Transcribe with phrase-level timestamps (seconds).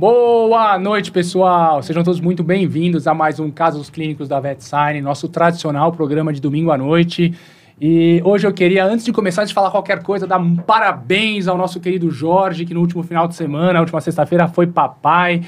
[0.00, 1.82] Boa noite, pessoal!
[1.82, 6.40] Sejam todos muito bem-vindos a mais um Casos Clínicos da VetSign, nosso tradicional programa de
[6.40, 7.34] domingo à noite.
[7.78, 11.58] E hoje eu queria, antes de começar, de falar qualquer coisa, dar um parabéns ao
[11.58, 15.42] nosso querido Jorge, que no último final de semana, na última sexta-feira, foi papai.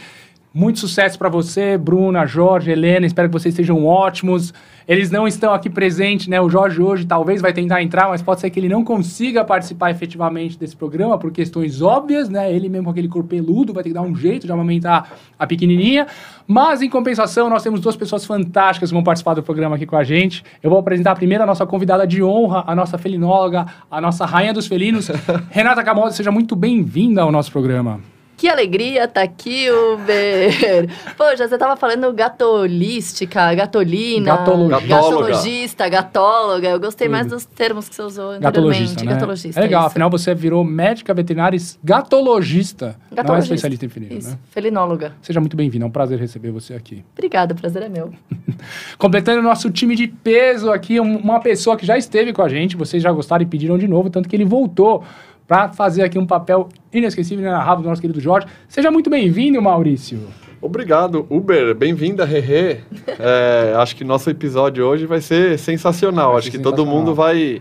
[0.55, 3.07] Muito sucesso para você, Bruna, Jorge, Helena.
[3.07, 4.53] Espero que vocês sejam ótimos.
[4.87, 6.39] Eles não estão aqui presentes, né?
[6.43, 9.91] O Jorge hoje talvez vai tentar entrar, mas pode ser que ele não consiga participar
[9.91, 12.53] efetivamente desse programa por questões óbvias, né?
[12.53, 15.47] Ele mesmo com aquele corpo peludo vai ter que dar um jeito de amamentar a
[15.47, 16.07] pequenininha.
[16.47, 19.97] Mas em compensação, nós temos duas pessoas fantásticas que vão participar do programa aqui com
[19.97, 20.45] a gente.
[20.63, 24.53] Eu vou apresentar primeiro a nossa convidada de honra, a nossa felinóloga, a nossa rainha
[24.53, 25.11] dos felinos,
[25.49, 26.11] Renata Camoda.
[26.11, 28.01] Seja muito bem-vinda ao nosso programa.
[28.43, 30.89] Que alegria tá aqui, Uber!
[31.17, 36.69] Poxa, você tava falando gatolística, gatolina, Gatolo- gatologista, gatóloga.
[36.71, 38.41] Eu gostei mais dos termos que você usou.
[38.41, 39.13] Gatologista, né?
[39.13, 39.87] Gatologista, é legal, isso.
[39.91, 43.55] afinal você virou médica veterinária e gatologista, não é Gatologista.
[43.55, 44.39] especialista em felino, Isso, né?
[44.51, 45.13] felinóloga.
[45.23, 47.05] Seja muito bem-vindo, é um prazer receber você aqui.
[47.17, 48.13] Obrigada, o prazer é meu.
[48.99, 52.49] Completando o nosso time de peso aqui, um- uma pessoa que já esteve com a
[52.49, 55.05] gente, vocês já gostaram e pediram de novo, tanto que ele voltou
[55.53, 58.47] para fazer aqui um papel inesquecível e inenarrável do nosso querido Jorge.
[58.67, 60.19] Seja muito bem-vindo, Maurício.
[60.63, 61.75] Obrigado, Uber.
[61.75, 62.79] Bem-vinda, Rerê.
[63.21, 66.39] É, acho que nosso episódio hoje vai ser sensacional.
[66.39, 66.99] Acho que todo sensacional.
[66.99, 67.61] mundo vai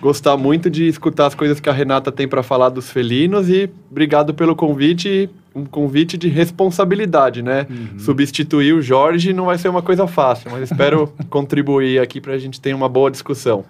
[0.00, 3.68] gostar muito de escutar as coisas que a Renata tem para falar dos felinos e
[3.90, 7.66] obrigado pelo convite, um convite de responsabilidade, né?
[7.68, 7.98] Uhum.
[7.98, 12.38] Substituir o Jorge não vai ser uma coisa fácil, mas espero contribuir aqui para a
[12.38, 13.64] gente ter uma boa discussão.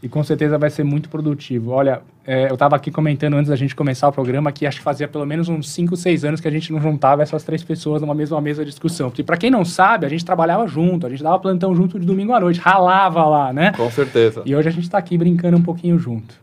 [0.00, 1.72] E com certeza vai ser muito produtivo.
[1.72, 4.84] Olha, é, eu estava aqui comentando antes da gente começar o programa que acho que
[4.84, 8.00] fazia pelo menos uns 5, 6 anos que a gente não juntava essas três pessoas
[8.00, 9.10] numa mesma mesa de discussão.
[9.10, 12.06] Porque para quem não sabe, a gente trabalhava junto, a gente dava plantão junto de
[12.06, 13.72] domingo à noite, ralava lá, né?
[13.76, 14.42] Com certeza.
[14.46, 16.34] E hoje a gente está aqui brincando um pouquinho junto.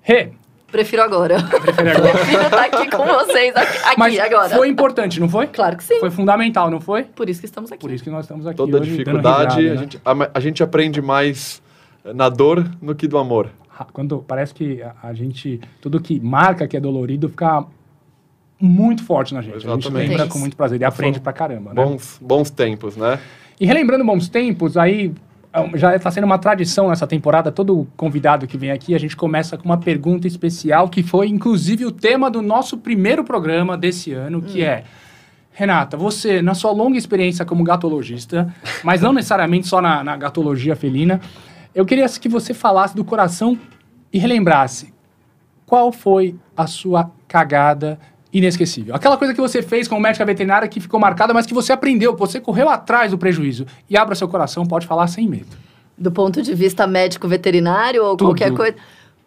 [0.00, 0.30] Rê,
[0.70, 1.40] Prefiro agora.
[1.40, 2.10] prefere agora?
[2.18, 4.56] Prefiro estar aqui com vocês, aqui, aqui Mas agora.
[4.56, 5.46] foi importante, não foi?
[5.46, 6.00] Claro que sim.
[6.00, 7.04] Foi fundamental, não foi?
[7.04, 7.80] Por isso que estamos aqui.
[7.80, 9.80] Por isso que nós estamos aqui Toda hoje dificuldade, risada, a, né?
[9.80, 11.62] gente, a, a gente aprende mais
[12.12, 13.50] na dor do que do amor.
[13.92, 17.64] Quando parece que a, a gente, tudo que marca que é dolorido fica
[18.60, 19.56] muito forte na gente.
[19.56, 20.08] A gente Exatamente.
[20.08, 21.84] lembra com muito prazer e aprende pra caramba, né?
[21.84, 23.18] Bons, bons tempos, né?
[23.58, 25.12] E relembrando bons tempos, aí
[25.52, 29.16] é, já está sendo uma tradição nessa temporada, todo convidado que vem aqui, a gente
[29.16, 34.12] começa com uma pergunta especial, que foi inclusive o tema do nosso primeiro programa desse
[34.12, 34.84] ano, que é...
[35.56, 38.52] Renata, você, na sua longa experiência como gatologista,
[38.82, 41.20] mas não necessariamente só na, na gatologia felina,
[41.74, 43.58] eu queria que você falasse do coração
[44.12, 44.92] e relembrasse
[45.66, 47.98] qual foi a sua cagada
[48.32, 48.94] inesquecível.
[48.94, 52.16] Aquela coisa que você fez como médica veterinária que ficou marcada, mas que você aprendeu,
[52.16, 53.66] você correu atrás do prejuízo.
[53.88, 55.56] E abra seu coração, pode falar sem medo.
[55.96, 58.28] Do ponto de vista médico veterinário ou Tudo.
[58.28, 58.76] qualquer coisa.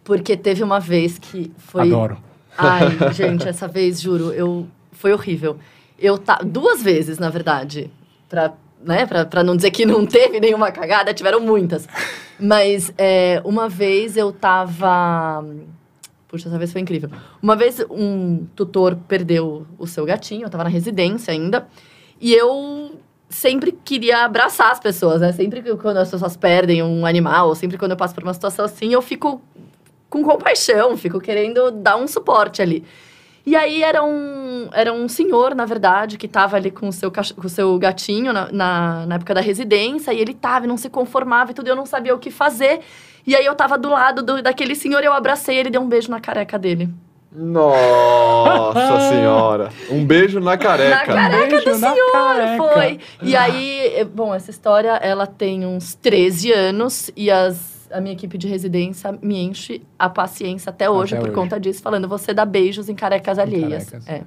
[0.04, 1.82] Porque teve uma vez que foi.
[1.82, 2.18] Adoro.
[2.58, 5.58] Ai, gente, essa vez, juro, eu foi horrível.
[5.98, 7.90] Eu tá duas vezes, na verdade,
[8.28, 8.54] pra,
[8.84, 11.88] né, pra não dizer que não teve nenhuma cagada, tiveram muitas.
[12.40, 15.44] Mas é, uma vez eu tava
[16.28, 17.10] Puxa, essa vez foi incrível.
[17.42, 21.66] Uma vez um tutor perdeu o seu gatinho, eu tava na residência ainda,
[22.20, 23.00] e eu
[23.30, 25.32] sempre queria abraçar as pessoas, né?
[25.32, 28.66] Sempre que quando as pessoas perdem um animal, sempre quando eu passo por uma situação
[28.66, 29.42] assim, eu fico
[30.10, 32.84] com compaixão, fico querendo dar um suporte ali.
[33.48, 37.10] E aí era um, era um senhor, na verdade, que estava ali com o seu,
[37.10, 40.76] com o seu gatinho na, na, na época da residência, e ele tava e não
[40.76, 42.82] se conformava e tudo, e eu não sabia o que fazer.
[43.26, 45.88] E aí eu tava do lado do, daquele senhor, eu abracei ele e dei um
[45.88, 46.90] beijo na careca dele.
[47.32, 49.70] Nossa senhora.
[49.90, 50.90] Um beijo na careca.
[50.90, 52.64] Na careca Beijo do senhor, careca.
[52.64, 53.00] foi.
[53.22, 58.38] E aí, bom, essa história, ela tem uns 13 anos e as, a minha equipe
[58.38, 61.36] de residência me enche a paciência até hoje Até por hoje.
[61.36, 63.90] conta disso, falando você dá beijos em carecas alheias.
[63.90, 64.08] carecas.
[64.08, 64.24] É.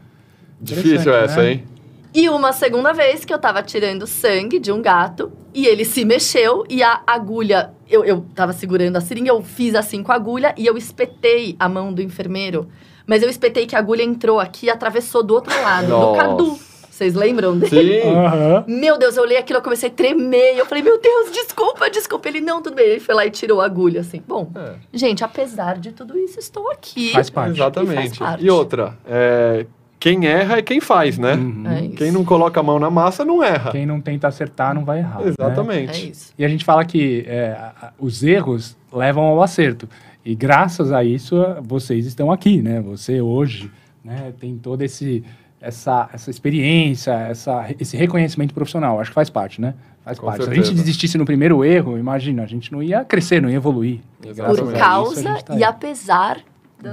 [0.61, 1.53] Difícil essa, né?
[1.53, 1.65] hein?
[2.13, 6.05] E uma segunda vez que eu tava tirando sangue de um gato e ele se
[6.05, 7.71] mexeu e a agulha.
[7.89, 11.55] Eu, eu tava segurando a seringa, eu fiz assim com a agulha e eu espetei
[11.59, 12.69] a mão do enfermeiro.
[13.07, 16.21] Mas eu espetei que a agulha entrou aqui e atravessou do outro lado, do Nossa.
[16.21, 16.59] Cadu.
[17.01, 18.03] Vocês lembram dele?
[18.03, 18.09] Sim.
[18.11, 18.65] Aham.
[18.69, 20.55] Meu Deus, eu olhei aquilo, eu comecei a tremer.
[20.55, 22.29] e Eu falei, meu Deus, desculpa, desculpa.
[22.29, 22.85] Ele, não, tudo bem.
[22.91, 24.23] Ele foi lá e tirou a agulha, assim.
[24.29, 27.11] Bom, É, gente, apesar de tudo isso, estou aqui.
[27.13, 27.55] Faz parte.
[27.55, 28.19] E faz exatamente.
[28.19, 28.45] parte.
[28.45, 29.65] E outra, é,
[29.99, 31.33] quem erra é quem faz, né?
[31.37, 31.65] Uhum.
[31.71, 31.95] É isso.
[31.95, 33.73] Quem não coloca a mão na massa não erra.
[33.73, 35.21] Quem não tenta acertar não vai errar.
[35.21, 35.29] né?
[35.29, 36.11] É Exatamente.
[36.11, 36.35] isso.
[36.39, 37.57] E a gente fala que é,
[37.99, 39.89] os erros levam ao acerto.
[40.23, 42.79] E graças a isso, vocês estão aqui, né?
[42.83, 43.71] Você hoje
[44.05, 45.25] né, tem toda esse,
[45.61, 48.99] essa, essa experiência, essa, esse reconhecimento profissional.
[48.99, 49.75] Acho que faz parte, né?
[50.05, 50.39] Faz Com parte.
[50.39, 50.67] Se a certeza.
[50.69, 54.01] gente desistisse no primeiro erro, imagina, a gente não ia crescer, não ia evoluir.
[54.25, 54.63] Exatamente.
[54.63, 55.65] Por isso, causa gente tá e aí.
[55.65, 56.39] apesar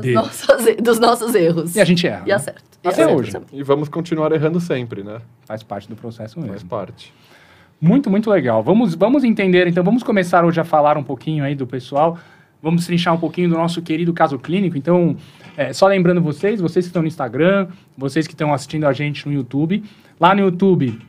[0.01, 0.13] De.
[0.13, 1.75] nossas, dos nossos erros.
[1.75, 2.23] E a gente erra.
[2.25, 2.35] E né?
[2.35, 2.63] acerto.
[2.83, 3.31] E Até acerto hoje.
[3.53, 5.19] E vamos continuar errando sempre, né?
[5.45, 6.69] Faz parte do processo Faz mesmo.
[6.69, 7.13] parte.
[7.79, 8.61] Muito, muito legal.
[8.63, 12.17] Vamos, vamos entender, então, vamos começar hoje a falar um pouquinho aí do pessoal.
[12.67, 14.77] Vamos trinchar um pouquinho do nosso querido caso clínico.
[14.77, 15.15] Então,
[15.55, 19.25] é, só lembrando vocês, vocês que estão no Instagram, vocês que estão assistindo a gente
[19.25, 19.85] no YouTube.
[20.19, 20.99] Lá no YouTube,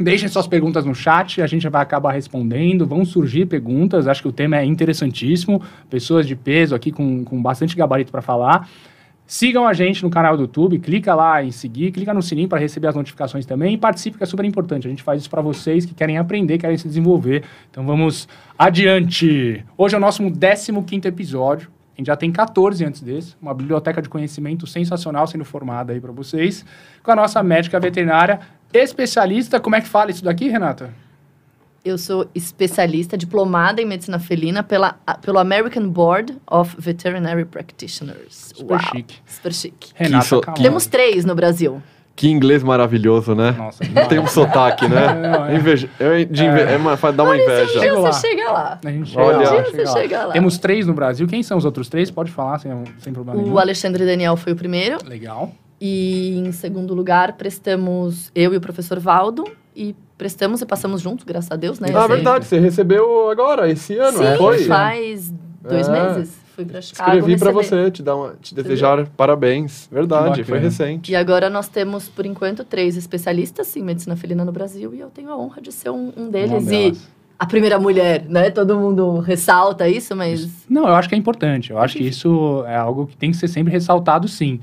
[0.00, 2.86] deixem suas perguntas no chat, a gente vai acabar respondendo.
[2.86, 5.60] Vão surgir perguntas, acho que o tema é interessantíssimo.
[5.90, 8.66] Pessoas de peso aqui com, com bastante gabarito para falar.
[9.26, 12.58] Sigam a gente no canal do YouTube, clica lá em seguir, clica no sininho para
[12.58, 14.86] receber as notificações também e participe, que é super importante.
[14.86, 17.42] A gente faz isso para vocês que querem aprender, querem se desenvolver.
[17.70, 18.28] Então vamos
[18.58, 19.64] adiante.
[19.78, 21.70] Hoje é o nosso 15 episódio.
[21.96, 26.00] A gente já tem 14 antes desse, uma biblioteca de conhecimento sensacional sendo formada aí
[26.00, 26.64] para vocês,
[27.02, 28.40] com a nossa médica veterinária
[28.72, 29.58] especialista.
[29.60, 31.03] Como é que fala isso daqui, Renata?
[31.84, 38.52] Eu sou especialista, diplomada em medicina felina pela, a- pelo American Board of Veterinary Practitioners.
[38.54, 39.16] Super chique.
[39.26, 39.90] Super chique.
[39.94, 40.62] Renata isso- Camargo.
[40.62, 41.82] Temos três no Brasil.
[42.16, 43.50] Que inglês maravilhoso, né?
[43.50, 44.06] Nossa, demais.
[44.08, 45.12] Tem um sotaque, né?
[45.28, 45.56] Não, é.
[45.56, 45.90] Inveja.
[45.98, 46.60] Eu, de inve...
[46.60, 46.76] é.
[46.76, 47.66] uma- dá uma Um inveja.
[47.72, 48.12] dia Chega lá.
[48.12, 48.80] você chega lá.
[48.84, 49.38] A gente Olha.
[49.46, 49.92] chega lá, Um dia chega você lá.
[50.00, 50.32] chega lá.
[50.32, 51.26] Temos três no Brasil.
[51.26, 52.10] Quem são os outros três?
[52.10, 53.58] Pode falar sem, sem problema O nenhum.
[53.58, 54.98] Alexandre Daniel foi o primeiro.
[55.04, 55.52] Legal.
[55.80, 59.44] E em segundo lugar, prestamos eu e o professor Valdo.
[59.76, 61.88] E prestamos e passamos juntos, graças a Deus, né?
[61.94, 62.44] Ah, verdade.
[62.46, 64.64] Você recebeu agora, esse ano, Sim, foi?
[64.64, 65.32] faz
[65.62, 65.92] dois É.
[65.92, 66.44] meses.
[66.54, 67.84] Fui pra Chicago Escrevi pra receber.
[67.84, 69.88] você, te, dar uma, te desejar parabéns.
[69.90, 71.10] Verdade, foi recente.
[71.10, 74.94] E agora nós temos, por enquanto, três especialistas em medicina felina no Brasil.
[74.94, 76.52] E eu tenho a honra de ser um, um deles.
[76.52, 77.08] Uma e delas.
[77.36, 78.50] a primeira mulher, né?
[78.50, 80.48] Todo mundo ressalta isso, mas...
[80.70, 81.72] Não, eu acho que é importante.
[81.72, 84.60] Eu acho que isso é algo que tem que ser sempre ressaltado, sim.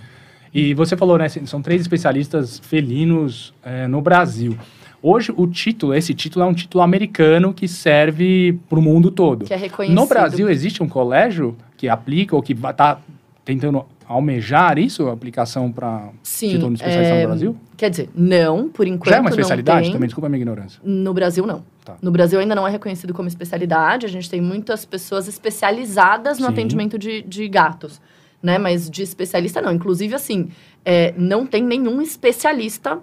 [0.53, 1.27] E você falou, né?
[1.27, 4.57] São três especialistas felinos é, no Brasil.
[5.03, 9.45] Hoje, o título, esse título é um título americano que serve para o mundo todo.
[9.45, 9.95] Que é reconhecido.
[9.95, 12.99] No Brasil, existe um colégio que aplica ou que está
[13.43, 17.57] tentando almejar isso, a aplicação para título de especialista é, no Brasil?
[17.77, 19.91] Quer dizer, não, por enquanto Já é uma especialidade?
[19.91, 20.79] Também, desculpa a minha ignorância.
[20.83, 21.63] No Brasil, não.
[21.83, 21.95] Tá.
[22.01, 24.05] No Brasil ainda não é reconhecido como especialidade.
[24.05, 26.51] A gente tem muitas pessoas especializadas no Sim.
[26.51, 27.99] atendimento de, de gatos,
[28.43, 28.59] né?
[28.59, 29.73] Mas de especialista, não.
[29.73, 30.49] Inclusive, assim,
[30.85, 32.99] é, não tem nenhum especialista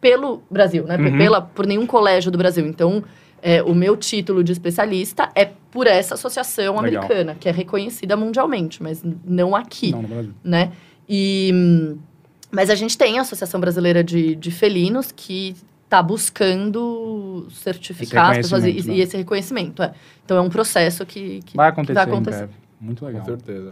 [0.00, 0.96] pelo Brasil, né?
[0.96, 1.18] Uhum.
[1.18, 2.66] Pela, por nenhum colégio do Brasil.
[2.66, 3.02] Então,
[3.42, 7.02] é, o meu título de especialista é por essa associação Legal.
[7.02, 10.32] americana, que é reconhecida mundialmente, mas não aqui Não, no Brasil.
[10.42, 10.72] né?
[11.08, 11.96] E,
[12.50, 15.54] mas a gente tem a Associação Brasileira de, de Felinos que
[15.84, 18.94] está buscando certificar as pessoas e, né?
[18.96, 19.82] e esse reconhecimento.
[19.82, 19.94] É.
[20.24, 22.52] Então é um processo que, que Vai acontecer, vai em breve.
[22.78, 23.22] Muito legal.
[23.22, 23.70] Com certeza.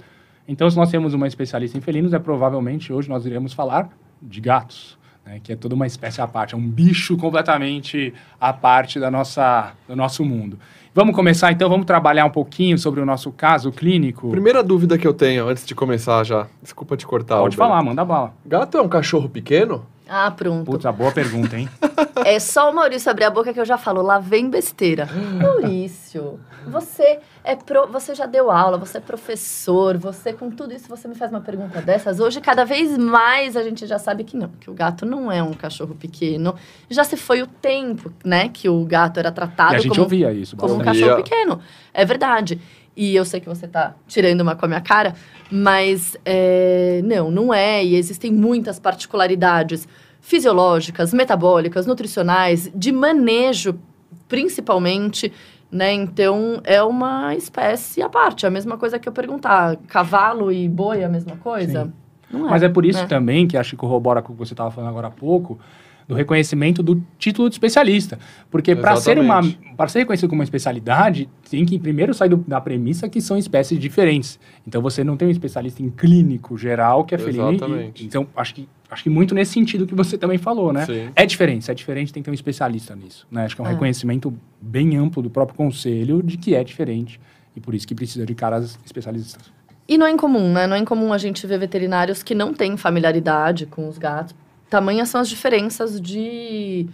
[0.49, 3.91] Então, se nós temos uma especialista em felinos, é provavelmente hoje nós iremos falar
[4.23, 4.97] de gatos,
[5.27, 9.11] né, que é toda uma espécie à parte, é um bicho completamente à parte da
[9.11, 10.59] nossa, do nosso mundo.
[10.95, 14.31] Vamos começar então, vamos trabalhar um pouquinho sobre o nosso caso clínico.
[14.31, 16.47] Primeira dúvida que eu tenho, antes de começar já.
[16.63, 17.39] Desculpa te cortar.
[17.39, 18.33] Pode falar, manda bala.
[18.47, 19.85] Gato é um cachorro pequeno?
[20.09, 20.65] Ah, pronto.
[20.71, 21.69] Putz, a boa pergunta, hein?
[22.25, 25.07] É só o Maurício abrir a boca que eu já falo, lá vem besteira.
[25.41, 30.89] Maurício, você é pro, você já deu aula, você é professor, você com tudo isso
[30.89, 32.19] você me faz uma pergunta dessas.
[32.19, 35.43] Hoje cada vez mais a gente já sabe que não, que o gato não é
[35.43, 36.57] um cachorro pequeno.
[36.91, 40.03] Já se foi o tempo, né, que o gato era tratado e a gente como
[40.03, 41.61] ouvia isso como um cachorro pequeno.
[41.93, 42.61] É verdade.
[42.97, 45.15] E eu sei que você tá tirando uma com a minha cara,
[45.51, 47.85] mas é, não, não é.
[47.85, 49.87] E existem muitas particularidades
[50.21, 53.79] fisiológicas, metabólicas, nutricionais, de manejo,
[54.27, 55.33] principalmente.
[55.71, 55.93] Né?
[55.93, 58.47] Então, é uma espécie à parte.
[58.47, 61.93] É a mesma coisa que eu perguntar: cavalo e boi é a mesma coisa?
[62.31, 62.51] Não é.
[62.51, 63.07] Mas é por isso né?
[63.07, 65.59] também que acho que corrobora com o que você estava falando agora há pouco,
[66.09, 68.19] do reconhecimento do título de especialista.
[68.51, 69.43] Porque para ser, uma-
[69.89, 73.79] ser reconhecido como uma especialidade, tem que primeiro sair do- da premissa que são espécies
[73.79, 74.39] diferentes.
[74.67, 77.51] Então você não tem um especialista em clínico geral, que é felino.
[77.53, 78.05] e- Exatamente.
[78.05, 80.87] Então acho que, acho que muito nesse sentido que você também falou, né?
[80.87, 81.09] Sim.
[81.17, 83.27] É diferente, se é diferente, tem que ter um especialista nisso.
[83.31, 83.45] Né?
[83.45, 83.73] Acho que é um É.
[83.73, 84.33] reconhecimento
[84.63, 87.21] bem amplo do próprio conselho de que é diferente.
[87.57, 89.43] E por isso que precisa de caras especialistas.
[89.89, 90.67] E não é incomum, né?
[90.67, 94.35] Não é incomum a gente ver veterinários que não têm familiaridade com os gatos.
[94.71, 96.87] Tamanhas são as diferenças de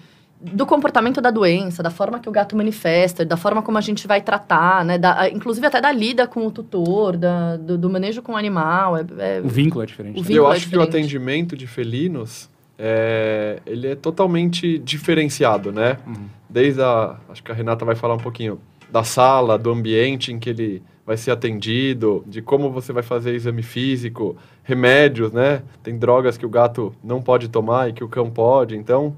[0.45, 4.09] do comportamento da doença, da forma que o gato manifesta, da forma como a gente
[4.09, 4.99] vai tratar, né?
[4.99, 8.97] Da, inclusive até da lida com o tutor, da, do, do manejo com o animal.
[8.97, 10.17] É, é- O vínculo é diferente.
[10.17, 10.19] Né?
[10.19, 10.97] E eu vínculo é acho que o diferente.
[10.97, 15.99] atendimento de felinos, é, ele é totalmente diferenciado, né?
[16.05, 16.27] Uhum.
[16.51, 17.17] Desde a...
[17.29, 18.59] Acho que a Renata vai falar um pouquinho
[18.91, 23.35] da sala, do ambiente em que ele vai ser atendido, de como você vai fazer
[23.35, 25.63] exame físico, remédios, né?
[25.83, 28.77] Tem drogas que o gato não pode tomar e que o cão pode.
[28.77, 29.15] Então,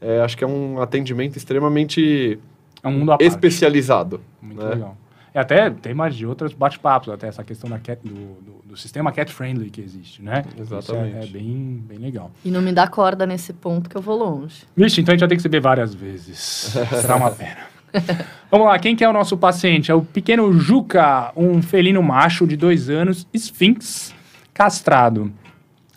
[0.00, 2.38] é, acho que é um atendimento extremamente
[2.82, 4.20] É um mundo especializado.
[4.42, 4.70] Muito né?
[4.70, 4.96] legal.
[5.34, 8.10] É até tema de outros bate-papos, até essa questão da, que- do,
[8.42, 10.42] do- do sistema cat-friendly que existe, né?
[10.58, 11.10] Exatamente.
[11.10, 12.30] Isso é, é, bem, bem legal.
[12.44, 14.64] E não me dá corda nesse ponto que eu vou longe.
[14.76, 16.34] Vixe, então a gente vai ter que se ver várias vezes.
[17.00, 17.58] Será uma pena.
[18.50, 19.90] Vamos lá, quem que é o nosso paciente?
[19.90, 24.14] É o pequeno Juca, um felino macho de dois anos, esfinx,
[24.52, 25.32] castrado.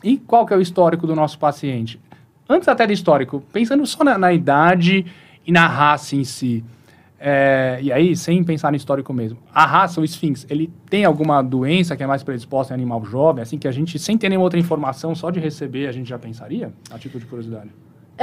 [0.03, 1.99] E qual que é o histórico do nosso paciente?
[2.49, 5.05] Antes até do histórico, pensando só na, na idade
[5.45, 6.63] e na raça em si.
[7.23, 11.41] É, e aí, sem pensar no histórico mesmo, a raça, o Sphinx, ele tem alguma
[11.43, 14.45] doença que é mais predisposta em animal jovem, assim, que a gente, sem ter nenhuma
[14.45, 16.73] outra informação, só de receber, a gente já pensaria?
[16.89, 17.69] A título de curiosidade.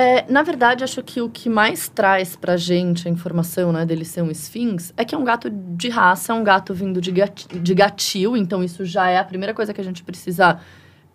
[0.01, 4.05] É, na verdade, acho que o que mais traz pra gente a informação né, dele
[4.05, 7.11] ser um Sphinx é que é um gato de raça, é um gato vindo de,
[7.11, 10.61] gat, de gatil, então isso já é a primeira coisa que a gente precisa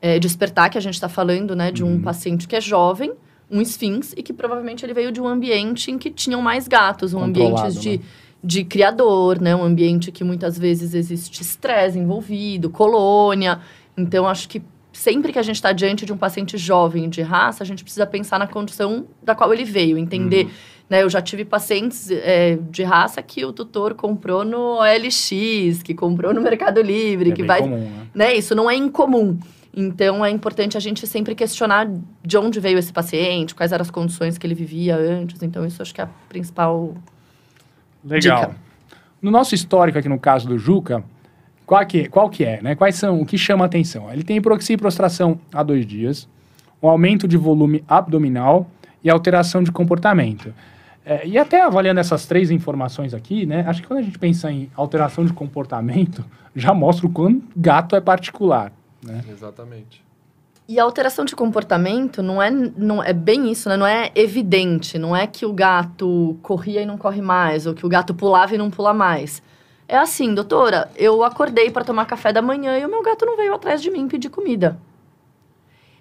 [0.01, 2.01] é, despertar, que a gente está falando né, de um uhum.
[2.01, 3.13] paciente que é jovem,
[3.49, 7.13] um esfinx e que provavelmente ele veio de um ambiente em que tinham mais gatos,
[7.13, 8.03] um ambiente de, né?
[8.43, 9.55] de criador, né?
[9.55, 13.61] Um ambiente que muitas vezes existe estresse envolvido, colônia.
[13.95, 14.61] Então, acho que
[14.93, 18.05] sempre que a gente está diante de um paciente jovem de raça, a gente precisa
[18.05, 20.45] pensar na condição da qual ele veio, entender.
[20.45, 20.51] Uhum.
[20.89, 25.93] Né, eu já tive pacientes é, de raça que o tutor comprou no OLX, que
[25.93, 27.61] comprou no Mercado Livre, é que vai.
[27.61, 28.07] Comum, né?
[28.13, 28.35] né?
[28.35, 29.39] Isso não é incomum.
[29.75, 31.89] Então, é importante a gente sempre questionar
[32.23, 35.41] de onde veio esse paciente, quais eram as condições que ele vivia antes.
[35.41, 36.93] Então, isso acho que é a principal
[38.05, 38.41] Legal.
[38.41, 38.55] Dica.
[39.21, 41.03] No nosso histórico aqui no caso do Juca,
[41.73, 42.75] qual que, qual que é, né?
[42.75, 44.11] Quais são, o que chama a atenção?
[44.13, 46.29] Ele tem hipoxia e prostração há dois dias,
[46.79, 48.69] um aumento de volume abdominal
[49.03, 50.53] e alteração de comportamento.
[51.03, 53.65] É, e até avaliando essas três informações aqui, né?
[53.67, 56.23] Acho que quando a gente pensa em alteração de comportamento,
[56.55, 58.71] já mostra o quão gato é particular.
[59.03, 59.23] Né?
[59.27, 60.03] Exatamente.
[60.69, 63.75] E a alteração de comportamento não é, não é bem isso, né?
[63.75, 64.99] Não é evidente.
[64.99, 68.53] Não é que o gato corria e não corre mais, ou que o gato pulava
[68.53, 69.41] e não pula mais.
[69.87, 73.35] É assim, doutora, eu acordei para tomar café da manhã e o meu gato não
[73.35, 74.77] veio atrás de mim pedir comida.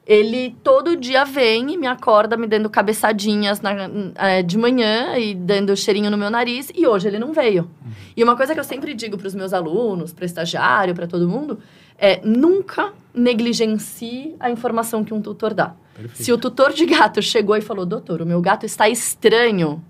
[0.04, 3.72] Ele todo dia vem e me acorda me dando cabeçadinhas na,
[4.16, 7.62] é, de manhã e dando cheirinho no meu nariz, e hoje ele não veio.
[7.62, 7.92] Uhum.
[8.16, 11.28] E uma coisa que eu sempre digo para os meus alunos, para estagiário, para todo
[11.28, 11.60] mundo,
[11.96, 15.74] é, nunca negligencie a informação que um tutor dá.
[15.94, 16.22] Perfeito.
[16.22, 19.82] Se o tutor de gato chegou e falou, doutor, o meu gato está estranho,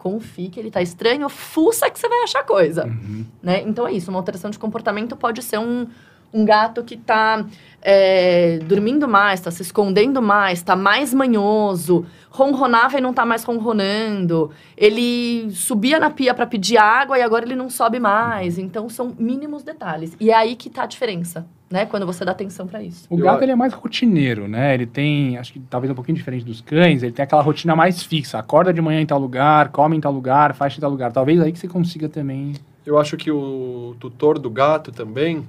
[0.00, 2.86] confie que ele está estranho, fuça que você vai achar coisa.
[2.86, 3.26] Uhum.
[3.42, 3.62] Né?
[3.66, 5.86] Então é isso, uma alteração de comportamento pode ser um,
[6.32, 7.44] um gato que está
[7.82, 13.44] é, dormindo mais, está se escondendo mais, está mais manhoso, ronronava e não está mais
[13.44, 18.58] ronronando, ele subia na pia para pedir água e agora ele não sobe mais.
[18.58, 20.16] Então são mínimos detalhes.
[20.18, 21.46] E é aí que está a diferença.
[21.70, 23.06] Né, quando você dá atenção para isso.
[23.08, 24.74] O gato ele é mais rotineiro, né?
[24.74, 28.02] Ele tem, acho que talvez um pouquinho diferente dos cães, ele tem aquela rotina mais
[28.02, 28.40] fixa.
[28.40, 31.12] Acorda de manhã em tal lugar, come em tal lugar, faz em tal lugar.
[31.12, 32.54] Talvez aí que você consiga também.
[32.84, 35.46] Eu acho que o tutor do gato também,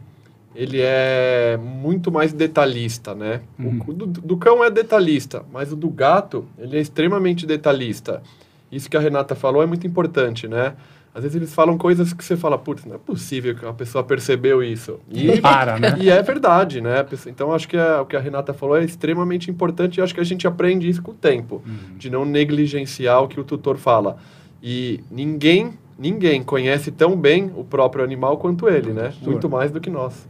[0.55, 3.41] ele é muito mais detalhista, né?
[3.57, 3.81] Uhum.
[3.87, 8.21] O do, do, cão é detalhista, mas o do gato, ele é extremamente detalhista.
[8.71, 10.73] Isso que a Renata falou é muito importante, né?
[11.13, 14.01] Às vezes eles falam coisas que você fala, putz, não é possível que uma pessoa
[14.01, 14.97] percebeu isso.
[15.09, 15.97] E, Para, né?
[15.99, 17.05] E é verdade, né?
[17.27, 20.21] Então acho que é, o que a Renata falou é extremamente importante e acho que
[20.21, 21.97] a gente aprende isso com o tempo, uhum.
[21.97, 24.17] de não negligenciar o que o tutor fala.
[24.63, 29.13] E ninguém, ninguém conhece tão bem o próprio animal quanto ele, né?
[29.21, 30.25] Muito mais do que nós.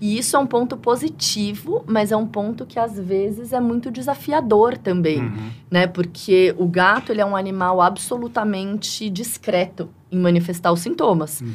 [0.00, 3.90] E isso é um ponto positivo, mas é um ponto que às vezes é muito
[3.90, 5.50] desafiador também, uhum.
[5.70, 5.86] né?
[5.86, 11.42] Porque o gato ele é um animal absolutamente discreto em manifestar os sintomas.
[11.42, 11.52] Uhum.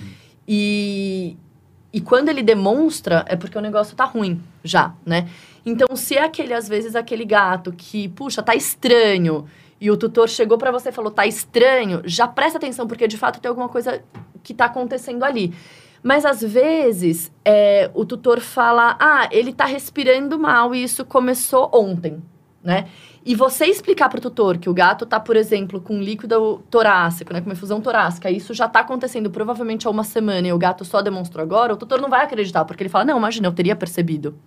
[0.48, 1.36] E,
[1.92, 5.28] e quando ele demonstra, é porque o negócio tá ruim já, né?
[5.66, 9.46] Então, se é aquele, às vezes, aquele gato que, puxa, tá estranho,
[9.82, 13.18] e o tutor chegou para você e falou, tá estranho, já presta atenção, porque de
[13.18, 14.02] fato tem alguma coisa
[14.44, 15.54] que tá acontecendo ali.
[16.06, 21.68] Mas às vezes é, o tutor fala: ah, ele está respirando mal e isso começou
[21.74, 22.22] ontem,
[22.64, 22.86] né?
[23.26, 27.34] E você explicar para o tutor que o gato está, por exemplo, com líquido torácico,
[27.34, 30.60] né, com uma efusão torácica, isso já está acontecendo provavelmente há uma semana e o
[30.60, 33.52] gato só demonstrou agora, o tutor não vai acreditar, porque ele fala: não, imagina, eu
[33.52, 34.38] teria percebido.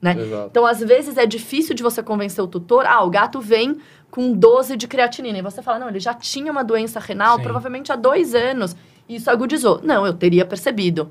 [0.00, 0.16] Né?
[0.48, 2.86] Então, às vezes, é difícil de você convencer o tutor.
[2.86, 3.78] Ah, o gato vem
[4.10, 5.38] com 12 de creatinina.
[5.38, 7.42] E você fala, não, ele já tinha uma doença renal, Sim.
[7.42, 8.74] provavelmente há dois anos
[9.16, 9.80] isso agudizou.
[9.82, 11.10] Não, eu teria percebido,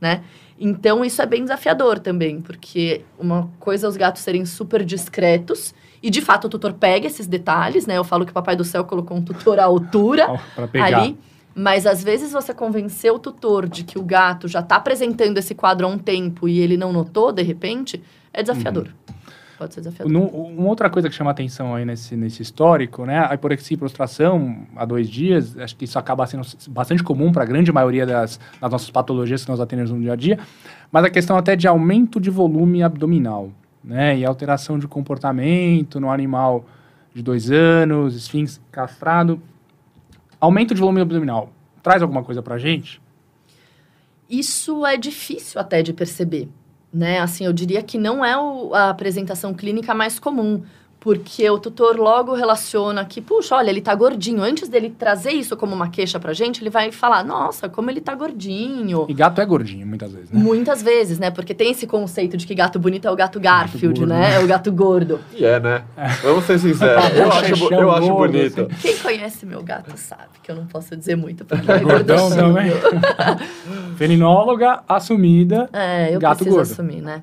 [0.00, 0.22] né?
[0.58, 5.74] Então, isso é bem desafiador também, porque uma coisa é os gatos serem super discretos,
[6.02, 7.96] e de fato o tutor pega esses detalhes, né?
[7.96, 10.26] Eu falo que o Papai do Céu colocou um tutor à altura
[10.82, 11.16] ali.
[11.54, 15.54] Mas às vezes você convencer o tutor de que o gato já está apresentando esse
[15.54, 18.00] quadro há um tempo e ele não notou, de repente,
[18.32, 18.84] é desafiador.
[18.84, 19.14] Uhum.
[19.60, 20.10] Pode ser desafiador.
[20.10, 23.26] No, uma outra coisa que chama atenção aí nesse, nesse histórico, né?
[23.28, 27.42] A hiporexia e prostração há dois dias, acho que isso acaba sendo bastante comum para
[27.42, 30.38] a grande maioria das, das nossas patologias que nós atendemos no dia a dia,
[30.90, 33.50] mas a questão até de aumento de volume abdominal,
[33.84, 34.16] né?
[34.16, 36.64] E alteração de comportamento no animal
[37.12, 39.42] de dois anos, esfinx castrado.
[40.40, 41.52] Aumento de volume abdominal,
[41.82, 42.98] traz alguma coisa para a gente?
[44.26, 46.48] Isso é difícil até de perceber,
[46.92, 47.20] né?
[47.20, 50.62] Assim, eu diria que não é o, a apresentação clínica mais comum.
[51.00, 54.42] Porque o tutor logo relaciona que, puxa, olha, ele tá gordinho.
[54.42, 58.02] Antes dele trazer isso como uma queixa pra gente, ele vai falar, nossa, como ele
[58.02, 59.06] tá gordinho.
[59.08, 60.38] E gato é gordinho, muitas vezes, né?
[60.38, 61.30] Muitas vezes, né?
[61.30, 64.34] Porque tem esse conceito de que gato bonito é o gato Garfield, gato né?
[64.34, 65.20] É o gato gordo.
[65.32, 65.82] E é, né?
[66.22, 67.16] Vamos ser sinceros.
[67.16, 68.68] eu acho, eu acho bonito.
[68.70, 68.82] Assim.
[68.82, 72.72] Quem conhece meu gato sabe que eu não posso dizer muito porque é Gordão também.
[73.96, 75.66] Felinóloga assumida.
[75.72, 76.70] É, eu gato preciso gordo.
[76.70, 77.22] assumir, né?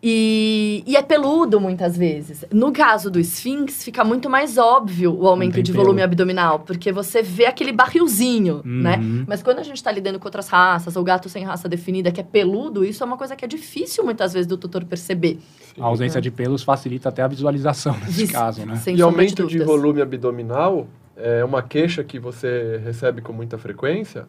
[0.00, 2.44] E, e, é peludo muitas vezes.
[2.52, 6.04] No caso do Sphinx, fica muito mais óbvio o aumento de volume pelo.
[6.04, 8.82] abdominal, porque você vê aquele barrilzinho, uhum.
[8.82, 8.96] né?
[9.26, 12.20] Mas quando a gente está lidando com outras raças, ou gato sem raça definida, que
[12.20, 15.40] é peludo, isso é uma coisa que é difícil muitas vezes do tutor perceber.
[15.76, 16.20] A ausência é.
[16.20, 18.80] de pelos facilita até a visualização nesse Isso, caso, né?
[18.86, 20.86] e aumento de, de volume abdominal
[21.16, 24.28] é uma queixa que você recebe com muita frequência?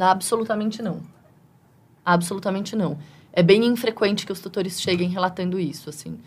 [0.00, 1.02] absolutamente não.
[2.02, 2.96] Absolutamente não
[3.32, 6.18] é bem infrequente que os tutores cheguem relatando isso, assim.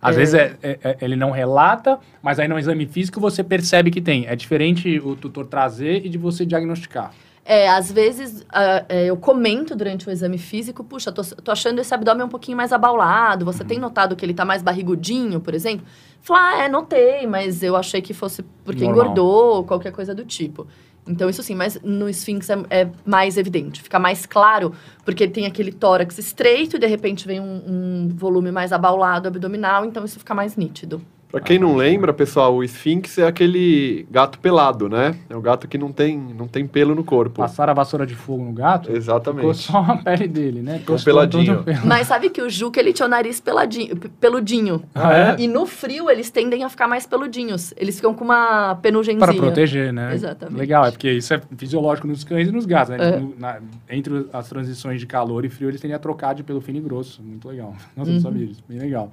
[0.00, 0.18] Às é...
[0.18, 4.00] vezes é, é, é, ele não relata, mas aí no exame físico você percebe que
[4.00, 4.26] tem.
[4.26, 7.12] É diferente o tutor trazer e de você diagnosticar.
[7.46, 11.92] É, às vezes uh, eu comento durante o exame físico, puxa, tô, tô, achando esse
[11.92, 13.68] abdômen um pouquinho mais abaulado, você uhum.
[13.68, 15.86] tem notado que ele tá mais barrigudinho, por exemplo?
[16.22, 19.04] Fala, ah, é, notei, mas eu achei que fosse porque Normal.
[19.04, 20.66] engordou, ou qualquer coisa do tipo.
[21.06, 24.72] Então, isso sim, mas no Sphinx é, é, mais evidente, fica mais claro,
[25.04, 29.28] porque ele tem aquele tórax estreito e de repente vem um, um volume mais abaulado
[29.28, 31.02] abdominal, então isso fica mais nítido.
[31.34, 35.16] Pra quem não lembra, pessoal, o Sphinx é aquele gato pelado, né?
[35.28, 37.40] É o gato que não tem, não tem pelo no corpo.
[37.40, 38.92] Passaram a vassoura de fogo no gato?
[38.92, 39.40] Exatamente.
[39.40, 40.78] Ficou só a pele dele, né?
[40.78, 41.64] Ficou peladinho.
[41.84, 44.84] Mas sabe que o Juca, ele tinha o nariz peladinho, peludinho.
[44.94, 45.36] Ah, é?
[45.40, 47.74] E no frio, eles tendem a ficar mais peludinhos.
[47.76, 49.18] Eles ficam com uma penugenzinha.
[49.18, 50.14] Para proteger, né?
[50.14, 50.56] Exatamente.
[50.56, 53.08] Legal, é porque isso é fisiológico nos cães e nos gatos, né?
[53.08, 53.18] É.
[53.18, 53.58] No, na,
[53.90, 56.80] entre as transições de calor e frio, eles tendem a trocar de pelo fino e
[56.80, 57.20] grosso.
[57.20, 57.74] Muito legal.
[57.96, 58.14] Nossa, uhum.
[58.14, 58.62] não sabia disso.
[58.68, 59.10] Bem legal.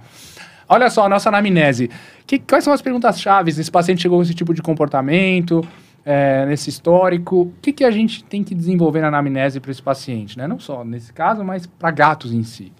[0.74, 1.90] Olha só, a nossa anamnese.
[2.26, 3.60] Que, quais são as perguntas chaves?
[3.60, 5.68] Esse paciente chegou com esse tipo de comportamento,
[6.06, 7.42] é, nesse histórico.
[7.42, 10.38] O que, que a gente tem que desenvolver na anamnese para esse paciente?
[10.38, 10.48] Né?
[10.48, 12.72] Não só nesse caso, mas para gatos em si.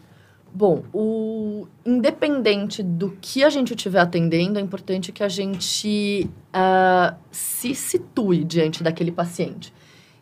[0.54, 7.14] Bom, o independente do que a gente estiver atendendo, é importante que a gente uh,
[7.30, 9.74] se situe diante daquele paciente.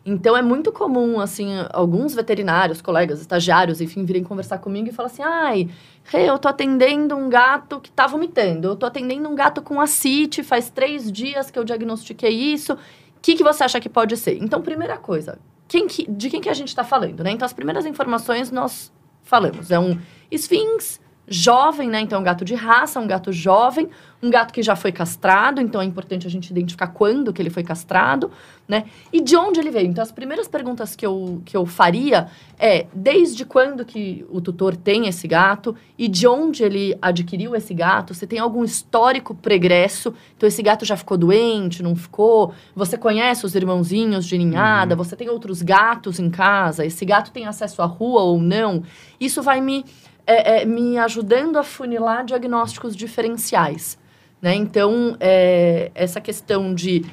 [0.04, 5.06] Então é muito comum, assim, alguns veterinários, colegas, estagiários, enfim, virem conversar comigo e falar
[5.08, 5.68] assim: ai,
[6.12, 10.42] eu tô atendendo um gato que tá vomitando, eu tô atendendo um gato com ascite,
[10.42, 12.72] faz três dias que eu diagnostiquei isso.
[12.72, 12.78] O
[13.20, 14.38] que, que você acha que pode ser?
[14.42, 17.32] Então, primeira coisa, quem que, de quem que a gente está falando, né?
[17.32, 18.90] Então, as primeiras informações nós
[19.22, 19.70] falamos.
[19.70, 19.98] É um
[20.30, 20.98] esfinx
[21.30, 22.00] jovem, né?
[22.00, 23.88] Então, um gato de raça, um gato jovem,
[24.20, 27.48] um gato que já foi castrado, então é importante a gente identificar quando que ele
[27.48, 28.32] foi castrado,
[28.66, 28.84] né?
[29.12, 29.86] E de onde ele veio.
[29.86, 32.26] Então, as primeiras perguntas que eu, que eu faria
[32.58, 37.72] é desde quando que o tutor tem esse gato e de onde ele adquiriu esse
[37.72, 42.98] gato, se tem algum histórico pregresso, então esse gato já ficou doente, não ficou, você
[42.98, 44.98] conhece os irmãozinhos de ninhada, uhum.
[44.98, 48.82] você tem outros gatos em casa, esse gato tem acesso à rua ou não,
[49.20, 49.84] isso vai me
[50.26, 53.98] é, é, me ajudando a funilar diagnósticos diferenciais.
[54.40, 54.54] Né?
[54.54, 57.04] Então, é, essa questão de,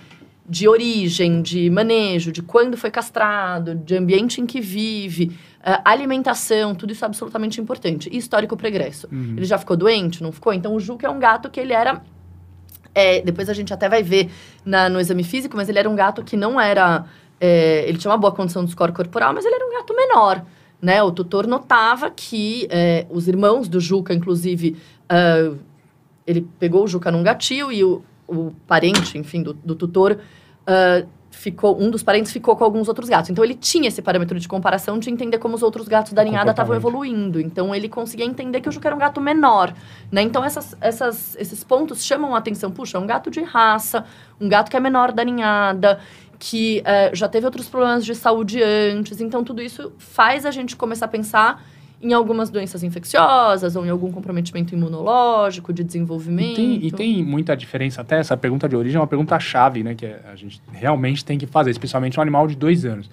[0.47, 6.73] de origem, de manejo, de quando foi castrado, de ambiente em que vive, é, alimentação,
[6.73, 8.09] tudo isso é absolutamente importante.
[8.11, 9.07] E histórico pregresso.
[9.11, 9.33] Uhum.
[9.37, 10.23] Ele já ficou doente?
[10.23, 10.53] Não ficou?
[10.53, 12.01] Então, o Juca é um gato que ele era...
[12.95, 14.31] É, depois a gente até vai ver
[14.65, 17.05] na, no exame físico, mas ele era um gato que não era...
[17.39, 20.43] É, ele tinha uma boa condição do score corporal, mas ele era um gato menor
[20.81, 21.01] né?
[21.01, 24.77] O tutor notava que é, os irmãos do Juca, inclusive,
[25.11, 25.57] uh,
[26.25, 30.19] ele pegou o Juca num gatil e o, o parente, enfim, do, do tutor,
[30.67, 33.29] uh, ficou, um dos parentes ficou com alguns outros gatos.
[33.29, 36.51] Então ele tinha esse parâmetro de comparação de entender como os outros gatos da ninhada
[36.51, 37.39] estavam evoluindo.
[37.39, 39.73] Então ele conseguia entender que o Juca era um gato menor,
[40.11, 40.21] né?
[40.21, 42.71] Então essas, essas, esses pontos chamam a atenção.
[42.71, 44.05] Puxa, é um gato de raça,
[44.41, 45.99] um gato que é menor da ninhada
[46.39, 49.19] que é, já teve outros problemas de saúde antes.
[49.21, 51.63] Então, tudo isso faz a gente começar a pensar
[52.01, 56.59] em algumas doenças infecciosas ou em algum comprometimento imunológico, de desenvolvimento.
[56.59, 59.83] E tem, e tem muita diferença, até essa pergunta de origem é uma pergunta chave,
[59.83, 59.95] né?
[59.95, 63.09] Que a gente realmente tem que fazer, especialmente um animal de dois anos.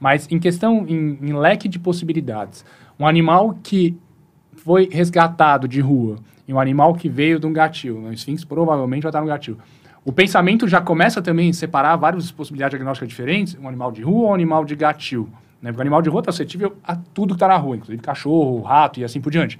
[0.00, 2.64] Mas em questão, em, em leque de possibilidades,
[2.98, 3.96] um animal que
[4.56, 6.16] foi resgatado de rua
[6.48, 7.98] em um animal que veio de um gatil.
[7.98, 9.56] O esfinx provavelmente vai estar no gatil.
[10.04, 14.22] O pensamento já começa também a separar várias possibilidades diagnósticas diferentes, um animal de rua
[14.22, 15.28] ou um animal de gatil.
[15.60, 15.70] Né?
[15.70, 18.60] Porque o animal de rua está suscetível a tudo que está na rua, inclusive cachorro,
[18.62, 19.58] rato e assim por diante.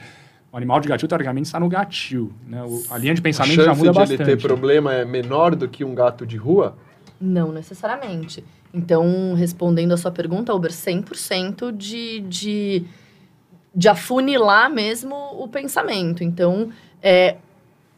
[0.53, 2.33] O animal de gatil, teoricamente, está no gatil.
[2.47, 2.63] Né?
[2.63, 4.23] O, a linha de pensamento já muda de bastante.
[4.23, 6.77] ele ter problema é menor do que um gato de rua?
[7.21, 8.45] Não necessariamente.
[8.75, 12.85] Então, respondendo a sua pergunta, Uber, 100% de, de,
[13.75, 16.25] de afunilar mesmo o pensamento.
[16.25, 17.37] Então, é,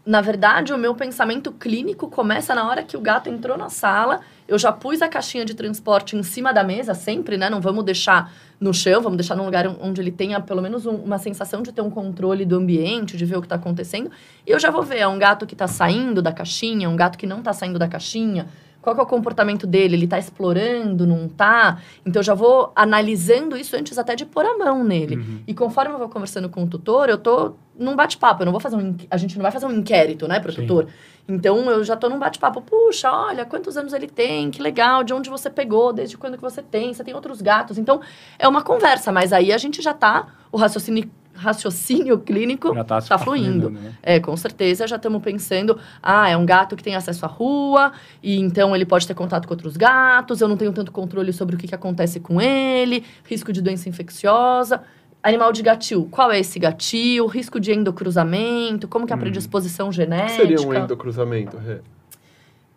[0.07, 4.21] na verdade, o meu pensamento clínico começa na hora que o gato entrou na sala.
[4.47, 7.49] Eu já pus a caixinha de transporte em cima da mesa, sempre, né?
[7.49, 10.97] Não vamos deixar no chão, vamos deixar num lugar onde ele tenha pelo menos um,
[10.97, 14.11] uma sensação de ter um controle do ambiente, de ver o que está acontecendo.
[14.47, 17.17] E eu já vou ver, é um gato que está saindo da caixinha, um gato
[17.17, 18.47] que não está saindo da caixinha,
[18.85, 19.97] qual é o comportamento dele?
[19.97, 21.81] Ele está explorando, não está?
[22.05, 25.17] Então, eu já vou analisando isso antes até de pôr a mão nele.
[25.17, 25.41] Uhum.
[25.47, 28.43] E conforme eu vou conversando com o tutor, eu tô num bate-papo.
[28.43, 28.95] Eu não vou fazer um...
[29.11, 30.63] A gente não vai fazer um inquérito, né, pro Sim.
[30.63, 30.87] tutor.
[31.27, 32.61] Então, eu já tô num bate-papo.
[32.61, 34.51] Puxa, olha, quantos anos ele tem?
[34.51, 35.03] Que legal.
[35.03, 35.91] De onde você pegou?
[35.91, 36.93] Desde quando que você tem?
[36.93, 37.79] Você tem outros gatos?
[37.79, 38.03] Então,
[38.39, 39.11] é uma conversa.
[39.11, 40.29] Mas aí a gente já tá...
[40.53, 43.71] O raciocínio raciocínio clínico está tá fluindo.
[43.71, 43.93] Né?
[44.03, 47.93] É, com certeza já estamos pensando, ah, é um gato que tem acesso à rua,
[48.23, 51.57] e então ele pode ter contato com outros gatos, eu não tenho tanto controle sobre
[51.57, 54.83] o que, que acontece com ele, risco de doença infecciosa.
[55.23, 57.27] Animal de gatil, qual é esse gatil?
[57.27, 58.87] Risco de endocruzamento?
[58.87, 59.93] Como que é a predisposição hum.
[59.93, 60.43] genética?
[60.43, 61.79] O que seria um endocruzamento, Rê?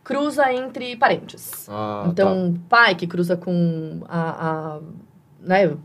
[0.02, 1.68] Cruza entre parentes.
[1.70, 2.60] Ah, então, tá.
[2.70, 4.80] pai que cruza com a, a
[5.42, 5.76] né,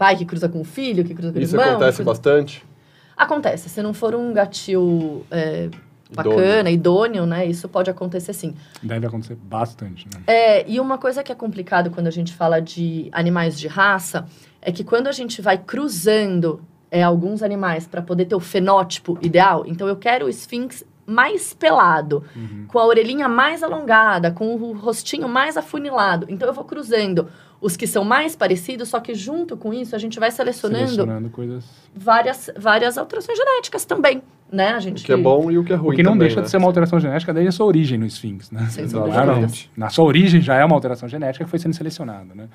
[0.00, 1.66] pai que cruza com o filho, que cruza com o Isso irmão.
[1.66, 2.10] Isso acontece cruza...
[2.10, 2.66] bastante?
[3.14, 3.68] Acontece.
[3.68, 5.68] Se não for um gatil é,
[6.10, 6.72] bacana, idôneo.
[6.72, 7.44] idôneo, né?
[7.44, 8.54] Isso pode acontecer sim.
[8.82, 10.22] Deve acontecer bastante, né?
[10.26, 14.24] É, e uma coisa que é complicado quando a gente fala de animais de raça
[14.62, 19.18] é que quando a gente vai cruzando é, alguns animais para poder ter o fenótipo
[19.20, 22.66] ideal, então eu quero o esfinx mais pelado, uhum.
[22.68, 26.26] com a orelhinha mais alongada, com o rostinho mais afunilado.
[26.28, 27.28] Então eu vou cruzando
[27.60, 31.28] os que são mais parecidos, só que junto com isso a gente vai selecionando, selecionando
[31.28, 31.64] coisas...
[31.94, 34.70] várias, várias alterações genéticas também, né?
[34.70, 35.02] A gente...
[35.02, 36.44] O que é bom e o que é ruim O que não também, deixa né?
[36.44, 38.66] de ser uma alteração genética desde a sua origem no Sphinx, né?
[38.78, 39.70] Exatamente.
[39.76, 42.48] Na sua origem já é uma alteração genética que foi sendo selecionada, né?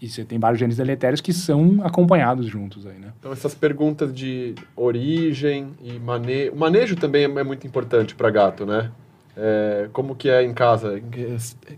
[0.00, 3.12] E você tem vários genes deletérios que são acompanhados juntos aí, né?
[3.18, 6.52] Então essas perguntas de origem e manejo...
[6.52, 8.90] O manejo também é muito importante para gato, né?
[9.36, 11.02] É, como que é em casa,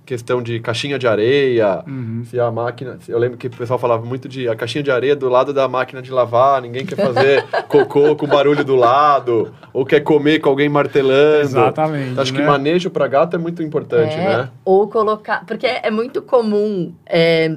[0.04, 2.22] questão de caixinha de areia, uhum.
[2.22, 5.16] se a máquina, eu lembro que o pessoal falava muito de a caixinha de areia
[5.16, 9.86] do lado da máquina de lavar, ninguém quer fazer cocô com barulho do lado, ou
[9.86, 11.40] quer comer com alguém martelando.
[11.40, 12.10] Exatamente.
[12.10, 12.40] Então, acho né?
[12.40, 14.50] que manejo para gato é muito importante, é, né?
[14.62, 17.56] Ou colocar, porque é muito comum é,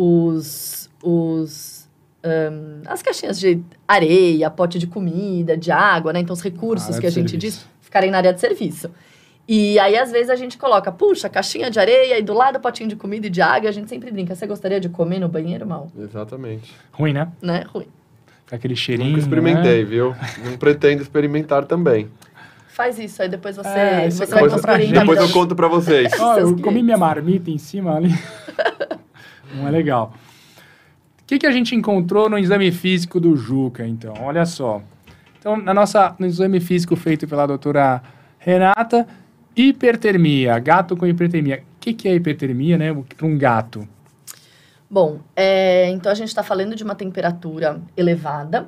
[0.00, 1.88] os, os
[2.24, 6.20] um, as caixinhas de areia, pote de comida, de água, né?
[6.20, 7.58] Então os recursos ah, que a gente serviço.
[7.58, 8.90] diz ficarem na área de serviço.
[9.46, 12.88] E aí, às vezes, a gente coloca, puxa, caixinha de areia e do lado potinho
[12.88, 13.68] de comida e de água.
[13.68, 14.34] A gente sempre brinca.
[14.34, 15.90] Você gostaria de comer no banheiro, mal?
[15.98, 16.72] Exatamente.
[16.92, 17.28] Ruim, né?
[17.42, 17.64] Né?
[17.66, 17.88] Ruim.
[18.50, 19.10] Aquele cheirinho.
[19.10, 19.90] Nunca experimentei, né?
[19.90, 20.14] viu?
[20.44, 22.08] Não pretendo experimentar também.
[22.68, 24.92] Faz isso, aí depois você, é, você vai pra gente.
[24.92, 26.12] Depois eu conto pra vocês.
[26.18, 28.10] oh, eu comi minha marmita em cima ali.
[29.54, 30.14] Não é legal.
[31.20, 34.14] O que, que a gente encontrou no exame físico do Juca, então?
[34.20, 34.82] Olha só.
[35.38, 38.02] Então, na nossa, no exame físico feito pela doutora
[38.38, 39.06] Renata,
[39.56, 41.62] hipertermia, gato com hipertermia.
[41.76, 43.88] O que, que é hipertermia, né, para um gato?
[44.90, 48.66] Bom, é, então a gente está falando de uma temperatura elevada.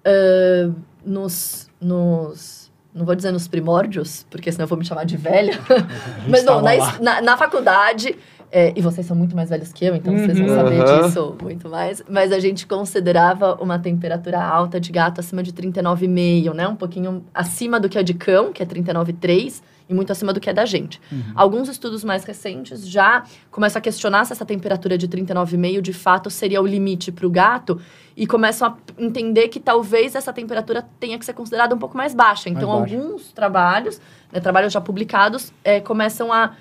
[0.00, 5.16] Uh, nos, nos, não vou dizer nos primórdios, porque senão eu vou me chamar de
[5.16, 5.58] velha.
[6.28, 8.16] Mas não, na, na, na, faculdade,
[8.52, 10.24] é, e vocês são muito mais velhos que eu, então uhum.
[10.24, 11.02] vocês vão saber uhum.
[11.02, 12.02] disso muito mais.
[12.08, 16.66] Mas a gente considerava uma temperatura alta de gato acima de 39,5, né?
[16.66, 20.40] Um pouquinho acima do que é de cão, que é 39,3, e muito acima do
[20.40, 21.00] que é da gente.
[21.10, 21.22] Uhum.
[21.34, 26.30] Alguns estudos mais recentes já começam a questionar se essa temperatura de 39,5 de fato
[26.30, 27.80] seria o limite para o gato
[28.16, 32.14] e começam a entender que talvez essa temperatura tenha que ser considerada um pouco mais
[32.14, 32.48] baixa.
[32.48, 34.00] Então, mais alguns trabalhos,
[34.32, 36.52] né, trabalhos já publicados, é, começam a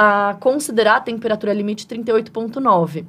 [0.00, 3.04] a considerar a temperatura limite 38,9.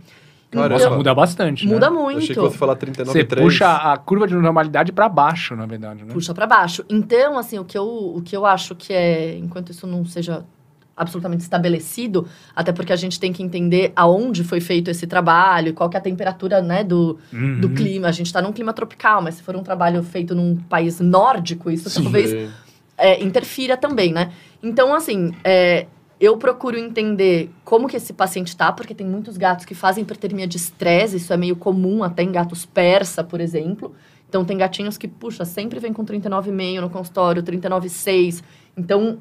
[0.49, 0.75] Caramba.
[0.75, 1.73] Então, muda bastante, né?
[1.73, 2.13] Muda muito.
[2.13, 3.05] Eu achei que você falar 39,3.
[3.05, 6.11] Você puxa a curva de normalidade para baixo, na verdade, né?
[6.11, 6.83] Puxa para baixo.
[6.89, 10.43] Então, assim, o que, eu, o que eu acho que é, enquanto isso não seja
[10.97, 15.89] absolutamente estabelecido, até porque a gente tem que entender aonde foi feito esse trabalho, qual
[15.89, 17.61] que é a temperatura, né, do, uhum.
[17.61, 18.07] do clima.
[18.07, 21.69] A gente está num clima tropical, mas se for um trabalho feito num país nórdico,
[21.69, 22.03] isso Sim.
[22.03, 22.51] talvez
[22.97, 24.31] é, interfira também, né?
[24.61, 25.85] Então, assim, é,
[26.19, 30.45] eu procuro entender como que esse paciente está, porque tem muitos gatos que fazem hipertermia
[30.45, 33.95] de estresse, isso é meio comum até em gatos persa, por exemplo.
[34.27, 38.43] Então, tem gatinhos que, puxa, sempre vem com 39,5 no consultório, 39,6.
[38.77, 39.17] Então,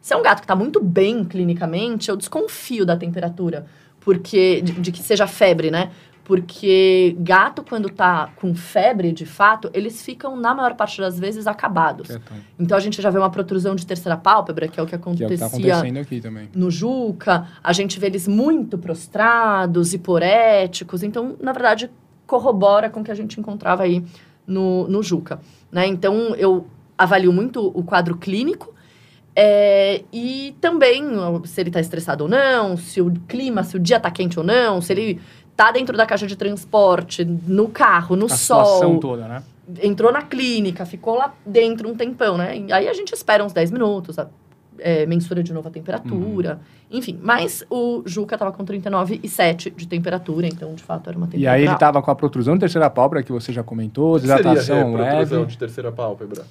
[0.00, 3.66] se é um gato que está muito bem clinicamente, eu desconfio da temperatura,
[4.00, 5.90] porque de, de que seja febre, né?
[6.24, 11.48] Porque gato, quando tá com febre, de fato, eles ficam, na maior parte das vezes,
[11.48, 12.10] acabados.
[12.10, 14.90] Então, Então, a gente já vê uma protrusão de terceira pálpebra, que é o que
[14.90, 16.48] que é que acontecia tá acontecendo aqui também.
[16.54, 17.48] no Juca.
[17.62, 21.02] A gente vê eles muito prostrados, hiporéticos.
[21.02, 21.90] Então, na verdade,
[22.26, 24.04] corrobora com o que a gente encontrava aí
[24.46, 25.40] no, no Juca.
[25.72, 25.86] Né?
[25.88, 28.72] Então, eu avalio muito o quadro clínico.
[29.34, 31.02] é, e também
[31.44, 34.44] se ele está estressado ou não, se o clima, se o dia está quente ou
[34.44, 35.20] não, se ele
[35.56, 39.42] tá dentro da caixa de transporte, no carro, no A situação sol, toda, né?
[39.82, 42.58] entrou na clínica, ficou lá dentro um tempão, né?
[42.58, 44.26] E aí a gente espera uns 10 minutos, a-
[44.78, 46.54] é, mensura de novo a temperatura,
[46.90, 46.98] Uhum.
[46.98, 47.18] enfim.
[47.22, 51.52] Mas o Juca tava com 39,7 de temperatura, então de fato era uma E temperatura.
[51.56, 54.36] aí ele tava com a protrusão de terceira pálpebra, que você já comentou, que seria
[54.42, 55.50] desidratação é, protrusão leve.
[55.52, 56.42] de terceira pálpebra?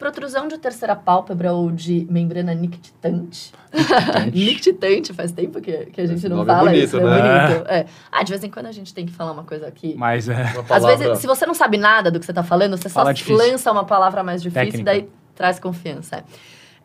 [0.00, 3.52] Protrusão de terceira pálpebra ou de membrana nictitante.
[4.32, 7.02] nictitante, faz tempo que, que a gente Esse não nome é fala bonito, isso, né?
[7.02, 7.66] é bonito.
[7.70, 7.86] É.
[8.10, 9.94] Ah, de vez em quando a gente tem que falar uma coisa aqui.
[9.98, 10.46] Mas é.
[10.70, 13.12] Às vezes, se você não sabe nada do que você está falando, você Fala só
[13.12, 13.36] difícil.
[13.36, 14.80] lança uma palavra mais difícil Técnica.
[14.96, 16.16] e daí traz confiança.
[16.16, 16.24] é.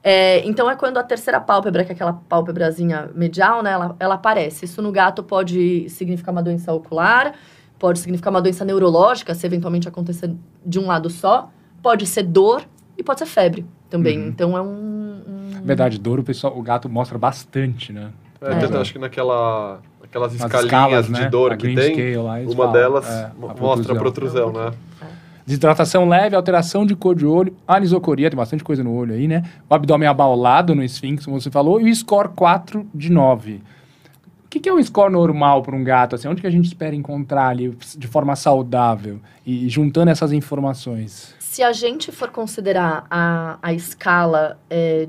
[0.08, 4.14] É, então, é quando a terceira pálpebra, que é aquela pálpebrazinha medial, né, ela, ela
[4.16, 4.66] aparece.
[4.66, 7.34] Isso no gato pode significar uma doença ocular,
[7.80, 10.32] pode significar uma doença neurológica, se eventualmente acontecer
[10.64, 11.50] de um lado só,
[11.82, 12.64] pode ser dor
[12.98, 14.20] e pode ser febre também.
[14.20, 14.28] Uhum.
[14.28, 14.66] Então, é um...
[14.68, 18.10] um- Verdade, dor, o pessoal, o gato mostra bastante, né?
[18.42, 18.56] É, É.
[18.60, 19.80] tanto acho que naquela...
[20.04, 21.30] Aquelas escalinhas escalas, de né?
[21.30, 24.52] dor A que tem, scale lá, uma falam, delas é, a mostra a protrusão.
[24.52, 24.72] protrusão, né?
[25.46, 29.44] Desidratação leve, alteração de cor de olho, anisocoria, tem bastante coisa no olho aí, né?
[29.70, 33.62] O abdômen abaulado no esfíncter, como você falou, e o score 4 de 9.
[34.46, 36.16] O que, que é um score normal para um gato?
[36.16, 39.20] Assim, onde que a gente espera encontrar ali de forma saudável?
[39.46, 41.36] E juntando essas informações.
[41.56, 45.08] Se a gente for considerar a, a escala é,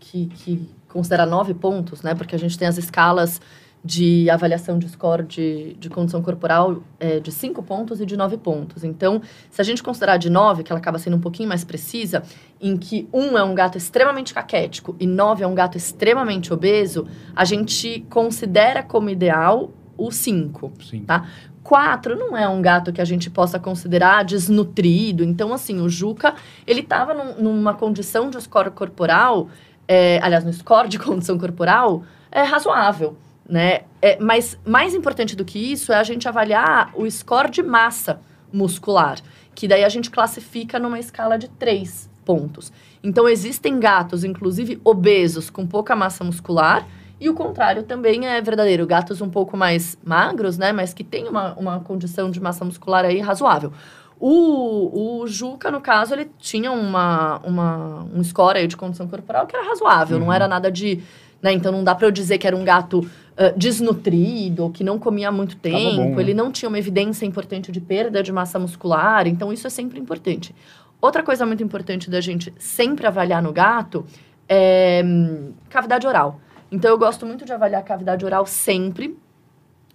[0.00, 2.16] que, que considera nove pontos, né?
[2.16, 3.40] Porque a gente tem as escalas
[3.84, 8.36] de avaliação de score de, de condição corporal é, de cinco pontos e de nove
[8.36, 8.82] pontos.
[8.82, 12.24] Então, se a gente considerar de nove, que ela acaba sendo um pouquinho mais precisa,
[12.60, 17.06] em que um é um gato extremamente caquético e nove é um gato extremamente obeso,
[17.36, 20.72] a gente considera como ideal o cinco.
[20.80, 21.04] Sim.
[21.04, 21.28] Tá.
[21.68, 25.22] Quatro não é um gato que a gente possa considerar desnutrido.
[25.22, 26.34] Então, assim, o Juca,
[26.66, 29.50] ele estava numa condição de score corporal,
[29.86, 33.80] é, aliás, no score de condição corporal, é razoável, né?
[34.00, 38.18] É, mas mais importante do que isso é a gente avaliar o score de massa
[38.50, 39.18] muscular,
[39.54, 42.72] que daí a gente classifica numa escala de três pontos.
[43.04, 46.88] Então, existem gatos, inclusive obesos, com pouca massa muscular,
[47.20, 48.86] e o contrário também é verdadeiro.
[48.86, 50.72] Gatos um pouco mais magros, né?
[50.72, 53.72] Mas que tem uma, uma condição de massa muscular aí razoável.
[54.20, 59.46] O, o Juca, no caso, ele tinha uma, uma, um score aí de condição corporal
[59.46, 60.18] que era razoável.
[60.18, 60.32] Não Uhum.
[60.32, 61.00] era nada de...
[61.40, 61.52] Né?
[61.52, 65.28] Então, não dá para eu dizer que era um gato ah, desnutrido, que não comia
[65.28, 65.96] há muito tempo.
[65.96, 66.20] bom, né?
[66.20, 69.28] Ele não tinha uma evidência importante de perda de massa muscular.
[69.28, 70.52] Então, isso é sempre importante.
[71.00, 74.04] Outra coisa muito importante da gente sempre avaliar no gato
[74.48, 76.40] é hum, cavidade oral.
[76.70, 79.16] Então, eu gosto muito de avaliar a cavidade oral sempre,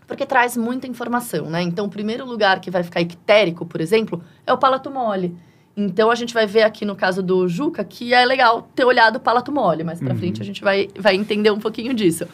[0.07, 1.61] porque traz muita informação, né?
[1.61, 5.35] Então, o primeiro lugar que vai ficar ictérico, por exemplo, é o palato mole.
[5.75, 9.15] Então, a gente vai ver aqui no caso do Juca que é legal ter olhado
[9.15, 9.83] o palato mole.
[9.83, 10.17] Mais pra Uhum.
[10.19, 12.27] frente, a gente vai, vai entender um pouquinho disso.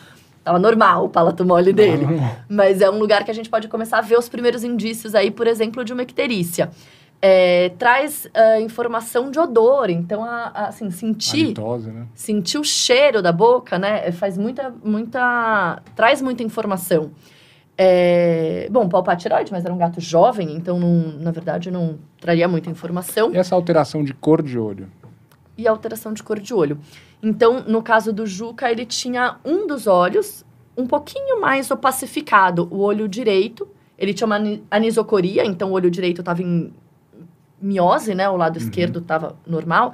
[0.44, 2.06] Tava normal o palato mole dele.
[2.50, 5.30] Mas é um lugar que a gente pode começar a ver os primeiros indícios aí,
[5.32, 6.70] por exemplo, de uma icterícia.
[7.22, 12.08] É, traz ah, informação de odor, então, a, a, assim, sentir Halitose, né?
[12.16, 14.10] sentir o cheiro da boca, né?
[14.14, 17.12] Faz muita, muita, traz muita informação.
[17.82, 22.70] É, bom, palpatiroide, mas era um gato jovem, então não, na verdade não traria muita
[22.70, 24.90] informação E essa alteração de cor de olho?
[25.58, 26.78] e alteração de cor de olho.
[27.22, 30.46] Então, no caso do Juca, ele tinha um dos olhos
[30.78, 33.68] um pouquinho mais opacificado, o olho direito.
[33.98, 36.74] Ele tinha uma ani- anisocoria, então o olho direito estava em
[37.62, 38.30] miose, né?
[38.30, 38.64] O lado Uhum.
[38.66, 39.94] esquerdo estava normal.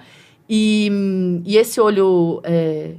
[0.49, 2.93] E, e esse olho é,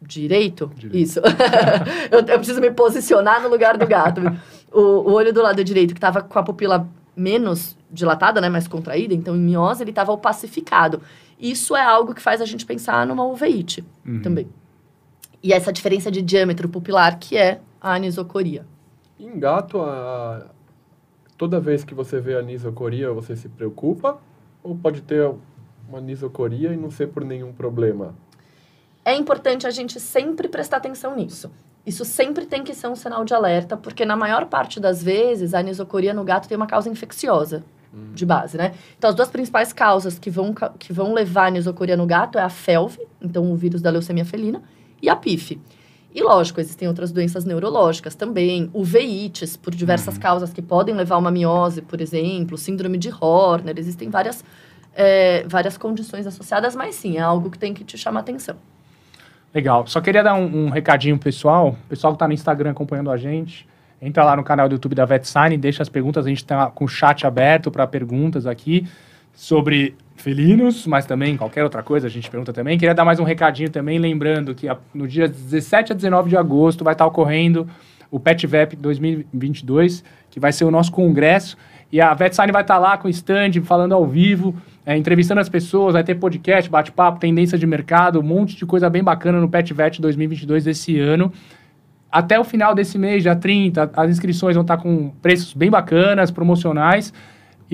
[0.00, 0.70] direito?
[0.76, 0.96] Direito.
[0.96, 1.20] Isso.
[2.10, 4.20] eu, eu preciso me posicionar no lugar do gato.
[4.72, 8.48] o, o olho do lado direito, que estava com a pupila menos dilatada, né?
[8.48, 11.00] Mais contraída, então em miose, ele estava opacificado.
[11.38, 14.20] Isso é algo que faz a gente pensar numa uveíte Uhum.
[14.22, 14.48] também.
[15.42, 18.66] E essa diferença de diâmetro pupilar, que é a anisocoria.
[19.20, 20.46] Em gato, a-
[21.36, 24.18] toda vez que você vê a nisocoria, você se preocupa?
[24.62, 25.30] Ou pode ter
[25.88, 28.14] uma nisocoria e não ser por nenhum problema?
[29.04, 31.50] É importante a gente sempre prestar atenção nisso.
[31.86, 35.52] Isso sempre tem que ser um sinal de alerta, porque na maior parte das vezes
[35.52, 37.62] a anisocoria no gato tem uma causa infecciosa.
[38.12, 38.74] de base, né?
[38.98, 42.42] Então, as duas principais causas que vão, que vão levar a anisocoria no gato é
[42.42, 44.60] a FeLV, então o vírus da leucemia felina,
[45.00, 45.60] e a PIF.
[46.14, 51.18] E lógico, existem outras doenças neurológicas também, uveites, por diversas causas que podem levar a
[51.18, 54.44] uma miose, por exemplo, síndrome de Horner, existem várias,
[54.94, 58.54] é, várias condições associadas, mas sim, é algo que tem que te chamar atenção.
[59.52, 59.88] Legal.
[59.88, 61.76] Só queria dar um, um recadinho pessoal.
[61.84, 63.68] O pessoal que tá no Instagram acompanhando a gente,
[64.00, 66.26] entra lá no canal do YouTube da VetSign, deixa as perguntas.
[66.26, 68.86] A gente tá com o chat aberto para perguntas aqui
[69.34, 72.78] sobre felinos, mas também qualquer outra coisa a gente pergunta também.
[72.78, 76.36] Queria dar mais um recadinho também, lembrando que a- no dia 17 a 19 de
[76.36, 77.66] agosto vai estar ocorrendo
[78.10, 81.56] o PetVep 2022, que vai ser o nosso congresso.
[81.92, 84.54] E a VetSign vai estar lá com o stand, falando ao vivo,
[84.86, 88.88] é, entrevistando as pessoas, vai ter podcast, bate-papo, tendência de mercado, um monte de coisa
[88.88, 91.32] bem bacana no PetVet 2022 desse ano.
[92.10, 96.30] Até o final desse mês, dia 30, as inscrições vão estar com preços bem bacanas,
[96.30, 97.12] promocionais.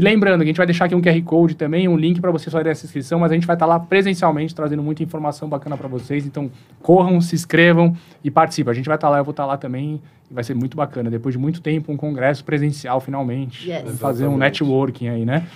[0.01, 2.31] E lembrando que a gente vai deixar aqui um QR Code também, um link para
[2.31, 5.77] vocês fazerem essa inscrição, mas a gente vai estar lá presencialmente trazendo muita informação bacana
[5.77, 6.25] para vocês.
[6.25, 8.71] Então, corram, se inscrevam e participem.
[8.71, 11.11] A gente vai estar lá, eu vou estar lá também e vai ser muito bacana.
[11.11, 13.71] Depois de muito tempo, um congresso presencial finalmente.
[13.71, 13.99] Yes.
[13.99, 15.47] Fazer um networking aí, né?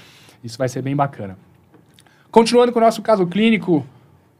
[0.44, 1.38] Isso vai ser bem bacana.
[2.30, 3.82] Continuando com o nosso caso clínico,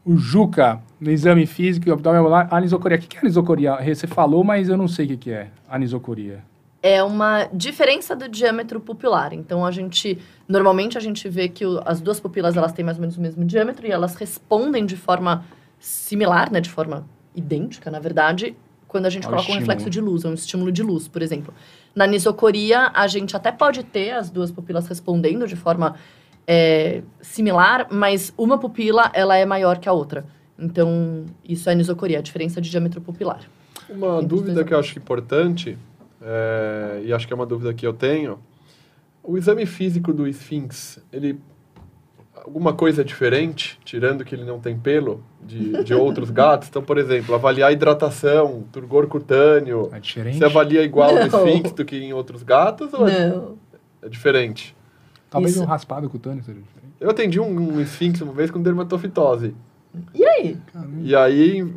[0.05, 2.99] o Juca, no exame físico e abdominal, anisocoria.
[2.99, 3.75] O que é anisocoria?
[3.83, 6.43] Você falou, mas eu não sei o que que é anisocoria.
[6.87, 9.33] É uma diferença do diâmetro pupilar.
[9.33, 12.97] Então a gente normalmente a gente vê que o- as duas pupilas elas têm mais
[12.97, 15.43] ou menos o mesmo diâmetro e elas respondem de forma
[15.79, 18.55] similar, né, de forma idêntica, na verdade,
[18.87, 21.51] quando a gente coloca um reflexo de luz, um estímulo de luz, por exemplo.
[21.95, 25.95] Na anisocoria, a gente até pode ter as duas pupilas respondendo de forma
[26.47, 30.23] é, similar, mas uma pupila ela é maior que a outra.
[30.59, 33.39] Então, isso é anisocoria, a diferença de diâmetro pupilar.
[33.89, 35.75] Uma Entre dúvida que eu acho importante,
[36.25, 38.39] é, e acho que é uma dúvida que eu tenho,
[39.23, 41.39] o exame físico do Sphinx, ele
[42.35, 46.67] alguma coisa diferente, tirando que ele não tem pelo de, de outros gatos?
[46.67, 50.37] Então, por exemplo, avaliar a hidratação, turgor cutâneo, É diferente?
[50.37, 51.47] você avalia igual no Não.
[51.47, 53.57] Sphinx do que em outros gatos ou é, Não.
[54.01, 54.75] é diferente?
[55.29, 55.63] Talvez Isso.
[55.63, 56.93] um raspado cutâneo seja diferente.
[56.99, 59.55] Eu atendi um, um Sphinx uma vez com dermatofitose.
[60.13, 60.57] E aí?
[60.71, 60.97] Caramba.
[61.01, 61.73] E aí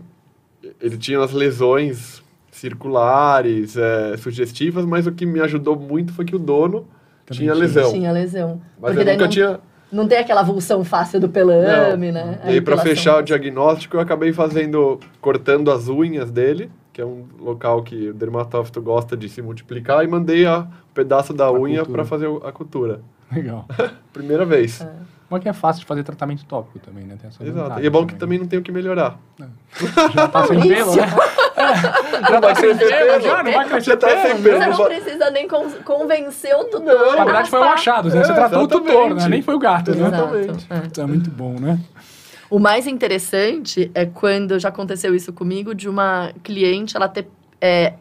[0.80, 2.22] ele tinha as lesões
[2.58, 6.86] circulares, é, sugestivas, mas o que me ajudou muito foi que o dono
[7.26, 7.92] Também tinha lesão.
[7.92, 8.60] Tinha lesão.
[8.80, 9.60] Mas Porque eu daí nunca não, tinha.
[9.92, 12.26] não tem aquela avulsão fácil do pelame, Não.
[12.26, 12.38] né?
[12.42, 12.84] A E aí, pra depilação.
[12.84, 18.08] fechar o diagnóstico, eu acabei fazendo, cortando as unhas dele, que é um local que
[18.08, 22.04] o dermatófito gosta de se multiplicar, e mandei a, um pedaço da A unha para
[22.04, 23.00] fazer a cultura.
[23.32, 23.66] Legal.
[24.12, 24.80] Primeira vez.
[24.80, 24.88] É.
[25.30, 27.16] Mas que é fácil de fazer tratamento tópico também, né?
[27.20, 27.80] Tem essa Exato.
[27.80, 29.18] E é bom que também não tem o que melhorar.
[30.14, 31.02] Já tá sem pelo, né?
[32.30, 33.42] já tá sem pelo, já?
[33.42, 34.42] Não vai crescer tá sem pelo.
[34.42, 34.58] pelo.
[34.58, 36.82] Você não não vai- precisa nem con- convencer o tutor.
[36.82, 37.16] Não.
[37.16, 37.74] Na verdade foi raspar.
[37.74, 38.24] achado, né?
[38.24, 38.92] Você É, tratou o tutor, né?
[39.06, 39.28] exatamente.
[39.28, 40.06] Nem foi o gato, né?
[40.06, 40.66] Exatamente.
[40.98, 41.00] É.
[41.02, 41.78] É muito bom, né?
[42.50, 47.28] O mais interessante é quando já aconteceu isso comigo, de uma cliente ela ter
[47.60, 47.92] é,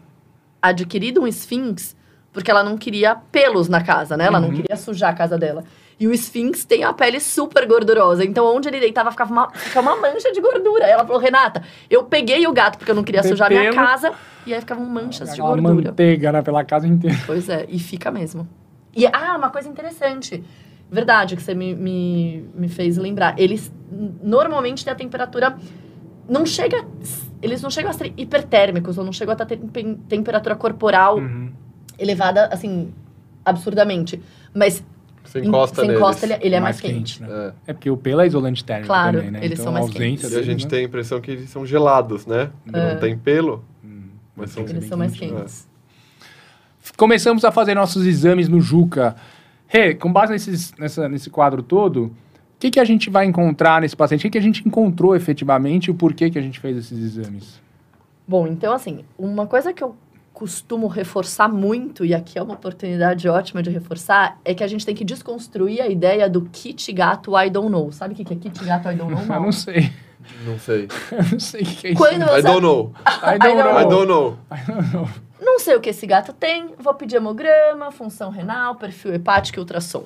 [0.61, 1.95] adquirido um Sphinx
[2.31, 4.25] porque ela não queria pelos na casa, né?
[4.27, 4.55] Ela não Uhum.
[4.55, 5.63] queria sujar a casa dela.
[5.99, 8.23] E o Sphinx tem a pele super gordurosa.
[8.23, 10.85] Então, onde ele deitava, ficava uma, ficava uma mancha de gordura.
[10.85, 14.11] Ela falou, Renata, eu peguei o gato porque eu não queria Tem sujar minha casa.
[14.45, 15.73] E aí ficavam manchas de gordura.
[15.73, 16.41] manteiga, né?
[16.43, 17.17] Pela casa inteira.
[17.25, 18.47] Pois é, e fica mesmo.
[18.95, 20.43] E, ah, uma coisa interessante.
[20.89, 23.33] Verdade, que você me, me, me fez lembrar.
[23.37, 23.71] Eles
[24.23, 25.57] normalmente têm a temperatura.
[26.29, 26.85] Não chega.
[27.41, 31.51] Eles não chegam a ser hipertérmicos, ou não chegam a ter tem- temperatura corporal Uhum.
[31.97, 32.93] elevada, assim,
[33.43, 34.21] absurdamente.
[34.53, 34.83] Mas
[35.27, 37.21] Você encosta você encosta, ele, ele é mais, quente.
[37.21, 37.27] né?
[37.67, 37.71] É.
[37.71, 39.39] É porque o pelo é isolante térmico Claro, também, né?
[39.39, 40.69] eles então, são mais ausência E a gente né?
[40.69, 42.49] tem a impressão que eles são gelados, né?
[42.73, 42.93] É.
[42.93, 43.63] Não tem pelo.
[43.83, 44.03] Hum,
[44.35, 45.39] Mas são- Eles são mais quente, né?
[45.41, 45.67] quentes.
[46.95, 49.15] Começamos a fazer nossos exames no Juca.
[49.67, 52.11] Rê, com base nesses, nessa, nesse quadro todo, o
[52.59, 54.21] que, que a gente vai encontrar nesse paciente?
[54.21, 56.97] O que, que a gente encontrou efetivamente e o porquê que a gente fez esses
[56.97, 57.61] exames?
[58.27, 59.95] Bom, então, assim, uma coisa que eu
[60.37, 64.85] costumo reforçar muito, e aqui é uma oportunidade ótima de reforçar, é que a gente
[64.85, 67.91] tem que desconstruir a ideia do kit gato I don't know.
[67.91, 69.23] Sabe o que é kit gato I don't know?
[69.35, 69.91] Eu não sei.
[70.45, 70.87] Não sei.
[71.11, 71.99] Eu não sei o que, é isso.
[71.99, 72.41] Quando I você...
[72.43, 72.93] don't know.
[73.07, 73.79] I don't I don't know.
[73.79, 74.37] I don't know.
[74.51, 75.09] I don't know.
[75.41, 79.61] Não sei o que esse gato tem, vou pedir hemograma, função renal, perfil hepático e
[79.61, 80.03] ultrassom.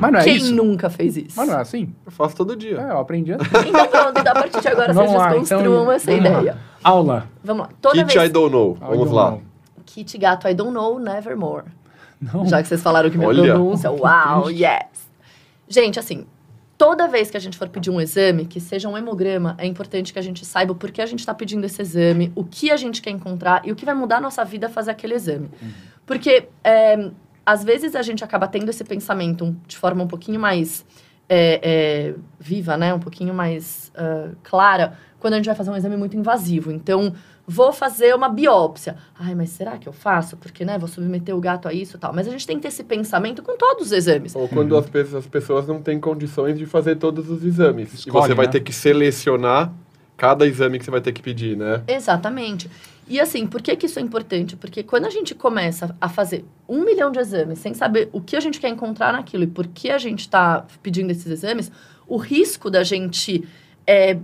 [0.00, 0.52] Mas não é Quem isso?
[0.52, 1.34] nunca fez isso?
[1.36, 1.94] Mas não é assim?
[2.04, 2.76] Eu faço todo dia.
[2.80, 3.44] É, eu aprendi assim.
[3.68, 6.38] Então pronto, então, a partir de agora vocês Vamos lá, desconstruam então, essa vamos lá.
[6.40, 6.56] ideia.
[6.82, 7.28] Aula.
[7.44, 7.70] Vamos lá.
[7.80, 8.32] Toda Kit I vez...
[8.32, 8.76] don't know.
[8.76, 9.30] I Vamos don't lá.
[9.30, 9.49] know.
[9.84, 11.66] Kit gato I don't know, nevermore.
[12.20, 12.46] Não.
[12.46, 13.54] Já que vocês falaram que minha Olha.
[13.54, 15.08] pronúncia, uau, yes.
[15.68, 16.26] Gente, assim,
[16.76, 20.12] toda vez que a gente for pedir um exame, que seja um hemograma, é importante
[20.12, 22.76] que a gente saiba o porquê a gente está pedindo esse exame, o que a
[22.76, 25.50] gente quer encontrar e o que vai mudar a nossa vida fazer aquele exame.
[26.04, 27.10] Porque é,
[27.44, 30.84] às vezes a gente acaba tendo esse pensamento de forma um pouquinho mais
[31.28, 32.92] é, é, viva, né?
[32.92, 36.72] Um pouquinho mais uh, clara, quando a gente vai fazer um exame muito invasivo.
[36.72, 37.14] Então,
[37.50, 38.96] vou fazer uma biópsia.
[39.18, 40.36] Ai, mas será que eu faço?
[40.36, 42.12] Porque, né, vou submeter o gato a isso e tal.
[42.12, 44.36] Mas a gente tem que ter esse pensamento com todos os exames.
[44.36, 47.92] Ou quando as, pe as pessoas não têm condições de fazer todos os exames.
[47.92, 48.52] Escolhe, e você vai né?
[48.52, 49.72] ter que selecionar
[50.16, 51.82] cada exame que você vai ter que pedir, né?
[51.88, 52.70] Exatamente.
[53.08, 54.54] E assim, por que, que isso é importante?
[54.54, 58.36] Porque quando a gente começa a fazer um milhão de exames sem saber o que
[58.36, 61.72] a gente quer encontrar naquilo e por que a gente está pedindo esses exames,
[62.06, 63.44] o risco da gente
[63.84, 64.18] é,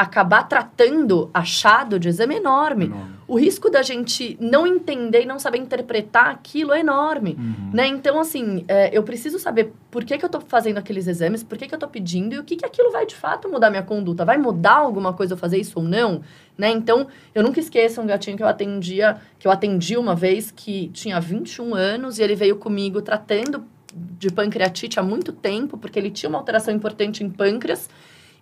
[0.00, 2.86] acabar tratando achado de exame é enorme.
[2.86, 3.20] Enorme.
[3.28, 7.36] O risco da gente não entender e não saber interpretar aquilo é enorme.
[7.38, 7.70] Uhum.
[7.72, 7.86] Né?
[7.86, 11.58] Então, assim, é, eu preciso saber por que, que eu estou fazendo aqueles exames, por
[11.58, 13.82] que, que eu estou pedindo e o que, que aquilo vai de fato mudar minha
[13.82, 14.24] conduta.
[14.24, 16.22] Vai mudar alguma coisa eu fazer isso ou não?
[16.56, 16.70] Né?
[16.70, 20.88] Então, eu nunca esqueço um gatinho que eu atendia, que eu atendi uma vez, que
[20.88, 26.10] tinha 21 anos e ele veio comigo tratando de pancreatite há muito tempo, porque ele
[26.10, 27.88] tinha uma alteração importante em pâncreas.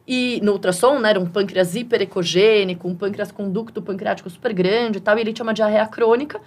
[0.08, 4.96] E no ultrassom, né, era um pâncreas hiperecogênico, um pâncreas com ducto pancreático super grande
[4.96, 6.40] e tal, e ele tinha uma diarreia crônica.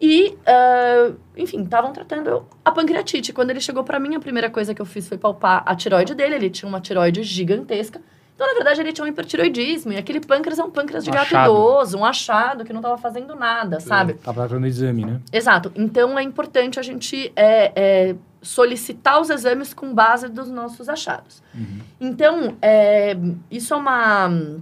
[0.00, 3.32] E, ah, enfim, estavam tratando a pancreatite.
[3.32, 6.14] Quando ele chegou para mim, a primeira coisa que eu fiz foi palpar a tiroide
[6.14, 6.34] dele.
[6.36, 8.00] Ele tinha uma tiroide gigantesca.
[8.34, 9.92] Então, na verdade, ele tinha um hipertiroidismo.
[9.92, 11.52] E aquele pâncreas é um pâncreas de Um gato achado.
[11.52, 14.14] idoso, um achado que não estava fazendo nada, sabe?
[14.14, 15.20] Tava tratando exame, né?
[15.32, 15.70] Exato.
[15.76, 21.42] Então, é importante a gente é, é, solicitar os exames com base dos nossos achados.
[21.54, 21.78] Uhum.
[22.00, 23.16] Então, é,
[23.50, 24.60] isso é uma,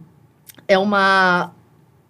[0.68, 1.52] é uma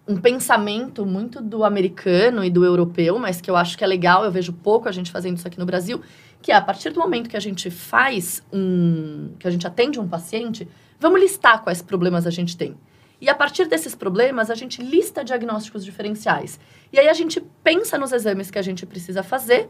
[0.07, 4.25] um pensamento muito do americano e do europeu, mas que eu acho que é legal,
[4.25, 6.01] eu vejo pouco a gente fazendo isso aqui no Brasil,
[6.41, 9.99] que é a partir do momento que a gente faz um, que a gente atende
[9.99, 10.67] um paciente,
[10.99, 12.75] vamos listar quais problemas a gente tem.
[13.21, 16.59] E a partir desses problemas, a gente lista diagnósticos diferenciais.
[16.91, 19.69] E aí a gente pensa nos exames que a gente precisa fazer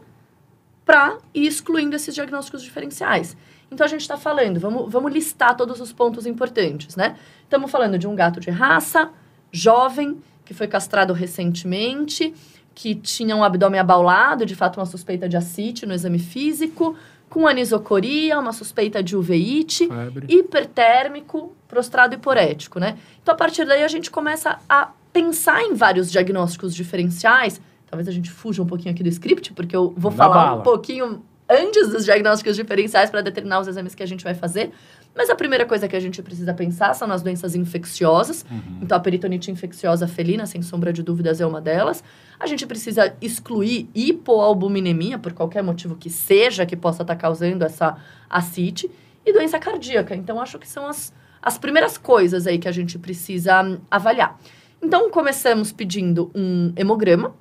[0.84, 3.36] para ir excluindo esses diagnósticos diferenciais.
[3.70, 7.16] Então a gente está falando, vamos, vamos listar todos os pontos importantes, né?
[7.44, 9.10] Estamos falando de um gato de raça,
[9.50, 12.34] jovem, que foi castrado recentemente,
[12.74, 16.96] que tinha um abdômen abaulado, de fato uma suspeita de ascite no exame físico,
[17.28, 20.26] com anisocoria, uma suspeita de uveíte, Febre.
[20.28, 22.98] hipertérmico, prostrado hiporético, né?
[23.22, 27.58] Então, a partir daí, a gente começa a pensar em vários diagnósticos diferenciais.
[27.92, 30.60] Talvez a gente fuja um pouquinho aqui do script, porque eu vou falar bala.
[30.60, 34.70] um pouquinho antes dos diagnósticos diferenciais para determinar os exames que a gente vai fazer.
[35.14, 38.46] Mas a primeira coisa que a gente precisa pensar são nas doenças infecciosas.
[38.50, 38.78] Uhum.
[38.80, 42.02] Então, a peritonite infecciosa felina, sem sombra de dúvidas, é uma delas.
[42.40, 47.98] A gente precisa excluir hipoalbuminemia, por qualquer motivo que seja que possa estar causando essa
[48.30, 48.90] ascite.
[49.26, 50.16] E doença cardíaca.
[50.16, 51.12] Então, acho que são as,
[51.42, 54.40] as primeiras coisas aí que a gente precisa hum, avaliar.
[54.80, 57.34] Então, começamos pedindo um hemograma.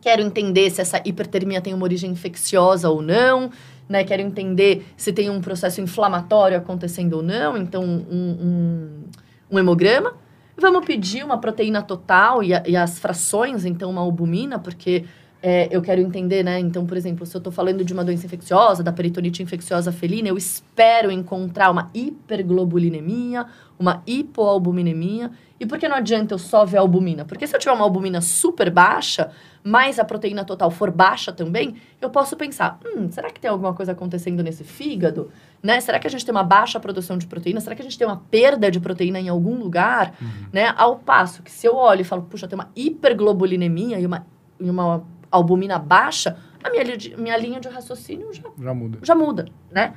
[0.00, 3.50] Quero entender se essa hipertermia tem uma origem infecciosa ou não.
[3.88, 4.04] Né?
[4.04, 7.56] Quero entender se tem um processo inflamatório acontecendo ou não.
[7.56, 9.04] Então, um, um,
[9.50, 10.14] um hemograma.
[10.56, 15.04] Vamos pedir uma proteína total e, a- e as frações, então, uma albumina, porque
[15.42, 16.58] é, eu quero entender, né?
[16.58, 20.28] Então, por exemplo, se eu estou falando de uma doença infecciosa, da peritonite infecciosa felina,
[20.28, 23.46] eu espero encontrar uma hiperglobulinemia,
[23.78, 25.30] uma hipoalbuminemia.
[25.58, 27.24] E por que não adianta eu só ver a albumina?
[27.24, 29.30] Porque se eu tiver uma albumina super baixa,
[29.64, 33.72] mas a proteína total for baixa também, eu posso pensar, hum, será que tem alguma
[33.72, 35.30] coisa acontecendo nesse fígado?
[35.62, 35.80] Né?
[35.80, 37.60] Será que a gente tem uma baixa produção de proteína?
[37.60, 40.14] Será que a gente tem uma perda de proteína em algum lugar?
[40.52, 40.72] Né?
[40.76, 44.26] Ao passo que se eu olho e falo, puxa, tem uma hiperglobulinemia e uma,
[44.58, 46.84] e uma albumina baixa, a minha,
[47.18, 48.98] minha linha de raciocínio já Já muda.
[49.02, 49.94] já muda, né?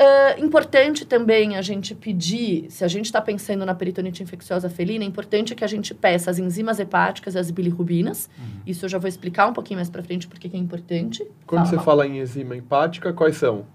[0.00, 5.02] Ah, importante também a gente pedir, se a gente está pensando na peritonite infecciosa felina,
[5.02, 8.30] é importante que a gente peça as enzimas hepáticas e as bilirrubinas.
[8.64, 11.26] Isso eu já vou explicar um pouquinho mais para frente porque que é importante.
[11.44, 13.66] Quando Fala, você fala em enzima hepática, quais são?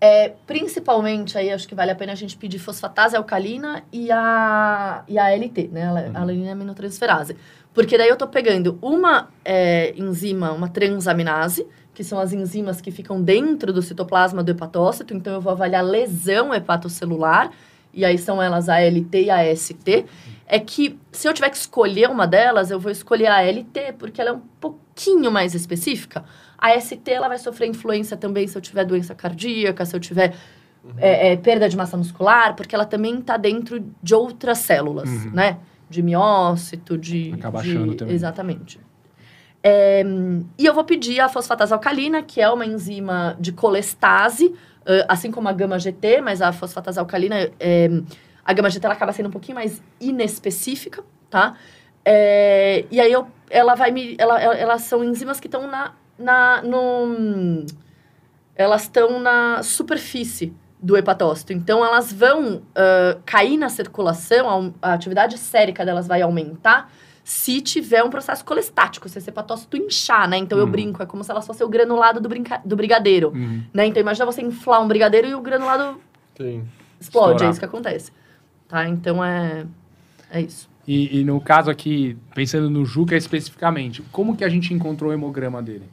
[0.00, 5.04] É, principalmente, aí acho que vale a pena a gente pedir fosfatase alcalina e a,
[5.06, 5.86] e a ALT, né?
[5.86, 6.16] A Uhum.
[6.16, 7.36] alanina aminotransferase.
[7.74, 12.90] Porque daí eu tô pegando uma é, enzima, uma transaminase, que são as enzimas que
[12.90, 15.14] ficam dentro do citoplasma do hepatócito.
[15.14, 17.50] Então, eu vou avaliar lesão hepatocelular.
[17.94, 20.06] E aí são elas a ALT e a AST.
[20.46, 24.20] É que, se eu tiver que escolher uma delas, eu vou escolher a ALT, porque
[24.20, 26.24] ela é um pouquinho mais específica.
[26.58, 30.34] A ST, ela vai sofrer influência também se eu tiver doença cardíaca, se eu tiver
[30.98, 35.30] é, é, perda de massa muscular, porque ela também está dentro de outras células, Uhum.
[35.32, 35.58] né?
[35.92, 37.32] De miócito, de...
[37.34, 38.14] Acaba de- achando também.
[38.14, 38.80] Exatamente.
[39.62, 40.02] É,
[40.58, 44.54] e eu vou pedir a fosfatase alcalina, que é uma enzima de colestase,
[44.86, 47.88] ãh, assim como a gama-GT, mas a fosfatase alcalina, é,
[48.44, 51.56] a gama-GT ela acaba sendo um pouquinho mais inespecífica, tá?
[52.04, 54.16] É, e aí eu, ela vai me...
[54.18, 57.64] Ela- elas são enzimas que estão na, na, no,
[58.56, 61.52] elas estão na superfície do hepatócito.
[61.52, 66.90] Então, elas vão uh, cair na circulação, a, a, atividade sérica delas vai aumentar
[67.22, 70.36] se tiver um processo colestático, se esse hepatócito inchar, né?
[70.38, 70.64] Então, uhum.
[70.64, 73.62] eu brinco, é como se elas fossem o granulado do, brinca, do brigadeiro, uhum.
[73.72, 73.86] né?
[73.86, 76.00] Então, imagina você inflar um brigadeiro e o granulado
[76.36, 76.64] Sim.
[77.00, 77.42] explode, Estourar.
[77.42, 78.12] é isso que acontece.
[78.66, 78.88] Tá?
[78.88, 79.64] Então, é,
[80.32, 80.68] é isso.
[80.86, 85.14] E, e, no caso aqui, pensando no Juca especificamente, como que a gente encontrou o
[85.14, 85.88] hemograma dele?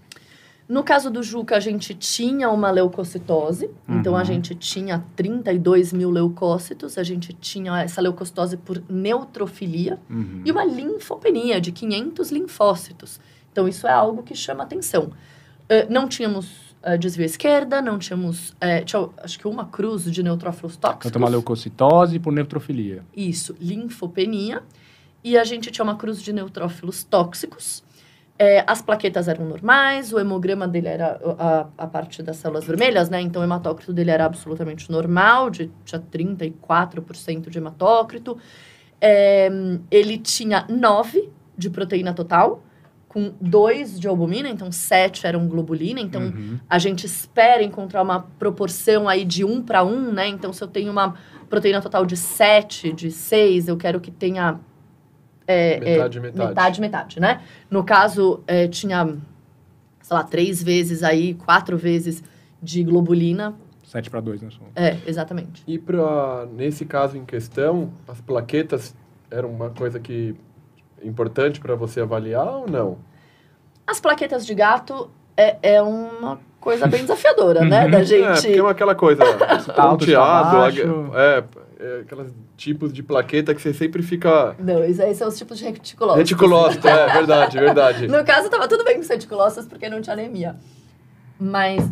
[0.69, 3.99] No caso do Juca, a gente tinha uma leucocitose, uhum.
[3.99, 4.25] então a uhum.
[4.25, 10.43] gente tinha 32 mil leucócitos, a gente tinha essa leucocitose por neutrofilia uhum.
[10.45, 13.19] e uma linfopenia de 500 linfócitos.
[13.51, 15.05] Então isso é algo que chama atenção.
[15.05, 20.03] Uh, não tínhamos uh, desvio à esquerda, não tínhamos, uh, tinha, acho que uma cruz
[20.03, 21.07] de neutrófilos tóxicos.
[21.07, 23.03] Então uma leucocitose por neutrofilia.
[23.17, 24.61] Isso, linfopenia.
[25.23, 27.83] E a gente tinha uma cruz de neutrófilos tóxicos.
[28.41, 33.09] É, as plaquetas eram normais, o hemograma dele era a, a parte das células vermelhas,
[33.09, 33.19] né?
[33.19, 38.37] Então o hematócrito dele era absolutamente normal, de, tinha 34% de hematócrito.
[39.01, 39.49] É,
[39.91, 42.63] ele tinha 9 de proteína total,
[43.09, 45.99] com 2 de albumina, então 7 eram globulina.
[45.99, 46.59] Então uhum.
[46.69, 50.29] a gente espera encontrar uma proporção aí de 1 para 1, né?
[50.29, 51.15] Então se eu tenho uma
[51.49, 54.61] proteína total de 7, de 6, eu quero que tenha
[55.49, 56.47] é, metade, é, metade.
[56.49, 57.41] metade, metade, né?
[57.71, 59.17] No caso, é, tinha,
[59.99, 62.23] sei lá, três vezes aí, quatro vezes
[62.61, 63.55] de globulina.
[63.83, 64.49] Sete para dois, né?
[64.75, 65.63] É, exatamente.
[65.65, 68.95] E pra, nesse caso em questão, as plaquetas
[69.31, 70.35] eram uma coisa que
[71.03, 72.99] importante para você avaliar ou não?
[73.87, 77.87] As plaquetas de gato é, é uma coisa bem desafiadora, né?
[77.87, 78.23] Da gente.
[78.23, 79.23] É, porque é aquela coisa
[79.75, 81.43] ponteado, é,
[81.79, 84.53] é, aquelas tipos de plaqueta que você sempre fica.
[84.59, 86.29] Não, esses aí são os tipos de reticulócitos.
[86.29, 88.07] Reticulócito, é verdade, verdade.
[88.07, 90.57] no caso, tava tudo bem com os reticulócitos porque não tinha anemia.
[91.39, 91.89] Mas.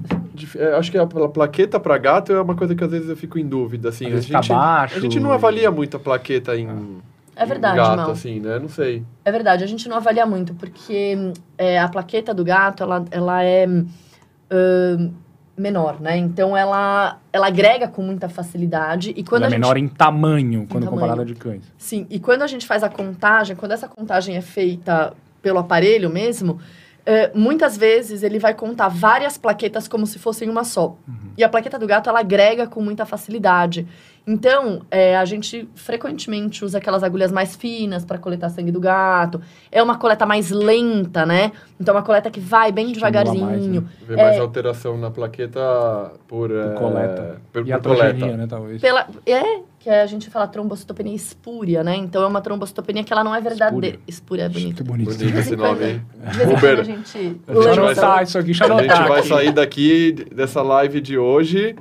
[0.57, 3.39] É, acho que a plaqueta para gato é uma coisa que às vezes eu fico
[3.39, 4.07] em dúvida, assim.
[4.07, 7.01] a gente, baixo, a gente não avalia muito a plaqueta em.
[7.33, 8.11] É verdade, gato, não.
[8.11, 8.59] assim, né?
[8.59, 9.05] Não sei.
[9.23, 13.43] É verdade, a gente não avalia muito, porque é, a plaqueta do gato, ela, ela
[13.43, 13.67] é.
[13.67, 15.13] Uh,
[15.58, 16.16] menor, né?
[16.18, 20.88] Então ela ela agrega com muita facilidade e quando ela é menor em tamanho quando
[20.88, 21.64] comparada de cães.
[21.78, 26.10] Sim, e quando a gente faz a contagem, quando essa contagem é feita pelo aparelho
[26.10, 26.60] mesmo,
[27.08, 30.97] é, muitas vezes ele vai contar várias plaquetas como se fossem uma só.
[31.08, 31.32] Uhum.
[31.38, 33.88] E a plaqueta do gato ela agrega com muita facilidade.
[34.28, 39.39] Então, é, a gente frequentemente usa aquelas agulhas mais finas para coletar sangue do gato.
[39.72, 41.53] É uma coleta mais lenta, né?
[41.80, 43.45] Então, é uma coleta que vai bem Estimula devagarzinho.
[43.45, 43.84] Mais, né?
[44.05, 45.62] Vê é, mais alteração na plaqueta
[46.28, 47.41] por, por é, coleta.
[47.53, 48.38] Por, e por a coleta.
[48.38, 48.82] né, talvez.
[48.82, 51.95] Pela, é, que a gente fala trombocitopenia espúria, né?
[51.95, 53.97] Então, é uma trombocitopenia que ela não é verdadeira.
[54.05, 54.83] Espúria é bonito.
[54.83, 55.17] bonito.
[55.17, 56.01] Bonito esse nome, hein?
[56.53, 56.81] Uber.
[56.81, 60.99] A gente, a gente vai sair isso aqui, A gente vai sair daqui dessa live
[60.99, 61.73] de hoje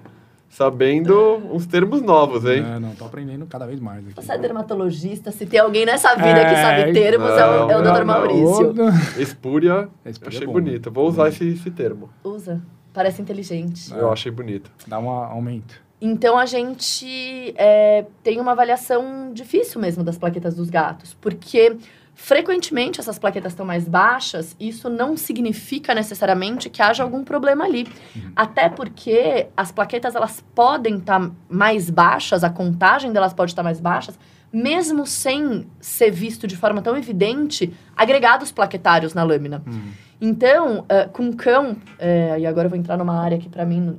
[0.48, 2.64] sabendo uns termos novos, hein?
[2.64, 4.14] É, não, tô aprendendo cada vez mais aqui.
[4.14, 7.70] Você é dermatologista, se tem alguém nessa vida é, que sabe termos, não, é o,
[7.72, 8.04] é o Dr.
[8.04, 8.74] Maurício.
[9.18, 10.90] Espúria, Espúria achei é bonita.
[10.90, 12.08] Vou usar esse, esse termo.
[12.22, 12.62] Usa.
[12.94, 13.92] Parece inteligente.
[13.92, 14.70] Eu achei bonito.
[14.86, 15.85] Dá um aumento.
[16.00, 21.76] Então, a gente é, tem uma avaliação difícil mesmo das plaquetas dos gatos, porque
[22.18, 27.86] Frequentemente, essas plaquetas estão mais baixas, isso não significa necessariamente que haja algum problema ali.
[28.16, 28.32] Uhum.
[28.34, 33.60] Até porque as plaquetas elas podem estar tá mais baixas, a contagem delas pode estar
[33.60, 34.18] tá mais baixas,
[34.50, 39.62] mesmo sem ser visto de forma tão evidente agregados plaquetários na lâmina.
[39.66, 39.90] Uhum.
[40.18, 43.98] Então, uh, com cão, uh, e agora eu vou entrar numa área que para mim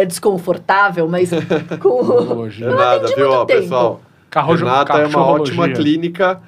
[0.00, 1.30] é desconfortável, mas
[1.80, 2.02] com.
[2.02, 4.00] Não nada, viu, ó, pessoal?
[4.28, 6.40] Carro, Renata é uma ótima clínica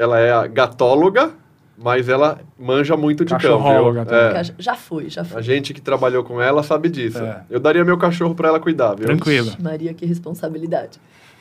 [0.00, 1.30] ela é a gatóloga,
[1.76, 4.00] mas ela manja muito de cão, viu?
[4.00, 4.42] É.
[4.58, 5.38] Já fui, já fui.
[5.38, 7.22] A gente que trabalhou com ela sabe disso.
[7.22, 7.42] É.
[7.50, 9.04] Eu daria meu cachorro para ela cuidar, viu?
[9.04, 9.52] Tranquilo.
[9.60, 10.98] Maria, que responsabilidade.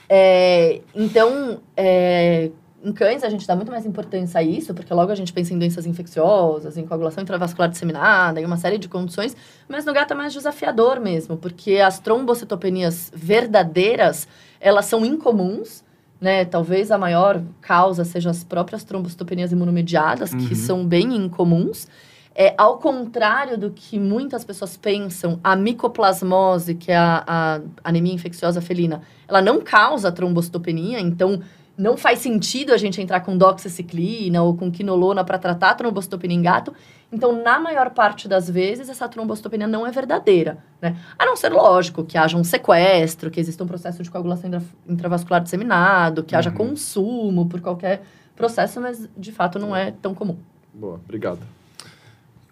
[0.09, 2.51] É, então, é,
[2.83, 5.53] em cães a gente dá muito mais importância a isso, porque logo a gente pensa
[5.53, 9.35] em doenças infecciosas, em coagulação intravascular disseminada, em uma série de condições,
[9.67, 14.27] mas no gato é mais desafiador mesmo, porque as trombocitopenias verdadeiras,
[14.59, 15.83] elas são incomuns,
[16.21, 16.45] né?
[16.45, 20.47] Talvez a maior causa sejam as próprias trombocitopenias imunomediadas, uhum.
[20.47, 21.87] que são bem incomuns.
[22.35, 28.13] É, ao contrário do que muitas pessoas pensam, a micoplasmose, que é a, a anemia
[28.13, 31.41] infecciosa felina, ela não causa trombocitopenia, então
[31.79, 36.35] não faz sentido a gente entrar com doxiciclina ou com quinolona para tratar a trombocitopenia
[36.35, 36.73] em gato.
[37.09, 40.97] Então, na maior parte das vezes, essa trombocitopenia não é verdadeira, né?
[41.17, 44.51] A não ser, lógico, que haja um sequestro, que exista um processo de coagulação
[44.87, 46.39] intravascular disseminado, que uhum.
[46.39, 48.01] haja consumo por qualquer
[48.35, 50.37] processo, mas, de fato, não é tão comum.
[50.73, 51.39] Boa, obrigado.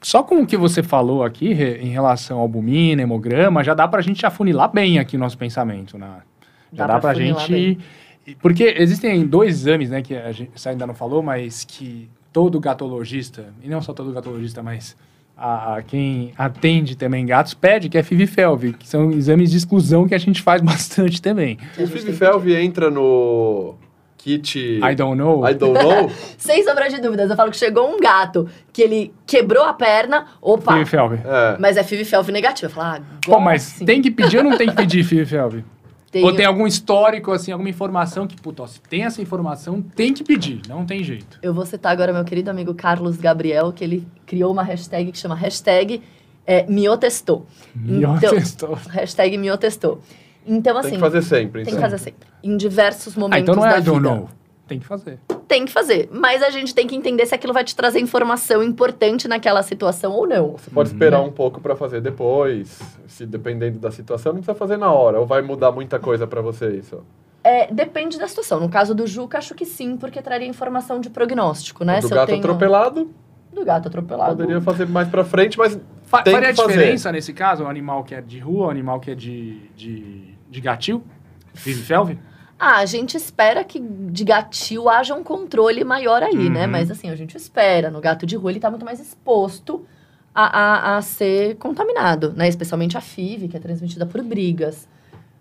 [0.02, 4.02] só com o que você falou aqui em relação ao albumina, hemograma, já dá pra
[4.02, 6.22] gente afunilar bem aqui o nosso pensamento, né?
[6.72, 7.80] Já Dá dá, pra, afunilar gente.
[8.36, 12.60] Porque existem dois exames, né, que a gente você ainda não falou, mas que todo
[12.60, 14.96] gatologista, e não só todo gatologista, mas
[15.38, 20.08] a, a quem atende também gatos, pede, que é FIV-FeLV, que são exames de exclusão
[20.08, 21.58] que a gente faz bastante também.
[21.78, 23.76] O FIV-FeLV entra no
[24.18, 24.60] kit...
[24.60, 25.48] I don't know.
[25.48, 26.12] I don't know?
[26.38, 30.28] Sem sombra de dúvidas, eu falo que chegou um gato que ele quebrou a perna,
[30.42, 31.20] opa, FIV-FeLV.
[31.24, 31.58] É.
[31.60, 32.66] mas é FIV-FeLV negativo.
[32.68, 33.86] Eu falo, ah, Pô, mas sim.
[33.86, 35.64] tem que pedir ou não tem que pedir FIV-FeLV?
[36.12, 39.82] Tem Ou tem algum histórico, assim, alguma informação que, puta, ó, se tem essa informação,
[39.82, 41.38] tem que pedir, não tem jeito.
[41.42, 45.18] Eu vou citar agora meu querido amigo Carlos Gabriel, que ele criou uma hashtag que
[45.18, 46.02] chama hashtag
[46.46, 47.46] é, miotestou.
[47.76, 48.78] Melhor Então-.
[48.90, 50.00] Hashtag miotestou.
[50.46, 51.64] Então, assim, Tem que fazer sempre.
[51.66, 51.84] tem então.
[51.84, 52.28] que fazer sempre.
[52.42, 54.16] Em diversos momentos Ah, então não é da I don't vida.
[54.16, 54.30] know.
[54.68, 55.20] Tem que fazer.
[55.48, 56.10] Tem que fazer.
[56.12, 60.12] Mas a gente tem que entender se aquilo vai te trazer informação importante naquela situação
[60.12, 60.52] ou não.
[60.58, 64.76] Você pode esperar um pouco para fazer depois, se dependendo da situação, não precisa fazer
[64.78, 67.02] na hora, ou vai mudar muita coisa para você isso.
[67.44, 68.60] É, depende da situação.
[68.60, 72.02] No caso do Juca, acho que sim, porque traria informação de prognóstico, né?
[72.02, 73.10] do Se eu gato tenho- atropelado,
[73.54, 74.36] Do gato atropelado.
[74.36, 76.74] poderia fazer mais para frente, mas Fa Tem faria que fazer.
[76.74, 80.36] diferença nesse caso, um animal que é de rua, um animal que é de, de,
[80.50, 81.02] de gatil?
[81.54, 82.18] FIV-FeLV?
[82.60, 86.66] Ah, a gente espera que de gatil haja um controle maior aí, né?
[86.66, 86.72] Uhum.
[86.72, 87.92] Mas assim, a gente espera.
[87.92, 89.86] No gato de rua, ele tá muito mais exposto
[90.34, 92.48] a, a, a ser contaminado, né?
[92.48, 94.88] Especialmente a FIV, que é transmitida por brigas.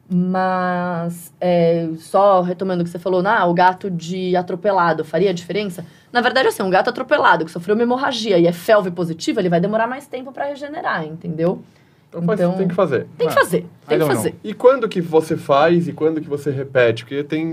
[0.09, 5.85] Mas, é, só retomando o que você falou, ah, o gato de atropelado faria diferença?
[6.13, 9.49] Na verdade, assim, um gato atropelado que sofreu uma hemorragia e é felve positivo, ele
[9.49, 11.61] vai demorar mais tempo para regenerar, entendeu?
[12.09, 13.07] Então, faz- Então- tem que fazer.
[13.19, 14.35] Tem que Ah, fazer, tem I que fazer.
[14.45, 17.05] E quando que você faz e quando que você repete?
[17.05, 17.49] Porque tem.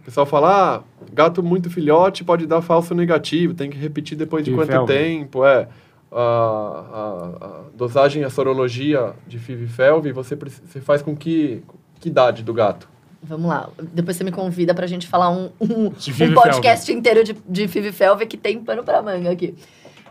[0.00, 0.82] O pessoal fala, ah,
[1.12, 4.92] gato muito filhote pode dar falso negativo, tem que repetir depois de De quanto felve.
[4.92, 5.44] tempo?
[5.44, 5.68] É.
[6.12, 11.62] A, a- a dosagem, a sorologia de FIV-FeLV, você, você faz com que,
[12.00, 12.88] que idade do gato?
[13.22, 13.68] Vamos lá.
[13.92, 18.24] Depois você me convida pra gente falar um, um, um podcast inteiro de, de FIV-FeLV
[18.26, 19.54] que tem pano pra manga aqui.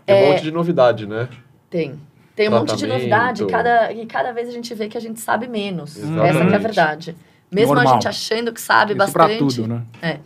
[0.05, 0.31] Tem um É.
[0.31, 1.29] monte de novidade, né?
[1.69, 1.95] Tem.
[2.35, 5.01] Tem um monte de novidade e cada, e cada vez a gente vê que a
[5.01, 5.95] gente sabe menos.
[5.95, 6.27] Exatamente.
[6.27, 7.15] Essa que é a verdade.
[7.51, 7.93] Mesmo a Normal.
[7.93, 9.55] gente achando que sabe Isso pra bastante.
[9.55, 10.19] tudo, né?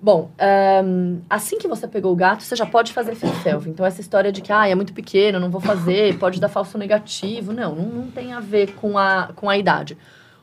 [0.00, 3.70] Bom, ahn, assim que você pegou o gato, você já pode fazer FIV-FeLV.
[3.70, 6.76] Então, essa história de que, ah, é muito pequeno, não vou fazer, pode dar falso
[6.76, 7.52] negativo.
[7.52, 9.96] Não, não, não tem a ver com a, com a idade.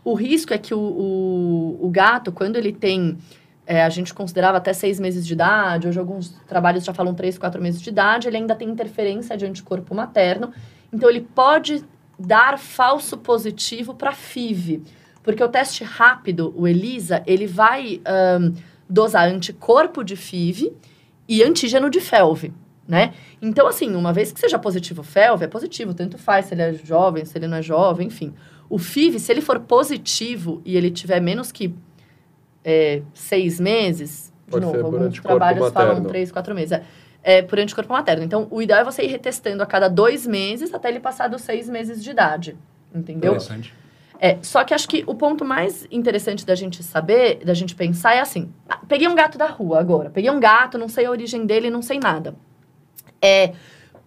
[0.04, 3.20] O risco é que o, o, o gato, quando ele tem,
[3.68, 7.38] é, a gente considerava até seis meses de idade, hoje alguns trabalhos já falam três,
[7.38, 10.52] quatro meses de idade, ele ainda tem interferência de anticorpo materno.
[10.92, 11.84] Então, ele pode
[12.20, 14.84] dar falso positivo para FIV.
[15.24, 18.54] Porque o teste rápido, o ELISA, ele vai ahn,
[18.89, 20.74] dosar anticorpo de FIV
[21.28, 22.52] e antígeno de FeLV,
[22.88, 23.14] né?
[23.42, 26.74] Então, assim, uma vez que seja positivo FeLV, é positivo, tanto faz se ele é
[26.74, 28.34] jovem, se ele não é jovem, enfim.
[28.70, 31.74] O FIV, se ele for positivo e ele tiver menos que
[32.66, 36.10] é, seis meses, de Pode novo, alguns trabalhos falam materno.
[36.10, 36.74] três, quatro meses.
[36.74, 36.84] É,
[37.24, 38.24] é por anticorpo materno.
[38.24, 41.42] Então, o ideal é você ir retestando a cada dois meses até ele passar dos
[41.42, 42.58] seis meses de idade,
[42.94, 43.34] entendeu?
[43.34, 43.74] Interessante.
[44.24, 48.14] É, só que acho que o ponto mais interessante da gente saber, da gente pensar,
[48.14, 51.12] é assim: ah, peguei um gato da rua agora, peguei um gato, não sei a
[51.12, 52.36] origem dele, não sei nada.
[53.20, 53.54] É,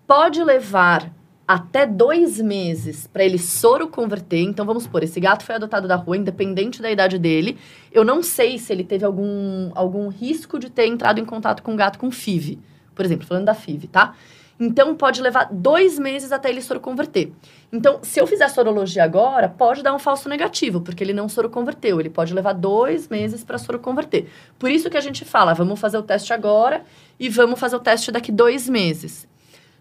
[0.06, 1.12] pode levar
[1.46, 4.40] até dois meses para ele soro converter.
[4.40, 7.58] Então vamos supor, esse gato foi adotado da rua, independente da idade dele.
[7.90, 11.72] Eu não sei se ele teve algum, algum risco de ter entrado em contato com
[11.72, 12.60] um gato com FIV.
[12.94, 14.14] Por exemplo, falando da FIV, tá?
[14.58, 17.32] Então pode levar dois meses até ele soro converter.
[17.72, 21.50] Então, se eu fizer sorologia agora, pode dar um falso negativo, porque ele não soro
[21.50, 21.98] converteu.
[21.98, 24.28] Ele pode levar dois meses para soro converter.
[24.58, 26.84] Por isso que a gente fala, vamos fazer o teste agora
[27.18, 29.26] e vamos fazer o teste daqui dois meses.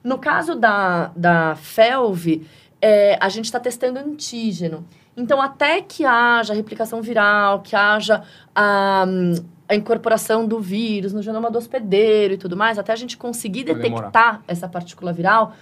[0.04, 2.42] No caso da, da FeLV,
[2.82, 4.86] é, a gente está testando antígeno.
[5.16, 8.24] Então, até que haja replicação viral, que haja
[8.56, 9.06] a,
[9.70, 13.64] a incorporação do vírus no genoma do hospedeiro e tudo mais, até a gente conseguir
[13.66, 14.08] Vai demorar.
[14.08, 15.54] detectar essa partícula viral,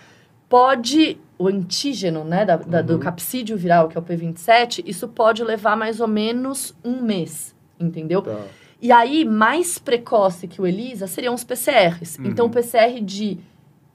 [0.47, 2.99] pode, o antígeno né, da, da- do Uhum.
[2.99, 8.21] capsídeo viral, que é o P27, isso pode levar mais ou menos um mês, entendeu?
[8.21, 8.37] Tá.
[8.81, 12.17] E aí, mais precoce que o ELISA seriam os PCRs.
[12.17, 12.25] Uhum.
[12.25, 13.37] Então, o PCR de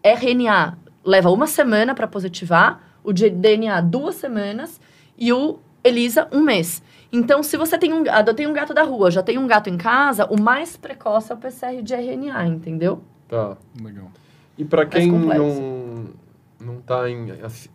[0.02, 4.80] RNA leva uma semana para positivar, o de DNA duas semanas
[5.18, 6.82] e o ELISA um mês.
[7.12, 9.76] Então, se você tem um, adotei um gato da rua, já tem um gato em
[9.76, 13.02] casa, o mais precoce é o PCR de RNA, entendeu?
[13.28, 13.56] Tá.
[13.80, 14.10] Legal.
[14.58, 16.26] E para quem não
[16.58, 17.28] não tá em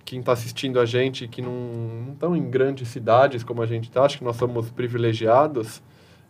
[0.04, 3.90] quem tá assistindo a gente que não não estão em grandes cidades como a gente
[3.92, 5.82] tá, acho que nós somos privilegiados.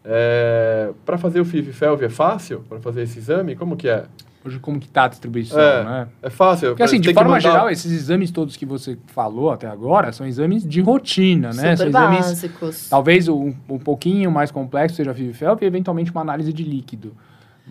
[0.04, 2.62] É, para fazer o FIV-FeLV é fácil?
[2.68, 3.56] Para fazer esse exame?
[3.56, 4.06] Como que é?
[4.44, 5.84] Hoje, como que tá a distribuição, É.
[5.84, 6.08] né?
[6.24, 6.70] É fácil.
[6.70, 10.26] Porque, assim, de forma mandar- geral, esses exames todos que você falou até agora são
[10.26, 11.76] exames de rotina, né?
[11.76, 12.90] São exames, básicos.
[12.90, 17.14] talvez um, um pouquinho mais complexo seja a FIV-FeLV e, eventualmente, uma análise de líquido.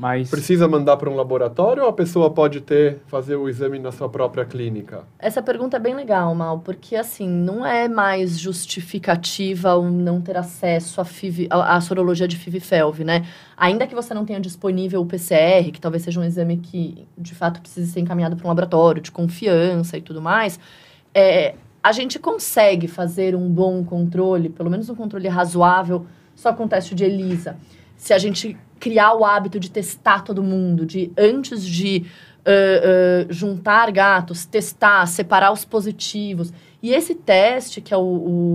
[0.01, 0.31] Mas...
[0.31, 4.09] Precisa mandar para um laboratório ou a pessoa pode ter, fazer o exame na sua
[4.09, 5.05] própria clínica?
[5.19, 10.39] Essa pergunta é bem legal, Mal, porque assim, não é mais justificativa o não ter
[10.39, 13.27] acesso à, FIV, à, à sorologia de FIV-FeLV, né?
[13.55, 17.35] Ainda que você não tenha disponível o PCR, que talvez seja um exame que, de
[17.35, 20.59] fato, precise ser encaminhado para um laboratório de confiança e tudo mais,
[21.15, 26.65] é, a gente consegue fazer um bom controle, pelo menos um controle razoável, só com
[26.65, 27.59] o teste de ELISA.
[27.99, 32.07] Se a gente criar o hábito de testar todo mundo, de antes de
[32.41, 36.53] uh, uh, juntar gatos, testar, separar os positivos.
[36.83, 38.01] E esse teste, que é o,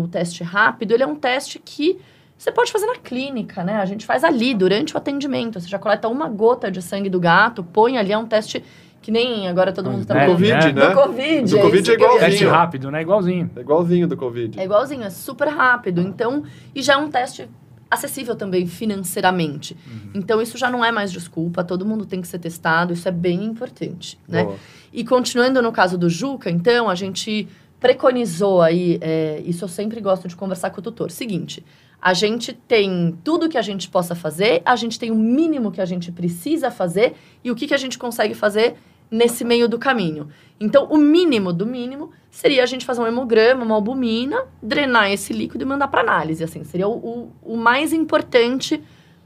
[0.04, 2.00] o, teste rápido, ele é um teste que
[2.36, 3.76] você pode fazer na clínica, né?
[3.76, 5.60] A gente faz ali, durante o atendimento.
[5.60, 8.64] Você já coleta uma gota de sangue do gato, põe ali, é um teste
[9.02, 10.26] que nem agora todo mundo está né?
[10.26, 10.74] Do Covid, né?
[10.74, 10.90] né?
[10.90, 12.30] Do Covid, Do é Covid isso é ia igualzinho.
[12.30, 13.02] Teste rápido, né?
[13.04, 13.52] Igualzinho.
[13.56, 14.60] É igualzinho do Covid.
[14.60, 16.02] É igualzinho, é super rápido.
[16.02, 17.48] Então, e já é um teste
[17.90, 19.76] acessível também financeiramente.
[20.14, 23.12] Então, isso já não é mais desculpa, todo mundo tem que ser testado, isso é
[23.12, 24.44] bem importante, né?
[24.44, 24.58] Boa.
[24.92, 27.48] E continuando no caso do Juca, então, a gente
[27.80, 31.12] preconizou aí, é, isso eu sempre gosto de conversar com o tutor.
[31.12, 31.64] Seguinte,
[32.02, 35.82] a gente tem tudo que a gente possa fazer, a gente tem o mínimo que
[35.82, 37.14] a gente precisa fazer
[37.44, 38.76] e o que, que a gente consegue fazer
[39.10, 40.28] nesse meio do caminho.
[40.60, 45.34] Então, o mínimo do mínimo seria a gente fazer um hemograma, uma albumina, drenar esse
[45.34, 46.44] líquido e mandar para análise.
[46.44, 48.82] Assim, seria o, o, o mais importante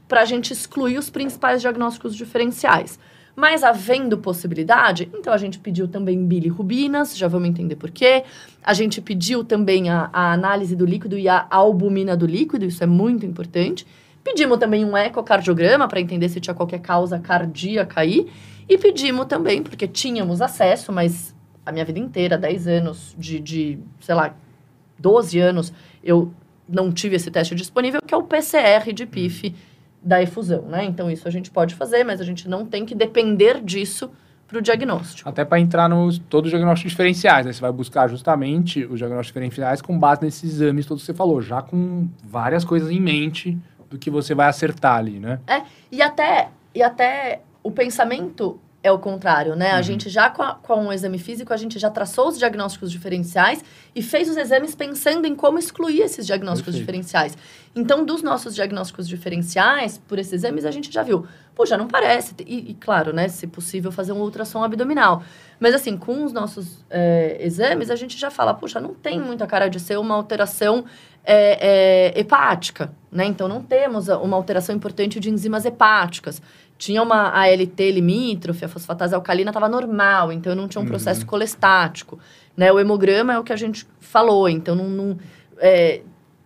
[0.08, 2.98] para a gente excluir os principais diagnósticos diferenciais.
[3.36, 8.24] Mas havendo possibilidade, então a gente pediu também bilirrubinas, já vamos entender por quê.
[8.62, 12.82] A gente pediu também a, a análise do líquido e a albumina do líquido, isso
[12.82, 13.86] é muito importante.
[14.22, 18.28] Pedimos também um ecocardiograma para entender se tinha qualquer causa cardíaca aí.
[18.70, 21.34] E pedimos também, porque tínhamos acesso, mas
[21.66, 24.32] a minha vida inteira, 10 anos, de, de sei lá,
[24.96, 25.72] 12 anos,
[26.04, 26.32] eu
[26.68, 29.52] não tive esse teste disponível, que é o PCR de PIF
[30.00, 30.84] da efusão, né?
[30.84, 34.08] Então, isso a gente pode fazer, mas a gente não tem que depender disso
[34.46, 35.28] para o diagnóstico.
[35.28, 37.52] Até para entrar nos todos os diagnósticos diferenciais, né?
[37.52, 41.42] Você vai buscar justamente os diagnósticos diferenciais com base nesses exames todos que você falou,
[41.42, 43.58] já com várias coisas em mente
[43.90, 45.40] do que você vai acertar ali, né?
[45.48, 49.72] É, e até, e até o pensamento é o contrário, né?
[49.72, 49.82] A Uhum.
[49.82, 53.62] gente já com, a- com o exame físico, a gente já traçou os diagnósticos diferenciais
[53.94, 56.86] e fez os exames pensando em como excluir esses diagnósticos Perfeito.
[56.86, 57.36] diferenciais.
[57.76, 61.26] Então, dos nossos diagnósticos diferenciais, por esses exames, a gente já viu.
[61.54, 62.34] Pô, já não parece.
[62.46, 63.28] E, e, claro, né?
[63.28, 65.22] Se possível, fazer um ultrassom abdominal.
[65.58, 69.46] Mas, assim, com os nossos é, exames, a gente já fala, puxa, não tem muita
[69.46, 70.86] cara de ser uma alteração
[71.22, 73.26] é, é, hepática, né?
[73.26, 76.40] Então, não temos a- uma alteração importante de enzimas hepáticas.
[76.80, 82.18] Tinha uma ALT limítrofe, a fosfatase alcalina estava normal, então não tinha um processo colestático.
[82.56, 82.72] Né?
[82.72, 85.18] O hemograma é o que a gente falou, então não, não-
[85.58, 86.00] é,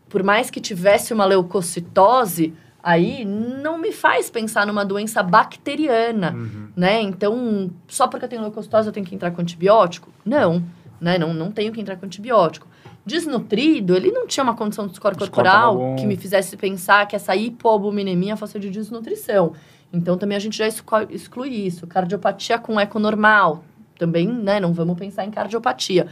[0.08, 6.68] por mais que tivesse uma leucocitose, aí não me faz pensar numa doença bacteriana, Uhum.
[6.76, 7.00] né?
[7.00, 10.10] Então, só porque eu tenho leucocitose eu tenho que entrar com antibiótico?
[10.24, 10.64] Não,
[11.00, 11.16] né?
[11.16, 12.66] Não, não tenho que entrar com antibiótico.
[13.06, 17.36] Desnutrido, ele não tinha uma condição de score corporal que me fizesse pensar que essa
[17.36, 19.52] hipoalbuminemia fosse de desnutrição.
[19.94, 21.86] Então, também a gente já exclui, isso.
[21.86, 23.64] Cardiopatia com eco normal,
[23.96, 24.58] também, né?
[24.58, 26.08] Não vamos pensar em cardiopatia.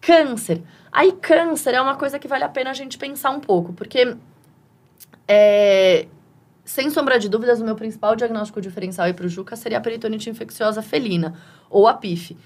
[0.00, 0.62] Câncer.
[0.90, 4.16] Aí, câncer é uma coisa que vale a pena a gente pensar um pouco, porque,
[5.28, 6.06] é,
[6.64, 10.28] sem sombra de dúvidas, o meu principal diagnóstico diferencial para o Juca seria a peritonite
[10.28, 11.34] infecciosa felina,
[11.70, 12.36] ou a PIF.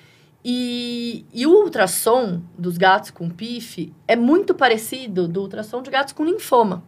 [0.45, 6.13] E, e o ultrassom dos gatos com PIF é muito parecido do ultrassom de gatos
[6.13, 6.85] com linfoma.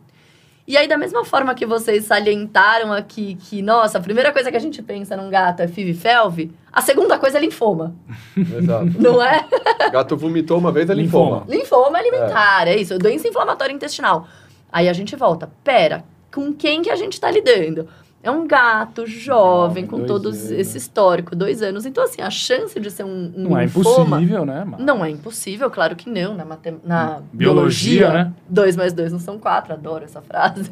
[0.70, 4.56] E aí, da mesma forma que vocês salientaram aqui que, nossa, a primeira coisa que
[4.56, 7.92] a gente pensa num gato é FIV-FeLV, a segunda coisa é linfoma,
[8.38, 8.86] Exato.
[8.96, 9.44] não é?
[9.90, 11.38] Gato vomitou uma vez, é Linfoma.
[11.48, 11.56] linfoma.
[11.56, 12.76] Linfoma alimentar, é.
[12.76, 14.28] isso, doença inflamatória intestinal.
[14.70, 17.88] Aí a gente volta, pera, com quem que a gente tá lidando?
[18.22, 20.50] É um gato jovem, com todo anos.
[20.50, 21.86] esse histórico, dois anos.
[21.86, 24.62] Então, assim, a chance de ser um, um Não é impossível, né?
[24.66, 24.80] Mas...
[24.80, 26.34] Não é impossível, claro que não.
[26.34, 26.78] Na, matem...
[26.84, 28.32] na Biologia, biologia, né?
[28.46, 30.70] dois mais dois não são quatro, adoro essa frase.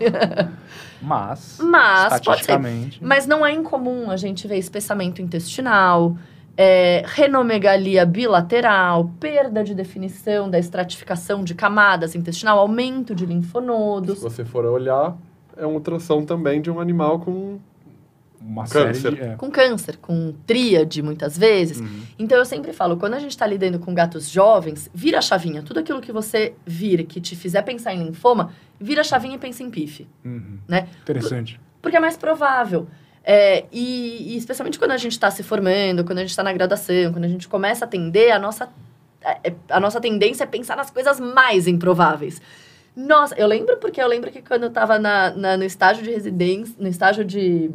[1.00, 2.58] Mas, Mas, pode ser.
[3.00, 6.16] Mas não é incomum a gente ver espessamento intestinal,
[6.56, 14.20] é, renomegalia bilateral, perda de definição da estratificação de camadas intestinal, aumento de Se linfonodos.
[14.20, 15.16] você for olhar,
[15.58, 17.58] é uma ultrassom também de um animal com
[18.40, 18.94] Uma Câncer.
[18.94, 19.22] série de...
[19.22, 19.34] é.
[19.36, 21.80] Com câncer, com tríade, muitas vezes.
[21.80, 22.02] Uhum.
[22.18, 25.62] Então, eu sempre falo, quando a gente está lidando com gatos jovens, vira a chavinha.
[25.62, 29.38] Tudo aquilo que você vir que te fizer pensar em linfoma, vira a chavinha e
[29.38, 30.06] pensa em PIF.
[30.24, 30.58] Uhum.
[30.68, 30.88] Né?
[31.02, 31.60] Interessante.
[31.82, 32.86] Porque é mais provável.
[33.24, 36.52] É, e, e especialmente quando a gente está se formando, quando a gente está na
[36.52, 38.70] graduação, quando a gente começa a atender, a nossa,
[39.22, 42.40] é, a nossa tendência é pensar nas coisas mais improváveis.
[42.98, 46.10] Nossa, eu lembro porque eu lembro que quando eu estava na, na, no estágio de
[46.10, 47.70] residência, no estágio de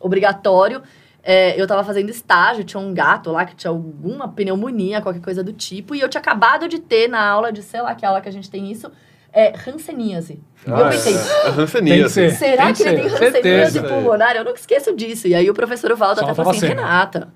[0.00, 0.82] obrigatório,
[1.22, 5.44] é, eu estava fazendo estágio, tinha um gato lá que tinha alguma pneumonia, qualquer coisa
[5.44, 8.22] do tipo, e eu tinha acabado de ter na aula de, sei lá, que aula
[8.22, 8.90] que a gente tem isso,
[9.30, 10.40] é hanseníase.
[10.66, 12.14] Ah, eu pensei, é, é hanseníase.
[12.14, 12.30] Tem que ser.
[12.30, 13.82] será Tem que ele que tem certeza.
[13.82, 14.34] pulmonar?
[14.36, 15.28] Eu nunca esqueço disso.
[15.28, 16.66] E aí o professor Valdo Só até falou assim.
[16.66, 17.28] Renata,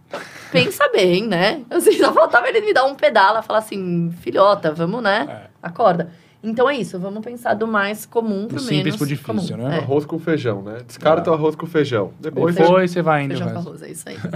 [0.50, 1.62] pensa bem, né?
[1.68, 5.26] Assim, só faltava ele me dar um pedala, falar assim, filhota, vamos, né?
[5.28, 5.50] É.
[5.62, 6.10] Acorda.
[6.46, 9.68] Então é isso, vamos pensar do mais comum pro Do menos simples pro difícil, comum.
[9.68, 9.76] né?
[9.76, 9.78] É.
[9.80, 10.78] Arroz com feijão, né?
[10.86, 12.12] Descarta o arroz com feijão.
[12.20, 13.30] Depois, Depois você vai indo.
[13.36, 14.16] Feijão com arroz, é isso aí.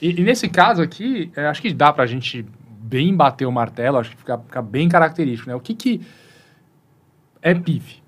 [0.00, 3.96] E, e nesse caso aqui, é, acho que dá pra gente bem bater o martelo,
[3.96, 5.56] acho que fica, fica bem característico, né?
[5.56, 6.02] O que que
[7.40, 8.02] é PIF?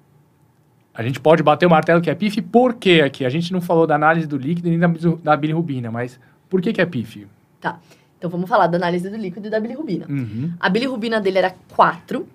[0.92, 3.24] A gente pode bater o martelo que é PIF, por quê aqui?
[3.24, 4.88] A gente não falou da análise do líquido nem da,
[5.22, 7.26] da bilirrubina, mas por que que é PIF?
[7.58, 7.78] Tá.
[8.18, 10.06] Então vamos falar da análise do líquido e da bilirrubina.
[10.08, 10.52] Uhum.
[10.58, 12.26] A bilirrubina dele era 4,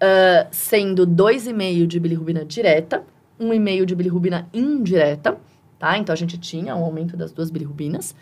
[0.00, 3.02] ah, sendo 2,5 de bilirrubina direta,
[3.40, 5.36] 1,5 de bilirrubina indireta,
[5.78, 5.96] tá?
[5.98, 8.14] Então a gente tinha um aumento das duas bilirrubinas.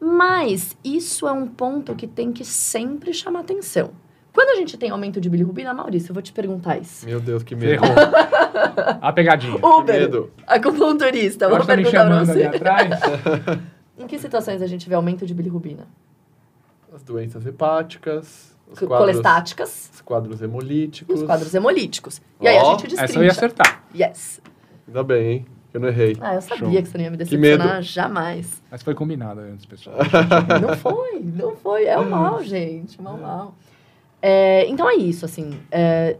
[0.00, 3.90] Mas isso é um ponto que tem que sempre chamar atenção.
[4.32, 7.04] Quando a gente tem aumento de bilirrubina, Maurício, eu vou te perguntar isso.
[7.04, 7.82] Meu Deus, que medo.
[9.00, 9.58] A pegadinha.
[9.58, 10.30] Que Uber, medo.
[10.46, 12.46] acupunturista, Eu vou que tá me perguntar pra chamando ali você.
[12.56, 13.00] atrás.
[13.98, 15.88] Em que situações a gente vê aumento de bilirrubina?
[16.94, 21.20] As doenças hepáticas, os quadros, Colestáticas os quadros hemolíticos.
[21.20, 22.20] os quadros hemolíticos.
[22.40, 23.32] E aí a gente Essa eu ia destrincha.
[23.32, 23.84] acertar.
[23.94, 24.40] Yes.
[24.86, 25.46] Ainda bem, hein?
[25.72, 26.16] Eu não errei.
[26.20, 26.82] Ah, eu sabia Show.
[26.82, 28.62] que você não ia me decepcionar, jamais.
[28.70, 29.96] Mas foi combinado antes, pessoal.
[30.62, 31.84] Não foi, não foi.
[31.84, 33.54] É o mal, gente, mal, mal.
[34.22, 35.60] É, então é isso, assim.
[35.70, 36.16] É,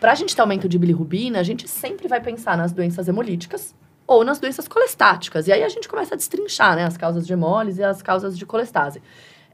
[0.00, 3.74] pra gente ter aumento de bilirrubina, a gente sempre vai pensar nas doenças hemolíticas
[4.08, 5.46] ou nas doenças colestáticas.
[5.46, 6.84] E aí a gente começa a destrinchar, né?
[6.84, 9.00] As causas de hemólise e as causas de colestase.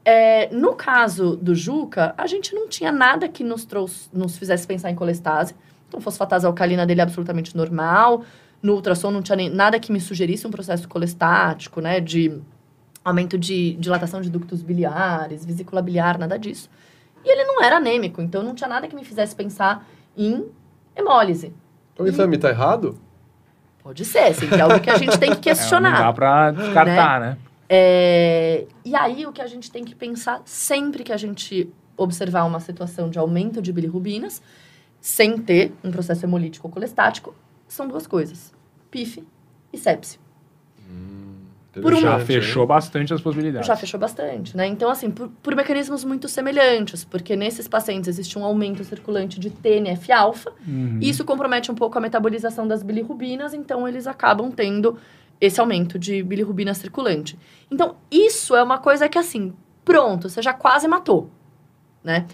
[0.09, 4.65] É, no caso do Juca, a gente não tinha nada que nos, trouxe, nos fizesse
[4.65, 5.53] pensar em colestase.
[5.89, 8.23] Então, fosfatase alcalina dele é absolutamente normal.
[8.63, 11.99] No ultrassom não tinha nem, nada que me sugerisse um processo colestático, né?
[11.99, 12.41] De
[13.05, 16.71] aumento de dilatação de ductos biliares, vesícula biliar, nada disso.
[17.25, 19.85] E ele não era anêmico, então não tinha nada que me fizesse pensar
[20.17, 20.45] em
[20.95, 21.53] hemólise.
[21.93, 22.97] Então o exame tá errado?
[23.83, 25.91] Pode ser, sempre é algo que a gente tem que É, questionar.
[25.93, 27.37] não dá pra descartar, né?
[27.69, 32.45] É, e aí, o que a gente tem que pensar sempre que a gente observar
[32.45, 34.41] uma situação de aumento de bilirrubinas,
[35.01, 37.35] sem ter um processo hemolítico ou colestático,
[37.67, 38.53] são duas coisas:
[38.91, 39.25] PIF
[39.73, 40.19] e sepse.
[41.83, 43.67] Por um- Já fechou bastante as possibilidades.
[43.67, 44.67] Já fechou bastante, né?
[44.67, 49.51] Então, assim, por, por mecanismos muito semelhantes, porque nesses pacientes existe um aumento circulante de
[49.51, 50.99] TNF-alfa, Uhum.
[51.03, 54.97] e isso compromete um pouco a metabolização das bilirrubinas, então eles acabam tendo
[55.41, 57.39] esse aumento de bilirrubina circulante.
[57.71, 59.53] Então, isso é uma coisa que, assim,
[59.85, 61.31] pronto, você já quase matou,
[62.03, 62.27] né?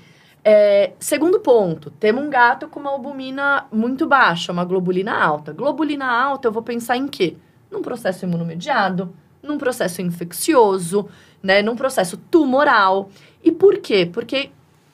[0.45, 5.53] É, segundo ponto, temos um gato com uma albumina muito baixa, uma globulina alta.
[5.53, 7.37] Globulina alta, eu vou pensar em quê?
[7.71, 11.09] Num processo imunomediado, num processo infeccioso,
[11.43, 11.63] né?
[11.63, 13.09] Num processo tumoral.
[13.43, 14.09] E por quê?
[14.13, 14.51] Porque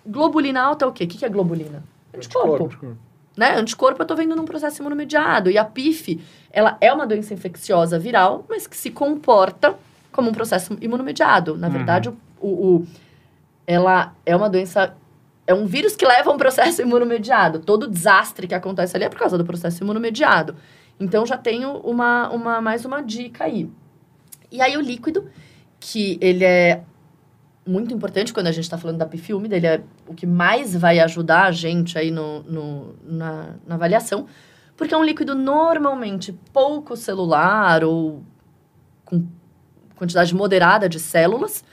[0.07, 1.05] globulina alta é o quê?
[1.05, 1.83] O que é globulina?
[2.15, 3.08] Anticorpo Anticorpo.
[3.39, 3.57] Né?
[3.57, 5.51] Anticorpo eu tô vendo num processo imunomediado.
[5.51, 6.21] E a PIF,
[6.51, 9.75] ela é uma doença infecciosa viral, mas que se comporta
[10.11, 11.57] como um processo imunomediado.
[11.57, 11.73] Na Uhum.
[11.73, 12.87] verdade, o, o- o-
[13.67, 14.95] ela é uma doença...
[15.47, 17.61] É um vírus que leva a um processo imunomediado.
[17.61, 20.55] Todo desastre que acontece ali é por causa do processo imunomediado.
[21.01, 23.71] Então, já tenho uma, uma, mais uma dica aí.
[24.51, 25.27] E aí, o líquido,
[25.81, 26.83] que ele é
[27.69, 30.75] muito importante quando a gente está falando da PIF úmida, ele é o que mais
[30.75, 34.27] vai ajudar a gente aí no, no- na, na avaliação,
[34.77, 38.23] porque é um líquido normalmente pouco celular ou
[39.05, 39.25] com
[39.97, 41.65] quantidade moderada de células.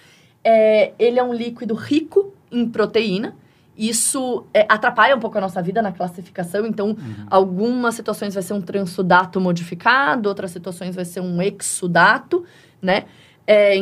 [0.44, 3.36] É, ele é um líquido rico em proteína.
[3.78, 7.26] Isso é, atrapalha um pouco a nossa vida na classificação, então Uhum.
[7.30, 12.44] Algumas situações vai ser um transudato modificado, outras situações vai ser um exudato,
[12.82, 13.04] né?
[13.46, 13.76] É,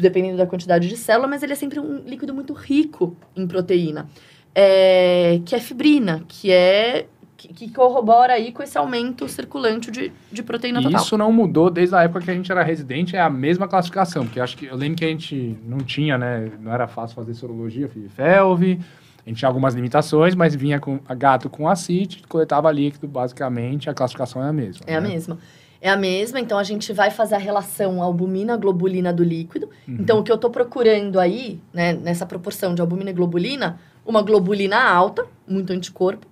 [0.00, 4.08] dependendo da quantidade de célula, mas ele é sempre um líquido muito rico em proteína.
[4.54, 7.06] É, que é fibrina, que é
[7.40, 11.00] que, que corrobora aí com esse aumento circulante de, de proteína E total.
[11.00, 14.24] isso não mudou desde a época que a gente era residente, é a mesma classificação,
[14.24, 16.50] porque acho que eu lembro que a gente não tinha, né?
[16.60, 18.78] Não era fácil fazer sorologia, FIV-FeLV,
[19.24, 23.88] a gente tinha algumas limitações, mas vinha com a gato com acite, coletava líquido, basicamente,
[23.88, 24.84] a classificação é a mesma.
[24.86, 25.08] É a né?
[25.08, 25.38] mesma.
[25.82, 29.70] É a mesma, então a gente vai fazer a relação albumina-globulina do líquido.
[29.88, 29.96] Uhum.
[30.00, 34.20] Então, o que eu tô procurando aí, né, nessa proporção de albumina e globulina, uma
[34.22, 36.26] globulina alta, muito anticorpo,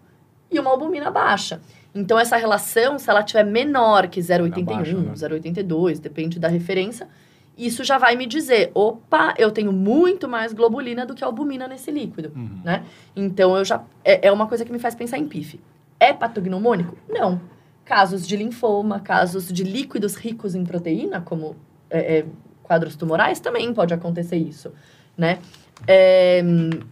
[0.51, 1.61] e uma albumina baixa.
[1.95, 5.13] Então, essa relação, se ela tiver menor que Baixa, 0,81, né?
[5.15, 7.09] 0,82, depende da referência,
[7.57, 11.91] isso já vai me dizer, opa, eu tenho muito mais globulina do que albumina nesse
[11.91, 12.61] líquido, Uhum.
[12.63, 12.85] né?
[13.17, 13.83] Então, eu já...
[14.05, 15.59] É, é uma coisa que me faz pensar em PIF.
[15.99, 16.97] É patognomônico?
[17.09, 17.41] Não.
[17.89, 21.57] Casos de linfoma, casos de líquidos ricos em proteína, como
[21.89, 22.25] é, é,
[22.63, 24.71] quadros tumorais, também pode acontecer isso,
[25.17, 25.39] né?
[25.87, 26.43] É,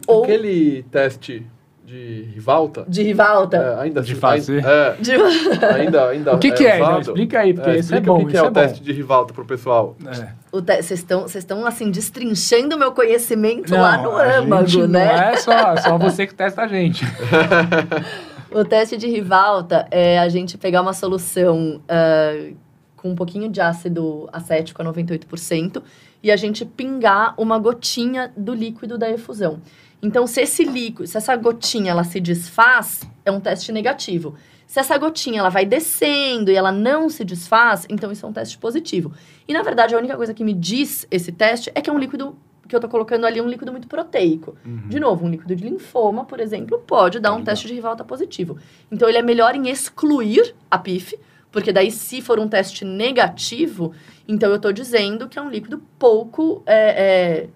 [0.07, 1.47] ou Aquele teste
[1.85, 3.57] de rivalta, de rivalta.
[3.59, 4.65] é, ainda De se- fazer.
[4.65, 5.13] É, De...
[5.77, 6.79] ainda, ainda O que, que é?
[6.79, 7.01] Não, usado?
[7.03, 8.15] explica aí, porque É, isso é explica bom.
[8.15, 8.61] o que, que isso é o bom.
[8.61, 9.97] teste de rivalta pro pessoal.
[10.05, 10.29] É.
[10.51, 14.67] O te- Vocês estão, vocês estão assim destrinchando o meu conhecimento lá no a âmago,
[14.67, 15.05] gente né?
[15.05, 17.05] Não é só, só você que testa a gente.
[18.57, 22.55] O teste de rivalta é a gente pegar uma solução ah,
[22.97, 25.83] com um pouquinho de ácido acético a 98%
[26.23, 29.61] e a gente pingar uma gotinha do líquido da efusão.
[30.03, 34.37] Então, se esse líquido, se essa gotinha ela se desfaz, é um teste negativo.
[34.67, 38.33] Se essa gotinha ela vai descendo e ela não se desfaz, então isso é um
[38.33, 39.13] teste positivo.
[39.47, 41.99] E na verdade, a única coisa que me diz esse teste é que é um
[41.99, 42.35] líquido
[42.67, 44.57] que eu tô colocando ali um líquido muito proteico.
[44.65, 44.89] Uhum.
[44.89, 47.53] De novo, um líquido de linfoma, por exemplo, pode dar um dar.
[47.53, 48.59] teste de rivalta positivo.
[48.91, 51.19] Então, ele é melhor em excluir a PIF,
[51.51, 53.93] porque daí, se for um teste negativo,
[54.29, 56.63] então eu tô dizendo que é um líquido pouco.
[56.67, 57.49] É, é,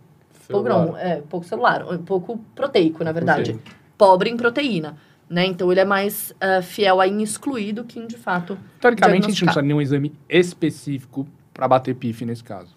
[0.49, 0.87] pouco, Celular.
[0.87, 3.59] não, é, pouco celular, um pouco proteico, na verdade.
[3.99, 4.97] Pobre em proteína.
[5.29, 5.47] Né?
[5.47, 8.59] Então, ele é mais ah, fiel a em excluir do que em, de fato.
[8.81, 12.75] Teoricamente, a gente não precisa de nenhum exame específico para bater PIF nesse caso.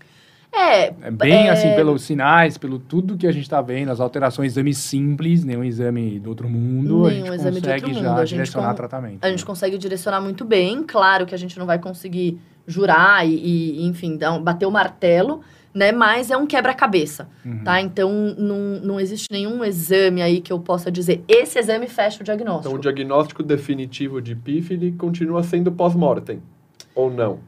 [0.56, 1.50] É, É bem É.
[1.50, 5.64] assim, pelos sinais, pelo tudo que a gente está vendo, as alterações, exame simples, nenhum
[5.64, 8.36] exame do outro mundo, a Nenhum gente exame de consegue outro já mundo, a gente
[8.38, 9.26] direcionar con- tratamento.
[9.26, 10.84] a gente consegue direcionar muito bem.
[10.84, 13.34] Claro que a gente não vai conseguir jurar e,
[13.80, 15.42] e, enfim, dar um- bater o martelo,
[15.74, 15.92] né?
[15.92, 17.64] Mas é um quebra-cabeça, Uhum.
[17.64, 17.82] tá?
[17.82, 22.22] Então, não, não existe nenhum exame aí que eu possa dizer, esse exame fecha o
[22.22, 22.76] Então, diagnóstico.
[22.76, 26.42] o diagnóstico definitivo de PIF ele continua sendo pós-mortem.
[26.96, 27.40] Ou não?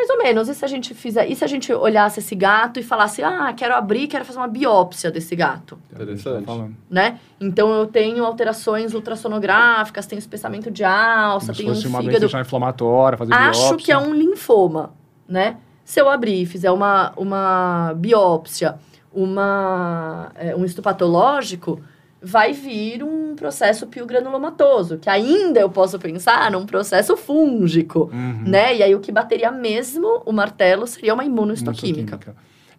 [0.00, 0.48] Mais ou menos.
[0.48, 3.52] E se a gente fizer, e se a gente olhasse esse gato e falasse, ah,
[3.54, 6.74] quero abrir, quero fazer uma biópsia desse gato, É tá Interessante.
[6.88, 7.18] né?
[7.38, 12.00] Então eu tenho alterações ultrassonográficas, tenho espessamento de alça, Como se tenho um fosse uma
[12.00, 13.76] fígado inflamatória, fazer acho biópsia.
[13.84, 14.94] que é um linfoma,
[15.28, 15.58] né?
[15.84, 18.76] Se eu abrir e fizer uma, uma biópsia,
[19.12, 21.80] uma, é, um histopatológico,
[22.22, 28.42] vai vir um processo piogranulomatoso, que ainda eu posso pensar num processo fúngico, Uhum.
[28.46, 28.76] né?
[28.76, 32.18] E aí o que bateria mesmo o martelo seria uma imunohistoquímica.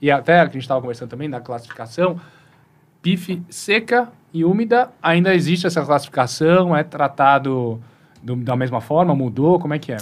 [0.01, 2.19] E até que a gente estava conversando também da classificação,
[3.01, 6.75] PIF seca e úmida, ainda existe essa classificação?
[6.75, 7.81] É tratado
[8.21, 9.15] do- da mesma forma?
[9.15, 9.59] Mudou?
[9.59, 9.97] Como é que é?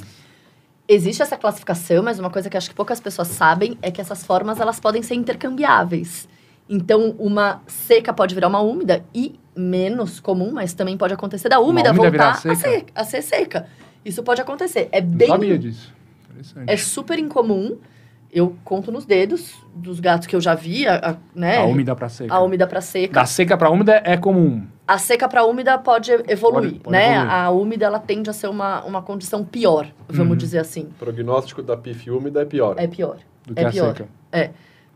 [0.88, 4.26] Existe essa classificação, mas uma coisa que acho que poucas pessoas sabem é que essas
[4.26, 6.28] formas elas podem ser intercambiáveis.
[6.70, 11.60] Então, uma seca pode virar uma úmida e menos comum, mas também pode acontecer da
[11.60, 12.56] úmida, úmida voltar a, seca?
[12.56, 13.66] ser, a ser seca.
[14.06, 14.88] Isso pode acontecer.
[14.92, 15.94] É Não bem sabia disso.
[16.68, 17.78] É super incomum.
[18.32, 21.58] Eu conto nos dedos dos gatos que eu já vi, a, a- né?
[21.58, 22.32] A úmida para seca.
[22.34, 23.14] A úmida para seca.
[23.16, 24.68] Da seca para úmida é comum.
[24.88, 27.16] A seca para úmida pode evoluir, Pode- pode né?
[27.16, 27.34] evoluir.
[27.34, 30.38] A úmida ela tende a ser uma, uma condição pior, vamos Uhum.
[30.38, 30.84] dizer assim.
[30.84, 32.76] O prognóstico da PIF úmida é pior.
[32.78, 33.18] É pior.
[33.48, 33.96] do que É a pior.
[33.98, 34.08] seca.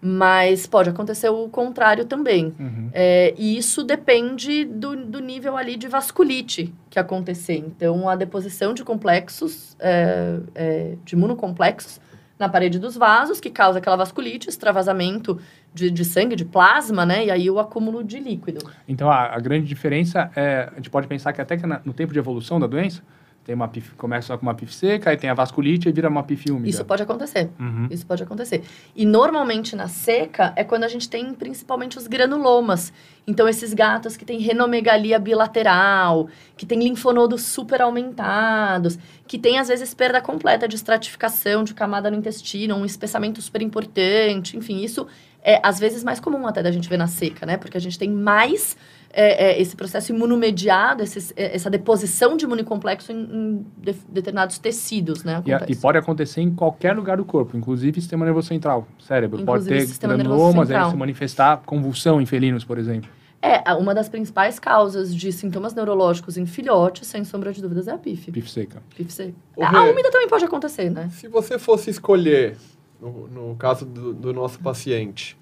[0.06, 2.54] Mas pode acontecer o contrário também.
[2.60, 2.90] Uhum.
[2.92, 7.56] É, e isso depende do, do nível ali de vasculite que acontecer.
[7.56, 12.02] Então, a deposição de complexos, é, é, de imunocomplexos
[12.38, 15.40] na parede dos vasos, que causa aquela vasculite, extravasamento
[15.74, 17.28] de, de sangue, de plasma, né?
[17.28, 18.70] E aí o acúmulo de líquido.
[18.86, 21.94] Então, a, a grande diferença é, a gente pode pensar que até que na- no
[21.94, 23.02] tempo de evolução da doença,
[23.46, 26.24] tem uma pif, começa com uma pif seca, aí tem a vasculite e vira uma
[26.24, 26.70] pif úmida.
[26.70, 27.50] Isso pode acontecer.
[27.60, 27.88] Uhum.
[27.92, 28.64] Isso pode acontecer.
[28.96, 32.94] E normalmente na seca é quando a gente tem principalmente os granulomas.
[33.28, 39.68] Então, esses gatos que têm renomegalia bilateral, que têm linfonodos super aumentados, que têm às
[39.68, 44.58] vezes perda completa de estratificação de camada no intestino, um espessamento super importante.
[44.58, 45.06] Enfim, isso
[45.44, 47.58] é às vezes mais comum até da gente ver na seca, né?
[47.58, 48.78] Porque a gente tem mais
[49.14, 54.58] é, é, esse processo imunomediado, esses- é, essa deposição de imunocomplexo em, em de- determinados
[54.58, 55.42] tecidos, né?
[55.46, 59.40] E, a- e pode acontecer em qualquer lugar do corpo, inclusive sistema nervoso central, cérebro.
[59.40, 63.10] Inclusive pode ter granulomas, aí se manifestar convulsão em felinos, por exemplo.
[63.40, 67.92] É, uma das principais causas de sintomas neurológicos em filhotes, sem sombra de dúvidas, é
[67.92, 68.32] a PIF.
[68.32, 68.82] Pif seca.
[68.96, 69.34] PIF C.
[69.56, 71.10] Ô, A úmida também pode acontecer, né?
[71.12, 72.56] Se você fosse escolher,
[73.02, 75.38] no, no caso do, do nosso paciente,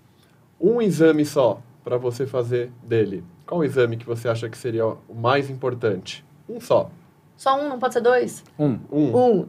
[0.59, 5.13] um exame só para você fazer dele, qual exame que você acha que seria o
[5.13, 6.23] mais importante?
[6.47, 6.89] Um só.
[7.35, 8.45] Só um, não pode ser dois?
[8.57, 9.17] Um, Um.
[9.17, 9.45] Um.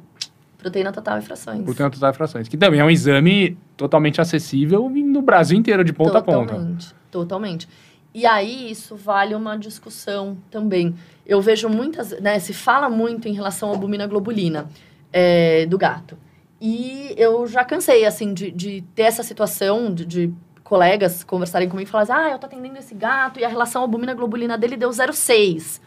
[0.59, 1.65] Proteína total e frações.
[1.65, 2.49] portanto, das frações.
[2.49, 6.53] Que também é um exame totalmente acessível e no Brasil inteiro, de ponta a ponta.
[6.53, 6.95] Totalmente.
[7.13, 7.69] Totalmente.
[8.13, 10.95] e aí isso vale uma discussão também.
[11.25, 14.69] Eu vejo muitas, né, se fala muito em relação à albumina globulina
[15.13, 16.19] é, do gato.
[16.61, 20.33] E eu já cansei, assim, de, de ter essa situação de, de
[20.73, 24.15] colegas conversarem comigo e falarem, ah, eu tô atendendo esse gato e a relação albumina
[24.15, 25.83] globulina dele deu 0,6.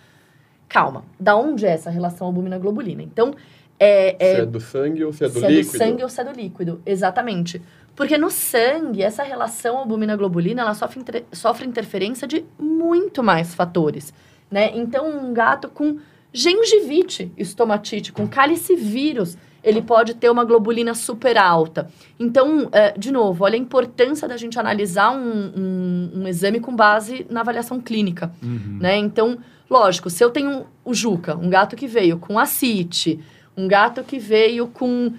[0.69, 3.01] Calma, da onde é essa relação albumina globulina?
[3.01, 3.33] Então,
[3.79, 5.63] é, é, se é do sangue ou se é do se líquido?
[5.63, 7.59] Se é do sangue ou se é do líquido, exatamente.
[7.95, 14.13] Porque no sangue, essa relação albumina-globulina, ela sofre, inter sofre interferência de muito mais fatores,
[14.51, 14.69] né?
[14.75, 15.97] Então, um gato com
[16.31, 19.35] gengivite, estomatite, com calicivírus,
[19.65, 21.89] ele pode ter uma globulina super alta.
[22.19, 26.75] Então, é, de novo, olha a importância da gente analisar um, um, um exame com
[26.75, 28.77] base na avaliação clínica, uhum.
[28.79, 28.95] né?
[28.95, 33.19] Então, lógico, se eu tenho o Juca, um gato que veio com acite,
[33.57, 35.11] um gato que veio com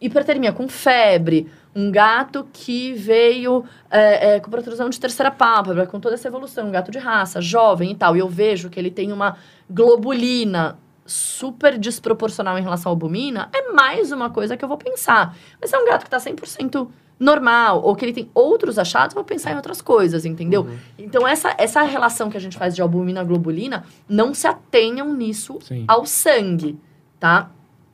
[0.00, 6.00] hipertermia, com febre, um gato que veio é, é, com protrusão de terceira pálpebra, com
[6.00, 8.90] toda essa evolução, um gato de raça, jovem e tal, e eu vejo que ele
[8.90, 9.36] tem uma
[9.70, 10.76] globulina
[11.12, 15.36] super desproporcional em relação à albumina, é mais uma coisa que eu vou pensar.
[15.60, 16.88] Mas é um gato que está 100%
[17.20, 20.62] normal, ou que ele tem outros achados, eu vou pensar em outras coisas, entendeu?
[20.62, 20.76] Uhum.
[20.98, 25.84] Então, essa, essa relação que a gente faz de albumina-globulina, não se atenham nisso sim.
[25.86, 26.76] ao sangue,
[27.20, 27.50] tá?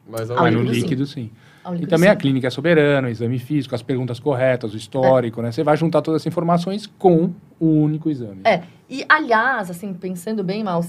[0.09, 1.31] Mas, ao no líquido, sim.
[1.67, 1.83] sim.
[1.83, 5.43] E também a clínica é soberana, o exame físico, as perguntas corretas, o histórico, é.
[5.45, 5.53] né?
[5.53, 8.41] Você vai juntar todas essas informações com o único exame.
[8.45, 8.63] É.
[8.89, 10.83] E, aliás, assim, pensando bem mal,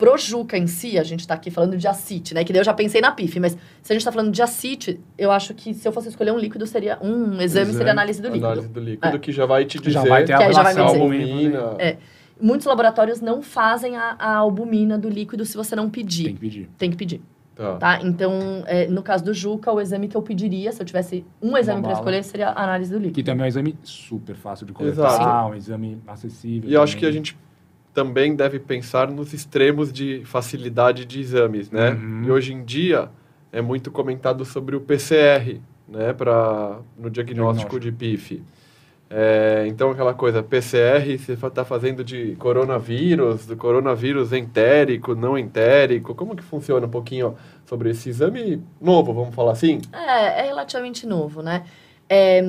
[0.00, 2.42] pro Juca em si, a gente tá aqui falando de acite, né?
[2.42, 4.98] Que daí eu já pensei na PIF, mas se a gente tá falando de acite,
[5.18, 8.22] eu acho que se eu fosse escolher um líquido, seria um exame, exame seria análise
[8.22, 8.46] do líquido.
[8.46, 9.18] Análise do líquido, é.
[9.18, 11.76] que já vai te dizer já vai ter a relação albumina.
[11.78, 11.98] É.
[12.40, 16.24] Muitos laboratórios não fazem a, a albumina do líquido se você não pedir.
[16.24, 16.70] Tem que pedir.
[16.78, 17.22] Tem que pedir.
[17.54, 17.76] Tá.
[17.76, 18.00] tá?
[18.02, 21.54] Então, é, no caso do Juca, o exame que eu pediria, se eu tivesse um
[21.58, 23.16] exame para escolher, seria a análise do líquido.
[23.16, 26.70] Que também é um exame super fácil de coletar, um exame acessível.
[26.70, 27.36] E eu acho que a gente
[28.00, 31.90] também deve pensar nos extremos de facilidade de exames, né?
[31.90, 32.24] Uhum.
[32.24, 33.10] E hoje em dia
[33.52, 37.80] é muito comentado sobre o PCR, né, para no diagnóstico, diagnóstico.
[37.80, 38.42] de PIF.
[39.10, 46.14] É, então, aquela coisa, PCR, você está fazendo de coronavírus, do coronavírus entérico, não entérico.
[46.14, 47.34] Como que funciona um pouquinho
[47.66, 49.80] sobre esse exame novo, vamos falar assim?
[49.92, 51.64] É, é relativamente novo, né?
[52.08, 52.40] É,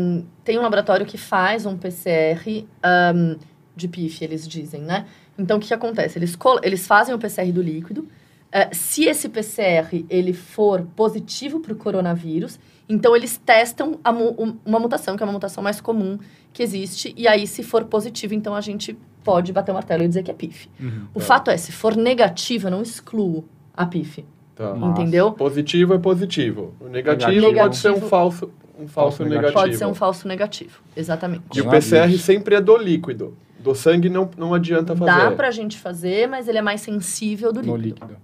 [0.45, 2.65] tem um laboratório que faz um PCR
[3.13, 3.35] um,
[3.75, 5.07] de PIF, eles dizem, né?
[5.37, 6.17] Então, o que, que acontece?
[6.17, 8.01] Eles, eles fazem o PCR do líquido.
[8.01, 12.59] Uh, se esse PCR ele for positivo para o coronavírus,
[12.91, 16.19] então, eles testam mu uma mutação, que é uma mutação mais comum
[16.51, 20.07] que existe, e aí, se for positivo, então a gente pode bater o martelo e
[20.09, 20.67] dizer que é PIF.
[20.77, 21.25] Uhum, o tá.
[21.25, 24.25] fato é, se for negativo, eu não excluo a PIF.
[24.55, 24.75] Tá.
[24.75, 25.31] Entendeu?
[25.31, 26.73] Positivo é positivo.
[26.81, 29.53] O negativo, negativo pode ser um falso, um falso, negativo.
[29.53, 31.43] Pode ser um falso negativo, exatamente.
[31.55, 33.37] E o PCR sempre é do líquido.
[33.61, 35.11] Do sangue não, não adianta fazer.
[35.11, 37.77] Dá pra gente fazer, mas ele é mais sensível do líquido.
[37.77, 38.17] No líquido.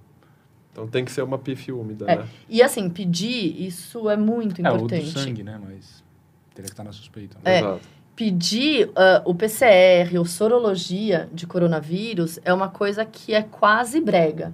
[0.71, 2.17] Então tem que ser uma PIF úmida, é.
[2.17, 2.27] né?
[2.47, 4.93] E assim, pedir, isso é muito importante.
[4.95, 5.59] É, o do sangue, né?
[5.63, 6.03] Mas
[6.53, 7.37] teria que estar na suspeita.
[7.43, 7.55] Né?
[7.55, 7.59] É.
[7.59, 7.97] Exato.
[8.15, 14.53] Pedir uh, o PCR ou sorologia de coronavírus é uma coisa que é quase brega.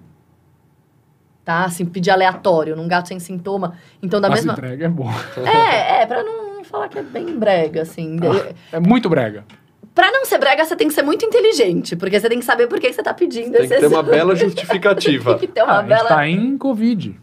[1.45, 1.65] Tá?
[1.65, 3.77] Assim, pedir aleatório, num gato sem sintoma.
[4.01, 4.55] Então, da quase mesma...
[4.55, 5.09] brega é bom.
[5.45, 8.17] É, é, pra não falar que é bem brega, assim.
[8.21, 9.45] Ah, é muito brega.
[9.93, 12.67] Pra não ser brega, você tem que ser muito inteligente, porque você tem que saber
[12.67, 15.31] por que você tá pedindo tem esse Tem que ter uma bela justificativa.
[15.35, 16.15] tem que ter uma ah, bela...
[16.15, 17.19] A gente tá em Covid.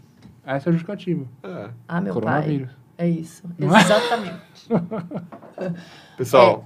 [0.47, 1.27] Essa é a justificativa.
[1.43, 1.71] É.
[1.89, 2.68] Ah, meu pai.
[2.97, 3.43] É isso.
[3.59, 3.81] Não é?
[3.81, 4.41] Exatamente.
[6.16, 6.64] Pessoal,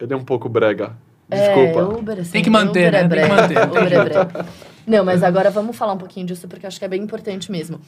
[0.00, 0.04] é.
[0.04, 0.96] ele é um pouco brega.
[1.28, 1.80] Desculpa.
[1.80, 3.06] É, Uber, assim, tem que manter, né?
[3.06, 3.68] Tem que manter.
[3.68, 4.46] Uber é brega.
[4.86, 7.78] Não, mas agora vamos falar um pouquinho disso, porque acho que é bem importante mesmo.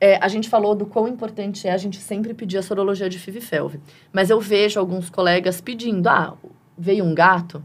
[0.00, 3.18] É, a gente falou do quão importante é a gente sempre pedir a sorologia de
[3.18, 3.80] FIV FeLV.
[4.10, 6.34] Mas eu vejo alguns colegas pedindo, ah,
[6.80, 7.62] veio um gato,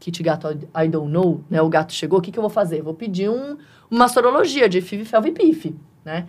[0.00, 1.60] kit gato I don't know, né?
[1.60, 2.80] O gato chegou, o que, que eu vou fazer?
[2.80, 3.58] Vou pedir um,
[3.90, 6.26] uma sorologia de FIV, FeLV e PIF, né?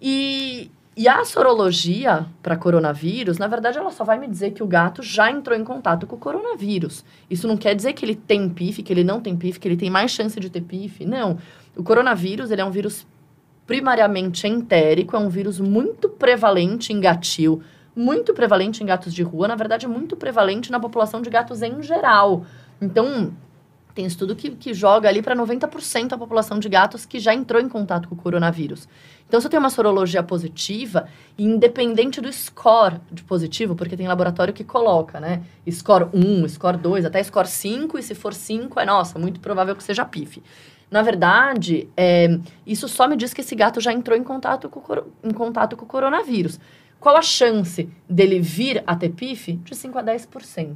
[0.00, 4.66] E, e a sorologia para coronavírus, na verdade, ela só vai me dizer que o
[4.66, 7.04] gato já entrou em contato com o coronavírus.
[7.28, 9.76] Isso não quer dizer que ele tem PIF, que ele não tem PIF, que ele
[9.76, 11.04] tem mais chance de ter PIF.
[11.04, 11.38] Não.
[11.76, 13.04] O coronavírus, ele é um vírus
[13.66, 17.62] primariamente entérico, é um vírus muito prevalente em gatil,
[17.94, 21.82] muito prevalente em gatos de rua, na verdade, muito prevalente na população de gatos em
[21.82, 22.44] geral.
[22.80, 23.32] Então,
[23.94, 27.62] tem estudo que, que joga ali para 90% da população de gatos que já entrou
[27.62, 28.88] em contato com o coronavírus.
[29.28, 31.06] Então, se eu tenho uma sorologia positiva,
[31.38, 35.42] independente do score de positivo, porque tem laboratório que coloca, né?
[35.70, 39.76] Score 1, score 2, até score 5, e se for 5, é nossa, muito provável
[39.76, 40.42] que seja PIF.
[40.90, 44.82] Na verdade, é, isso só me diz que esse gato já entrou em contato com,
[45.22, 46.60] em contato com o coronavírus.
[47.04, 49.52] Qual a chance dele vir a ter PIF?
[49.62, 50.74] De 5 a 10%.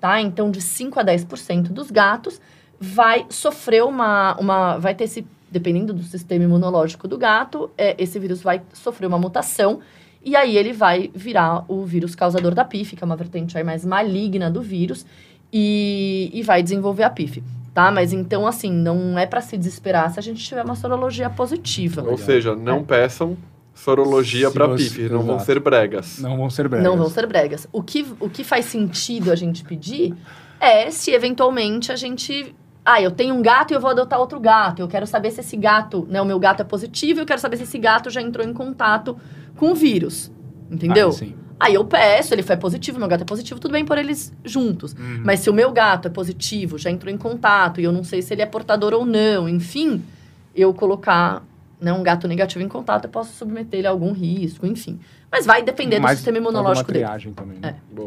[0.00, 0.18] tá?
[0.22, 2.40] Então, de 5 a 10% dos gatos
[2.80, 4.78] vai sofrer uma, uma.
[4.78, 5.26] vai ter esse.
[5.50, 9.80] Dependendo do sistema imunológico do gato, é, esse vírus vai sofrer uma mutação.
[10.24, 13.62] E aí ele vai virar o vírus causador da PIF, que é uma vertente aí
[13.62, 15.04] mais maligna do vírus,
[15.52, 17.42] e, e vai desenvolver a PIF
[17.74, 17.90] tá?
[17.90, 22.02] Mas então, assim, não é para se desesperar se a gente tiver uma sorologia positiva.
[22.02, 22.82] Ou seja, não é.
[22.82, 23.36] peçam
[23.76, 26.18] sorologia para PIF, não vão ser bregas.
[26.18, 26.84] Não vão ser bregas.
[26.84, 27.68] Não vão ser bregas.
[27.70, 30.14] O que, o que faz sentido a gente pedir
[30.58, 32.54] é se eventualmente a gente.
[32.84, 34.80] Ah, eu tenho um gato e eu vou adotar outro gato.
[34.80, 36.22] Eu quero saber se esse gato, né?
[36.22, 39.16] O meu gato é positivo, eu quero saber se esse gato já entrou em contato
[39.56, 40.32] com o vírus.
[40.70, 41.08] Entendeu?
[41.08, 41.34] Ah, sim.
[41.58, 44.92] Aí eu peço, ele foi positivo, meu gato é positivo, tudo bem por eles juntos.
[44.92, 45.22] Uhum.
[45.24, 48.20] Mas se o meu gato é positivo, já entrou em contato e eu não sei
[48.20, 50.02] se ele é portador ou não, enfim,
[50.54, 51.42] eu colocar
[51.80, 54.98] né, um gato negativo em contato, eu posso submeter ele a algum risco, enfim.
[55.30, 57.06] Mas vai depender do sistema imunológico dele.
[57.34, 57.76] Também, né?
[57.76, 58.02] é.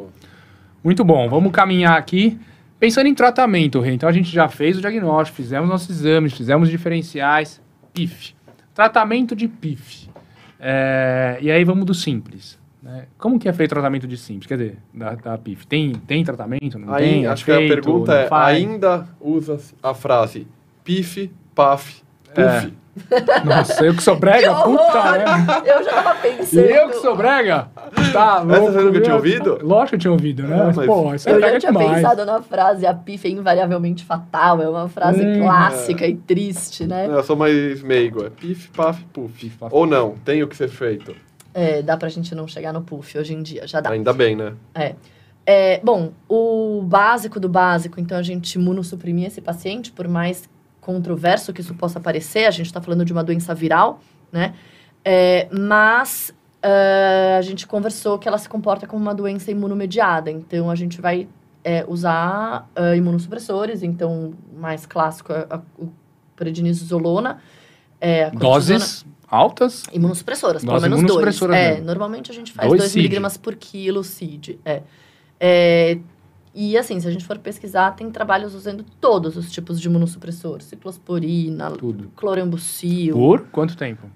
[0.83, 2.39] Muito bom, vamos caminhar aqui.
[2.79, 6.69] Pensando em tratamento, Rê, então a gente já fez o diagnóstico, fizemos nossos exames, fizemos
[6.69, 7.61] diferenciais,
[7.93, 8.33] PIF.
[8.73, 10.09] Tratamento de PIF.
[10.57, 12.57] É, e aí vamos do simples.
[12.81, 13.07] Né?
[13.17, 14.47] Como que é feito o tratamento de simples?
[14.47, 15.67] Quer dizer, da, da PIF?
[15.67, 16.79] Tem, tem tratamento?
[16.79, 17.27] Não Aí, tem?
[17.27, 18.57] Acho é feito, que a pergunta é, faz?
[18.57, 20.47] ainda usa a frase
[20.83, 22.01] PIF, PAF,
[22.33, 22.41] PUF?
[22.41, 22.71] É.
[23.45, 25.25] Nossa, eu que sou brega, que puta, né?
[25.65, 26.65] Eu já tava pensando.
[26.65, 27.67] E eu que sou brega?
[28.11, 28.53] Tá louco.
[28.53, 29.59] Essa você nunca tinha ouvido?
[29.61, 30.59] Lógico que eu tinha ouvido, né?
[30.59, 31.95] É, mas, pô, isso Eu já tinha demais.
[31.95, 36.09] pensado na frase, a PIF é invariavelmente fatal, é uma frase hum, clássica é.
[36.09, 37.07] e triste, né?
[37.07, 39.33] Eu sou mais meigo, é PIF, PAF, PUF.
[39.39, 41.15] Pif, paf, Ou não, tem o que ser feito.
[41.53, 43.89] É, dá pra gente não chegar no puff hoje em dia, já dá.
[43.89, 44.53] Ainda bem, né?
[44.75, 44.95] É.
[45.45, 50.47] é bom, o básico do básico, então a gente imunossuprimir esse paciente, por mais
[50.89, 54.01] controverso que isso possa parecer, a gente está falando de uma doença viral,
[54.31, 54.55] né?
[55.05, 56.33] É, mas
[56.63, 60.99] uh, a gente conversou que ela se comporta como uma doença imunomediada, então a gente
[60.99, 61.27] vai
[61.63, 65.89] é, usar uh, imunossupressores, então mais clássico é a, o
[66.35, 67.39] prednisolona.
[68.01, 69.05] É, Doses?
[69.29, 69.83] altas?
[69.93, 71.41] Imunossupressoras, pelo menos dois.
[71.53, 74.59] É, normalmente a gente faz 2 miligramas por quilo CID.
[74.65, 74.81] É.
[75.39, 75.99] é.
[76.61, 80.61] E assim, se a gente for pesquisar, tem trabalhos usando todos os tipos de imunossupressor.
[80.61, 82.11] Ciclosporina, Tudo.
[82.18, 83.14] clorambucil.
[83.14, 84.07] Por quanto tempo?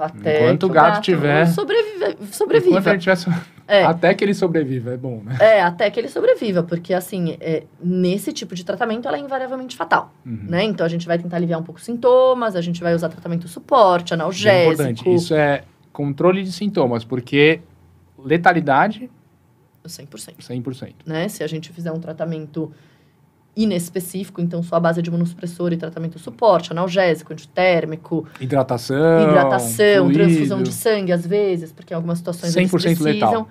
[0.00, 1.46] Até Enquanto o gato, gato tiver...
[1.48, 2.78] Sobrevive, sobreviva.
[2.78, 3.42] Enquanto ele tiver...
[3.68, 3.84] É.
[3.84, 5.36] Até que ele sobreviva, é bom, né?
[5.38, 9.76] É, até que ele sobreviva, porque assim, é, nesse tipo de tratamento ela é invariavelmente
[9.76, 10.46] fatal, uhum.
[10.48, 10.64] né?
[10.64, 13.48] Então a gente vai tentar aliviar um pouco os sintomas, a gente vai usar tratamento
[13.48, 14.82] suporte, analgésico.
[14.82, 17.60] É importante, isso é controle de sintomas, porque
[18.18, 19.10] letalidade...
[19.88, 20.36] 100%.
[20.40, 20.94] 100%.
[21.04, 21.28] Né?
[21.28, 22.72] Se a gente fizer um tratamento
[23.56, 28.26] inespecífico, então só a base de imunossupressor e tratamento suporte, analgésico, antitérmico.
[28.38, 29.22] Hidratação.
[29.22, 30.18] Hidratação, fluido.
[30.18, 33.12] transfusão de sangue, às vezes, porque em algumas situações 100% eles precisam.
[33.12, 33.48] letal.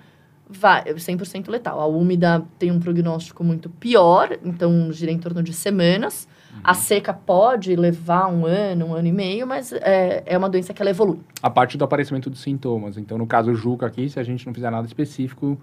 [0.48, 1.80] Vai, 100% letal.
[1.80, 6.28] A úmida tem um prognóstico muito pior, então gira em torno de semanas.
[6.54, 6.60] Uhum.
[6.64, 10.72] A seca pode levar um ano, um ano e meio, mas é, é uma doença
[10.72, 11.20] que ela evolui.
[11.42, 12.96] A parte do aparecimento dos sintomas.
[12.96, 15.60] Então, no caso Juca aqui, se a gente não fizer nada específico,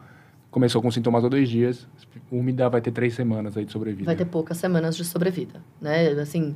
[0.52, 1.88] começou com sintomas há dois dias,
[2.30, 4.04] úmida vai ter três semanas aí de sobrevida.
[4.04, 6.08] Vai ter poucas semanas de sobrevida, né?
[6.10, 6.54] Assim,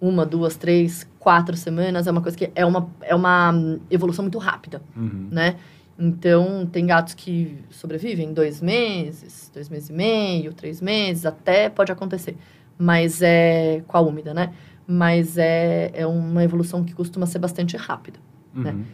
[0.00, 3.52] uma, duas, três, quatro semanas é uma coisa que é uma, é uma
[3.90, 5.28] evolução muito rápida, uhum.
[5.30, 5.56] né?
[5.98, 11.92] Então, tem gatos que sobrevivem dois meses, dois meses e meio, três meses, até pode
[11.92, 12.36] acontecer.
[12.76, 14.54] Mas é com a úmida, né?
[14.86, 18.18] Mas é, é uma evolução que costuma ser bastante rápida,
[18.54, 18.70] né?
[18.70, 18.78] uhum.
[18.78, 18.84] né?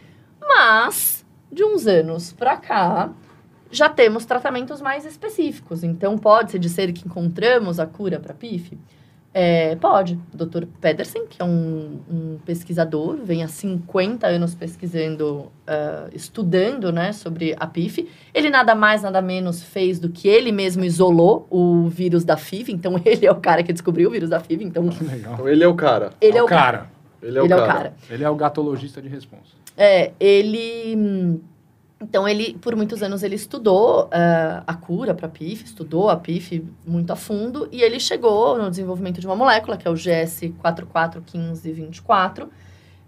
[0.41, 3.11] Mas, de uns anos pra cá,
[3.71, 5.83] já temos tratamentos mais específicos.
[5.83, 8.77] Então, pode-se dizer que encontramos a cura para PIF?
[9.33, 10.19] É, pode.
[10.33, 10.65] O Dr.
[10.81, 17.55] Pedersen, que é um, um, pesquisador, vem há 50 anos pesquisando, uh, estudando né, sobre
[17.57, 18.09] a PIF.
[18.33, 22.73] Ele nada mais, nada menos fez do que ele mesmo isolou o vírus da FIV.
[22.73, 24.65] Então, ele é o cara que descobriu o vírus da FIV.
[24.65, 26.11] Então, então ele é o cara.
[26.19, 26.77] Ele é o cara.
[26.79, 26.91] cara.
[27.23, 27.61] Ele, é o, cara.
[27.61, 27.93] é o cara.
[28.09, 29.55] Ele é o gatologista de resposta.
[29.77, 31.39] É, ele hum,
[32.01, 36.67] então, ele, por muitos anos, ele estudou uh, a cura para PIF, estudou a PIF
[36.85, 42.47] muito a fundo, e ele chegou no desenvolvimento de uma molécula, que é o GS441524,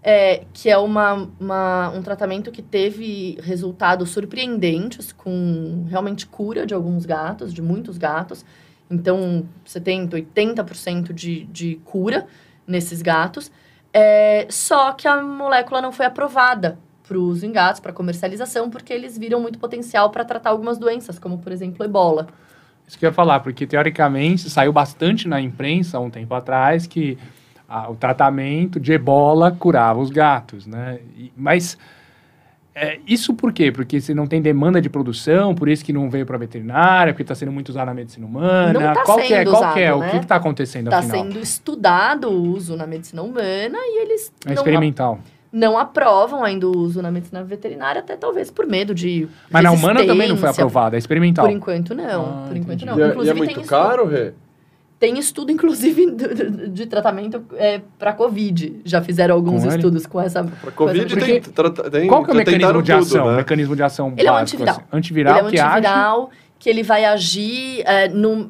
[0.00, 6.72] é, que é uma, uma, um tratamento que teve resultados surpreendentes, com realmente cura de
[6.72, 8.44] alguns gatos, de muitos gatos.
[8.88, 12.28] Então, 70%, 80% de, de cura
[12.64, 13.50] nesses gatos.
[13.92, 19.16] É, só que a molécula não foi aprovada para os gatos, para comercialização, porque eles
[19.18, 22.26] viram muito potencial para tratar algumas doenças, como por exemplo ebola.
[22.86, 27.16] Isso que eu ia falar, porque teoricamente saiu bastante na imprensa um tempo atrás que
[27.68, 30.98] ah, o tratamento de ebola curava os gatos, né?
[31.16, 31.78] E, mas
[32.74, 33.70] é, isso por quê?
[33.70, 37.22] Porque você não tem demanda de produção, por isso que não veio para veterinária, porque
[37.22, 38.72] está sendo muito usado na medicina humana.
[38.72, 39.38] Não tá qual que é?
[39.38, 39.94] sendo Qual que é?
[39.94, 40.10] usado, O né?
[40.10, 41.16] que está acontecendo Está afinal?
[41.18, 45.20] sendo estudado o uso na medicina humana e eles É não, experimental.
[45.56, 49.28] Não aprovam ainda o uso na medicina veterinária, até talvez por medo de.
[49.48, 51.44] Mas na humana também não foi aprovada, é experimental.
[51.46, 52.22] Por enquanto, não.
[52.24, 52.86] Ah, por enquanto, entendi.
[52.86, 52.98] não.
[52.98, 54.32] E é, e é Inclusive, muito tem estudo- caro, Rê?
[54.98, 56.10] Tem estudo, inclusive,
[56.70, 58.80] de, tratamento é, para Covid.
[58.84, 60.42] Já fizeram alguns Com estudos com essa.
[60.42, 62.08] Pra Covid essa- tem, trata- tem...
[62.08, 63.26] Qual que é o mecanismo de tudo, ação?
[63.26, 63.36] O né?
[63.36, 64.74] mecanismo de ação Ele é um básico, antiviral.
[64.76, 64.84] assim.
[64.96, 65.68] Antiviral ele é um que age...
[65.78, 68.48] antiviral que ele vai agir é, num.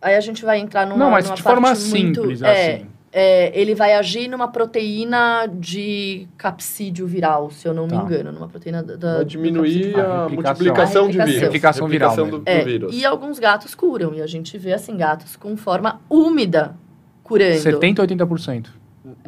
[0.00, 0.98] Aí a gente vai entrar numa.
[0.98, 2.86] Não, mas numa de forma muito- simples, é, assim.
[3.12, 8.02] É, ele vai agir numa proteína de capsídeo viral, se eu não me Tá.
[8.02, 8.96] engano, numa proteína da.
[8.96, 11.26] da- Vai diminuir a, A multiplicação de replicação.
[11.26, 11.40] vírus.
[11.42, 12.94] Replicação viral Replicação do, do É, vírus.
[12.94, 16.74] e alguns gatos curam, e a gente vê assim gatos com forma úmida
[17.22, 17.58] curando.
[17.60, 18.70] 70% a 80%.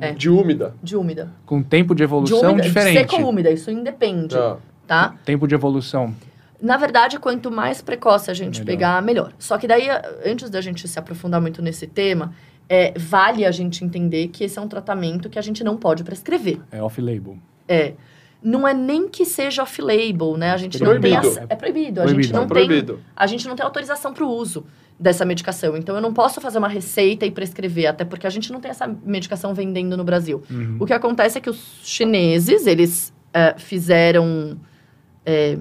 [0.01, 0.13] é.
[0.13, 0.75] De úmida.
[0.83, 1.31] De úmida.
[1.45, 2.99] Com tempo de De evolução úmida, diferente.
[3.11, 4.57] seca ou úmida, isso independe, Já.
[4.87, 5.15] tá?
[5.25, 6.15] Tempo de evolução.
[6.63, 8.67] Na verdade, quanto mais precoce a gente Melhor.
[8.67, 9.33] pegar, melhor.
[9.39, 9.89] Só que daí,
[10.25, 12.33] antes da gente se aprofundar muito nesse tema,
[12.69, 16.03] é, vale a gente entender que esse é um tratamento que a gente não pode
[16.05, 16.61] prescrever.
[16.73, 17.37] É off-label.
[17.69, 17.95] É.
[18.43, 20.51] Não é nem que seja off-label, né?
[20.51, 21.21] A gente não Proibido.
[21.23, 21.31] tem...
[21.31, 22.01] ace- É proibido.
[22.01, 22.23] A Proibido.
[22.23, 22.67] gente não Não, tem...
[22.67, 23.01] proibido.
[23.17, 24.67] A gente não tem autorização para o uso
[25.01, 25.77] dessa medicação.
[25.77, 28.71] Então, eu não posso fazer uma receita e prescrever, até porque a gente não tem
[28.71, 30.43] essa medicação vendendo no Brasil.
[30.51, 30.77] Uhum.
[30.79, 34.59] O que acontece é que os chineses, eles é, fizeram...
[35.25, 35.59] é,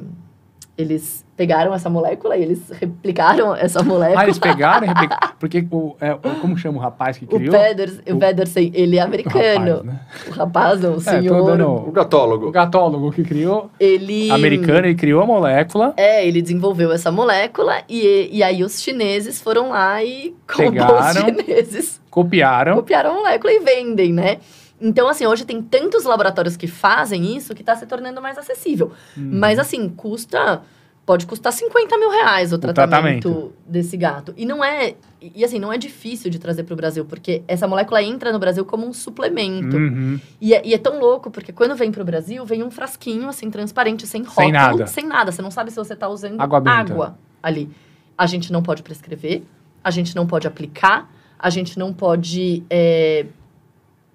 [0.77, 4.21] eles pegaram essa molécula e eles replicaram essa molécula.
[4.21, 5.33] Ah, eles pegaram e replicaram.
[5.39, 7.51] Porque, o, é, o- como chama o rapaz que o criou?
[7.51, 9.65] Pedersen, o o- Pedersen, ele é O americano.
[9.77, 9.99] rapaz, né?
[10.27, 12.47] O rapaz, não, o É, senhor, dando- O gatólogo.
[12.47, 14.29] O gatólogo que criou, ele...
[14.31, 15.93] americano, ele criou a molécula.
[15.97, 21.25] É, ele desenvolveu essa molécula e, e aí os chineses foram lá e, Pegaram.
[21.25, 22.75] chineses, Copiaram.
[22.75, 24.37] copiaram a molécula e vendem, né?
[24.79, 28.91] Então, assim, hoje tem tantos laboratórios que fazem isso que está se tornando mais acessível.
[29.17, 29.29] Hum.
[29.33, 30.61] Mas, assim, custa...
[31.05, 33.53] Pode custar 50 mil reais o tratamento, tratamento.
[33.67, 34.33] desse gato.
[34.37, 34.95] E não é...
[35.21, 38.39] E, assim, não é difícil de trazer para o Brasil, porque essa molécula entra no
[38.39, 39.75] Brasil como um suplemento.
[39.75, 40.17] Uhum.
[40.39, 43.49] E é, e é tão louco, porque quando vem pro Brasil, vem um frasquinho, assim,
[43.49, 44.43] transparente, sem rótulo.
[44.45, 44.87] Sem nada.
[44.87, 45.31] Sem nada.
[45.31, 47.69] Você não sabe se você tá usando Água água ali.
[48.17, 49.43] A gente não pode prescrever,
[49.83, 52.63] a gente não pode aplicar, a gente não pode...
[52.69, 53.25] é,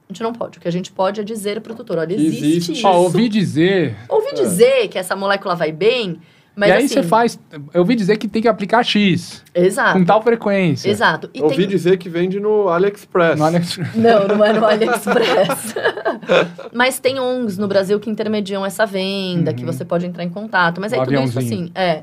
[0.08, 0.56] A gente não pode.
[0.56, 2.72] O que a gente pode é dizer pro tutor, olha, existe, Existe.
[2.72, 2.86] isso.
[2.86, 3.94] Ó, ouvi dizer.
[4.08, 6.18] Ouvi dizer que essa molécula vai bem,
[6.58, 6.94] mas e aí assim...
[6.94, 7.38] você faz.
[7.72, 9.98] Eu ouvi dizer que tem que aplicar X, Exato.
[9.98, 10.90] com tal frequência.
[10.90, 11.30] Exato.
[11.32, 11.68] E Ouvi tem...
[11.68, 13.38] dizer que vende no AliExpress.
[13.38, 13.94] No AliExpress.
[13.96, 15.74] Não, não é no AliExpress.
[16.74, 19.72] Mas tem ONGs no Brasil que intermediam essa venda, que Uhum.
[19.72, 20.80] você pode entrar em contato.
[20.80, 21.64] Mas O aí tudo isso aviãozinho.
[21.64, 22.02] assim, é.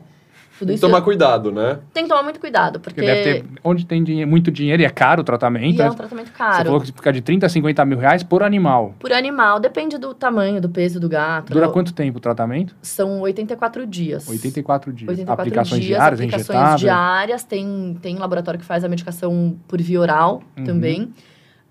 [0.57, 1.80] Tudo Tem que tomar cuidado, né?
[1.94, 3.45] tem que tomar muito cuidado, porque, Porque deve ter.
[3.64, 5.76] Onde tem dinhe- muito dinheiro e é caro o tratamento.
[5.77, 5.90] e é né?
[5.90, 6.65] um tratamento Você caro.
[6.65, 8.95] falou que fica de 30 a 50 mil reais por animal.
[8.99, 11.52] Por animal, depende do tamanho, do peso do gato.
[11.52, 11.73] Dura né?
[11.73, 12.73] quanto tempo o tratamento?
[12.82, 14.27] São 84 dias.
[14.30, 15.10] 84 dias.
[15.10, 16.80] 84 aplicações dias, diárias, aplicações injetáveis.
[16.82, 17.44] diárias.
[17.44, 20.64] Tem, tem laboratório que faz a medicação por via oral Uhum.
[20.64, 21.14] também.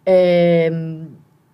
[0.07, 0.71] É,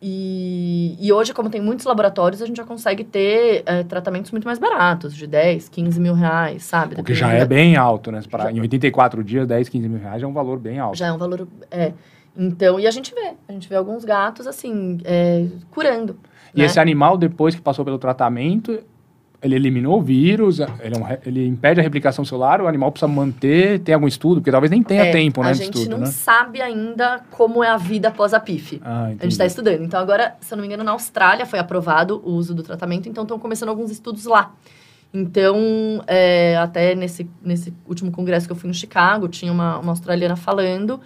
[0.02, 4.44] e, e hoje, como tem muitos laboratórios, a gente já consegue ter é, tratamentos muito
[4.44, 6.94] mais baratos, de 10, 15 mil reais, sabe?
[6.94, 8.22] Porque já é bem alto, né?
[8.30, 10.96] Pra, Já- Em 84 dias, 10, 15 mil reais é um valor bem alto.
[10.96, 11.46] Já é um valor.
[11.70, 11.92] É.
[12.34, 13.32] Então, e a gente vê.
[13.46, 16.16] A gente vê alguns gatos, assim, é, curando.
[16.54, 16.64] E né?
[16.64, 18.80] esse animal, depois que passou pelo tratamento,
[19.42, 23.10] ele eliminou o vírus, ele, é um ele impede a replicação celular, o animal precisa
[23.10, 25.98] manter, tem algum estudo, porque talvez nem tenha É, tempo, né, A gente estudo, não
[25.98, 26.06] né?
[26.06, 28.80] sabe ainda como é a vida após a PIF.
[28.84, 29.82] Ah, A gente está estudando.
[29.82, 33.08] Então, agora, se eu não me engano, na Austrália foi aprovado o uso do tratamento,
[33.08, 34.52] então estão começando alguns estudos lá.
[35.12, 35.56] Então,
[36.06, 40.36] é, até nesse, nesse último congresso que eu fui em Chicago, tinha uma, uma australiana
[40.36, 41.00] falando,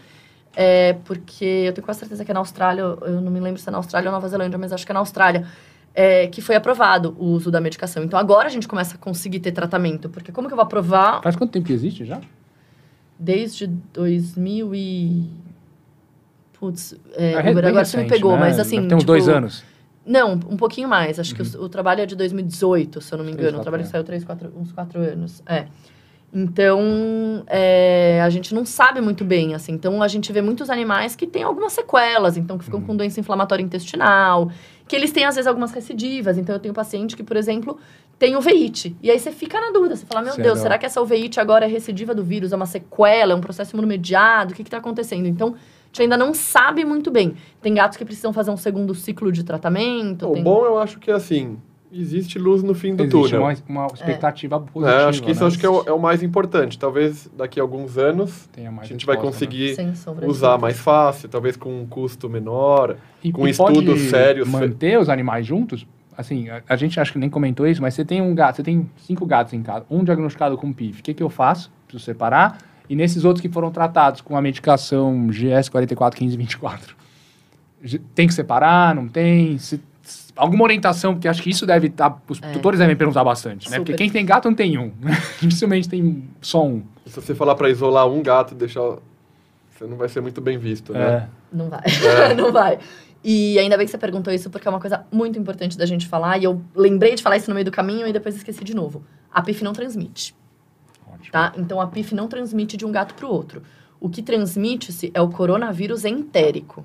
[0.54, 3.60] é, porque eu tenho quase certeza que é na Austrália, eu eu não me lembro
[3.60, 5.46] se é na Austrália ou Nova Zelândia, mas acho que é na Austrália,
[5.94, 8.02] é, que foi aprovado o uso da medicação.
[8.02, 11.22] Então, agora a gente começa a conseguir ter tratamento, porque como que eu vou aprovar
[11.22, 12.20] Faz quanto tempo que existe já?
[13.18, 15.30] desde 2000 e...
[16.58, 18.38] Putz, é, É, agora bem você me recente, pegou, né?
[18.40, 18.88] mas assim...
[18.88, 19.62] Ter uns tipo, dois anos.
[20.06, 21.18] Não, um pouquinho mais.
[21.18, 23.56] Acho que o, o trabalho é de 2018, se eu não me Três, engano.
[23.56, 23.90] O quatro trabalho anos.
[23.90, 25.42] saiu três, quatro, uns quatro anos.
[25.46, 25.66] É.
[26.32, 29.72] Então, é, a gente não sabe muito bem, assim.
[29.72, 32.36] Então, a gente vê muitos animais que têm algumas sequelas.
[32.36, 32.86] Então, que ficam Uhum.
[32.86, 34.50] com doença inflamatória intestinal.
[34.86, 36.36] Que eles têm, às vezes, algumas recidivas.
[36.36, 37.78] Então, eu tenho paciente que, por exemplo,
[38.18, 38.94] tem uveíte.
[39.02, 39.96] E aí, você fica na dúvida.
[39.96, 40.50] Você fala, meu Sério?
[40.50, 42.52] Deus, será que essa uveíte agora é recidiva do vírus?
[42.52, 43.32] É uma sequela?
[43.32, 44.52] É um processo imunomediado?
[44.52, 45.26] O que está acontecendo?
[45.26, 45.54] Então...
[45.54, 47.36] A gente ainda não sabe muito bem.
[47.62, 50.28] Tem gatos que precisam fazer um segundo ciclo de tratamento.
[50.28, 50.42] O tem...
[50.42, 51.56] bom eu acho que é assim,
[52.00, 53.40] existe luz no fim do Existe túnel.
[53.42, 53.54] uma,
[53.84, 55.46] uma expectativa É, positiva, acho que isso né?
[55.46, 56.78] acho que é o, é o mais importante.
[56.78, 59.50] Talvez daqui a alguns anos Tenha a gente vai resposta, né?
[59.50, 62.96] conseguir de usar mais fácil, talvez com um custo menor.
[63.22, 65.86] E, com e estudos pode sérios manter os animais juntos?
[66.16, 68.62] assim, a, a gente acho que nem comentou isso, mas você tem um gato, você
[68.62, 71.00] tem cinco gatos em casa, um diagnosticado com PIF.
[71.00, 71.72] O que, que eu faço?
[71.88, 72.58] Preciso separar.
[72.88, 76.94] E nesses outros que foram tratados com a medicação GS 441524,
[77.82, 79.58] G- tem que separar, não tem?
[79.58, 79.80] Se-
[80.36, 82.20] alguma orientação, porque acho que isso deve estar.
[82.28, 82.52] os É.
[82.52, 83.76] tutores devem perguntar bastante, né?
[83.78, 83.92] Super.
[83.92, 84.92] Porque quem tem gato não tem um.
[85.40, 86.82] Dificilmente tem só um.
[87.06, 88.98] Se você falar pra isolar um gato e deixar.
[89.70, 91.00] Você não vai ser muito bem visto, né?
[91.00, 91.28] É.
[91.52, 91.82] Não vai.
[92.30, 92.34] É.
[92.36, 92.78] não vai.
[93.22, 96.06] E ainda bem que você perguntou isso, porque é uma coisa muito importante da gente
[96.06, 96.38] falar.
[96.38, 99.02] E eu lembrei de falar isso no meio do caminho e depois esqueci de novo.
[99.32, 100.34] A PIF não transmite,
[101.10, 101.32] Ótimo.
[101.32, 101.52] tá?
[101.56, 103.62] Então a PIF não transmite de um gato para o outro.
[103.98, 106.84] O que transmite-se é o coronavírus entérico.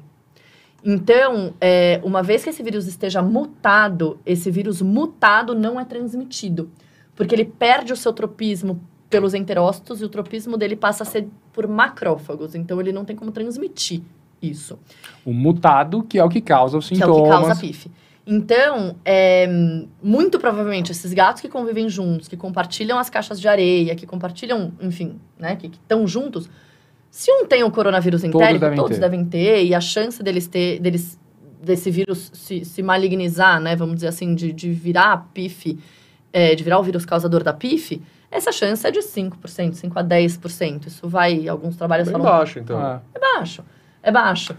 [0.84, 6.70] Então, é, uma vez que esse vírus esteja mutado, esse vírus mutado não é transmitido.
[7.16, 11.28] Porque ele perde o seu tropismo pelos enterócitos e o tropismo dele passa a ser
[11.52, 12.56] por macrófagos.
[12.56, 14.02] Então, ele não tem como transmitir
[14.42, 14.80] isso
[15.26, 17.20] O mutado, que é o que causa os que é sintomas.
[17.20, 17.92] o que causa PIF.
[18.26, 19.48] Então, é,
[20.04, 24.72] muito provavelmente, esses gatos que convivem juntos, que compartilham as caixas de areia, que compartilham,
[24.80, 26.48] enfim, né, que estão juntos,
[27.10, 29.02] se um tem o coronavírus Todos entérico, todos ter.
[29.02, 31.20] devem ter, e a chance deles ter, deles,
[31.62, 35.78] desse vírus se, se malignizar, né, vamos dizer assim, de, de virar a PIF,
[36.32, 40.04] é, de virar o vírus causador da PIF, essa chance é de 5%, 5 a
[40.04, 40.86] 10%.
[40.86, 42.78] Isso vai, alguns trabalhos Bem falam baixo, então.
[42.78, 43.64] Ah, é baixo.
[44.04, 44.56] É baixo.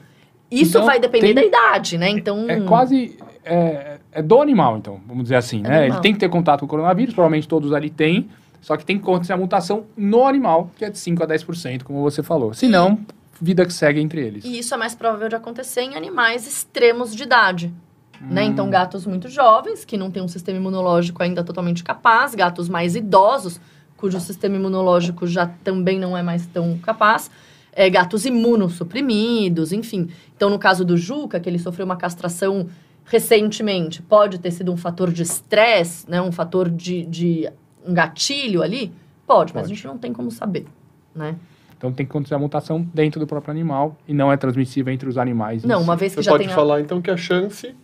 [0.51, 2.11] Isso Então, vai depender tem- da idade, né?
[2.11, 2.51] Então.
[2.51, 3.17] É quase.
[3.45, 5.79] É, é do animal, então, vamos dizer assim, É né?
[5.83, 5.99] animal.
[5.99, 8.29] Ele tem que ter contato com o coronavírus, provavelmente todos ali têm,
[8.61, 11.83] só que tem que acontecer a mutação no animal, que é de 5 a 10%,
[11.83, 12.53] como você falou.
[12.53, 13.01] Se não,
[13.41, 14.45] vida que segue entre eles.
[14.45, 17.73] E isso é mais provável de acontecer em animais extremos de idade.
[18.21, 18.43] Né?
[18.43, 18.47] Hum.
[18.47, 22.95] Então, gatos muito jovens, que não têm um sistema imunológico ainda totalmente capaz, gatos mais
[22.95, 23.59] idosos,
[23.97, 27.31] cujo sistema imunológico já também não é mais tão capaz,
[27.73, 30.09] é, gatos imunossuprimidos, enfim.
[30.37, 32.67] Então, no caso do Juca, que ele sofreu uma castração
[33.05, 36.21] recentemente, pode ter sido um fator de estresse, né?
[36.21, 37.51] um fator de, de
[37.87, 38.93] um gatilho ali?
[39.27, 39.73] Pode, mas Pode.
[39.73, 40.67] a gente não tem como saber,
[41.15, 41.37] né?
[41.77, 45.09] Então tem que acontecer a mutação dentro do próprio animal e não é transmissível entre
[45.09, 45.65] os animais.
[45.65, 45.85] Não, si.
[45.85, 47.75] uma vez que Você já pode tem a- falar, então, que a chance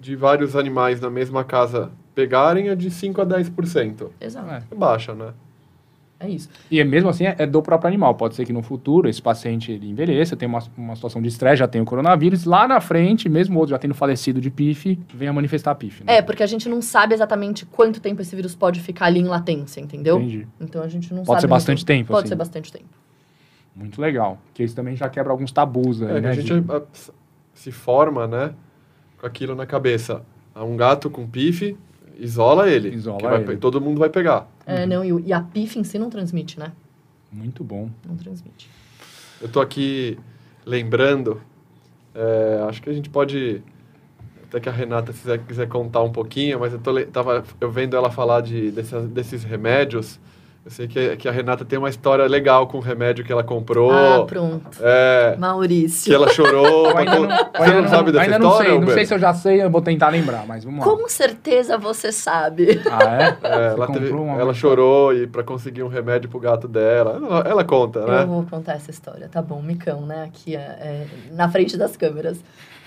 [0.00, 4.10] de vários animais na mesma casa pegarem é de 5 a 10%.
[4.20, 4.62] Exato, É.
[4.70, 5.32] É baixa, né?
[6.20, 6.48] É isso.
[6.70, 8.14] E é mesmo assim, é é do próprio animal.
[8.14, 11.56] Pode ser que no futuro esse paciente ele envelheça, tem uma, uma situação de estresse,
[11.60, 12.44] já tem o coronavírus.
[12.44, 16.02] Lá na frente, mesmo outro já tendo falecido de PIF, venha manifestar PIF.
[16.02, 16.16] Né?
[16.16, 19.24] É, porque a gente não sabe exatamente quanto tempo esse vírus pode ficar ali em
[19.26, 20.16] latência, entendeu?
[20.18, 20.46] Entendi.
[20.60, 21.40] Então a gente não Pode sabe.
[21.42, 21.50] ser muito.
[21.50, 22.28] bastante tempo, Pode assim.
[22.30, 22.86] ser bastante tempo.
[23.76, 24.38] Muito legal.
[24.46, 26.28] Porque isso também já quebra alguns tabus aí, É, que né?
[26.30, 26.84] a gente de-
[27.54, 28.54] se forma, né,
[29.20, 30.22] com aquilo na cabeça.
[30.56, 31.76] Um gato com pife,
[32.18, 32.88] isola ele.
[32.94, 33.56] Isola que vai ele.
[33.56, 34.48] todo mundo vai pegar.
[34.66, 36.72] É, não, e, e a PIF em si não transmite, né?
[37.32, 37.88] Muito bom.
[38.06, 38.68] Não transmite.
[39.40, 40.18] Eu tô aqui
[40.66, 41.40] lembrando,
[42.14, 43.62] é, acho que a gente pode,
[44.44, 47.70] até que a Renata se quiser, quiser contar um pouquinho, mas eu tô, tava eu
[47.70, 50.18] vendo ela falar de, dessas- desses remédios.
[50.68, 53.42] Eu sei que, que a Renata tem uma história legal com o remédio que ela
[53.42, 53.90] comprou.
[53.90, 54.68] Ah, pronto.
[54.82, 56.14] é, que Maurício.
[56.14, 56.88] ela chorou.
[56.94, 59.14] Ainda não, eu Você ainda não sabe dessa ainda não história, sei, não sei se
[59.14, 60.92] eu já sei, eu vou tentar lembrar, mas vamos lá.
[60.92, 62.82] Com certeza você sabe.
[62.90, 63.38] Ah, é?
[63.42, 67.12] É, ela, teve- ela chorou e para conseguir um remédio pro gato dela.
[67.16, 68.22] Ela, ela conta, né?
[68.24, 70.24] Eu vou contar essa história, tá bom, micão, né?
[70.24, 72.38] Aqui é, é, na frente das câmeras.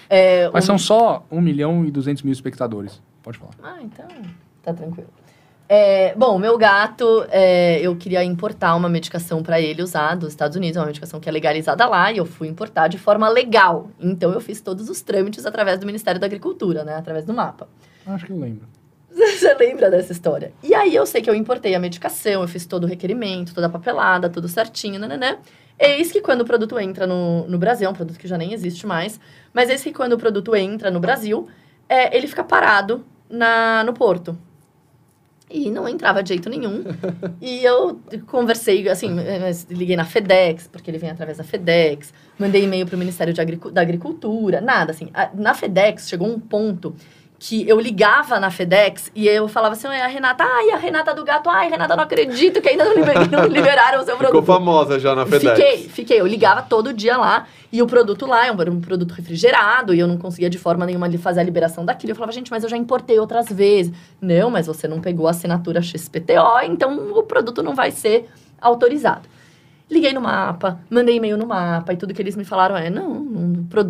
[0.08, 3.02] É, Mas o- são só 1 milhão e 200 mil espectadores.
[3.24, 3.54] Pode falar.
[3.64, 4.06] Ah, então
[4.62, 5.10] tá tranquilo.
[5.74, 10.58] É, bom, meu gato, é, eu queria importar uma medicação para ele usar dos Estados
[10.58, 13.90] Unidos, uma medicação que é legalizada lá, e eu fui importar de forma legal.
[13.98, 16.96] Então eu fiz todos os trâmites através do Ministério da Agricultura, né?
[16.96, 17.70] Através do mapa.
[18.06, 18.68] Acho que eu lembro.
[19.16, 20.52] Você lembra dessa história?
[20.62, 23.68] E aí eu sei que eu importei a medicação, eu fiz todo o requerimento, toda
[23.68, 25.38] a papelada, tudo certinho, nananã.
[25.80, 28.52] Eis que quando o produto entra no, no Brasil, é um produto que já nem
[28.52, 29.22] existe mais,
[29.54, 31.48] mas eis que quando o produto entra no Brasil,
[31.88, 34.38] é, ele fica parado na, no porto.
[35.54, 36.84] E não entrava de jeito nenhum.
[37.42, 39.10] e eu conversei, assim,
[39.70, 43.42] liguei na FedEx, porque ele vem através da FedEx, mandei e-mail para o Ministério de
[43.42, 45.10] Agricu- da Agricultura, nada, assim.
[45.14, 46.96] A- Na FedEx chegou um ponto
[47.44, 51.12] que eu ligava na FedEx e eu falava assim, "Oi, a Renata, ai, a Renata
[51.12, 54.30] do gato, ai, Renata, não acredito que ainda não, liber- não liberaram o seu Ficou
[54.30, 54.46] produto.
[54.46, 55.58] famosa já na FedEx.
[55.58, 56.22] Fiquei, fiquei.
[56.22, 60.00] Eu ligava todo dia lá e o produto lá é era um produto refrigerado e
[60.00, 62.12] eu não conseguia de forma nenhuma fazer a liberação daquilo.
[62.12, 63.92] Eu falava, gente, mas eu já importei outras vezes.
[64.22, 68.30] Não, mas você não pegou a assinatura XPTO, então o produto não vai ser
[68.62, 69.28] autorizado.
[69.90, 73.12] Liguei no mapa, mandei e-mail no mapa e tudo que eles me falaram é: não,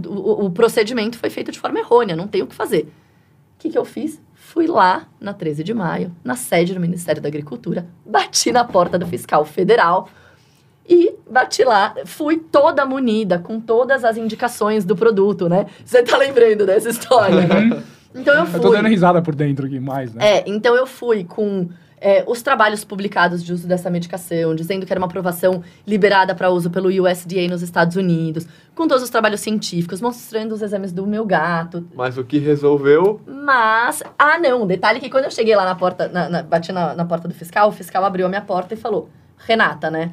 [0.08, 2.90] o, o procedimento foi feito de forma errônea, não tem o que fazer.
[3.62, 4.20] O que, que eu fiz?
[4.34, 8.98] Fui lá na 13 de maio, na sede do Ministério da Agricultura, bati na porta
[8.98, 10.10] do fiscal federal
[10.90, 11.94] e bati lá.
[12.08, 15.68] Fui toda munida, com todas as indicações do produto, né?
[15.86, 17.84] Você tá lembrando dessa história, né?
[18.16, 18.56] Então eu fui.
[18.56, 20.40] Eu tô dando risada por dentro aqui mais, né?
[20.40, 21.70] É, então eu fui com
[22.02, 26.50] é, os trabalhos publicados de uso dessa medicação, dizendo que era uma aprovação liberada para
[26.50, 31.06] uso pelo USDA nos Estados Unidos, com todos os trabalhos científicos, mostrando os exames do
[31.06, 31.88] meu gato.
[31.94, 36.08] Mas o que resolveu Mas, ah não, detalhe que quando eu cheguei lá na porta,
[36.08, 38.78] na, na- bati na, na porta do fiscal, o fiscal abriu a minha porta e
[38.78, 39.08] falou,
[39.38, 40.12] Renata, né?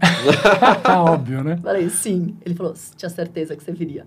[0.82, 1.58] Tá óbvio, né?
[1.62, 2.36] Falei, sim.
[2.44, 4.06] Ele falou, tinha certeza que você viria.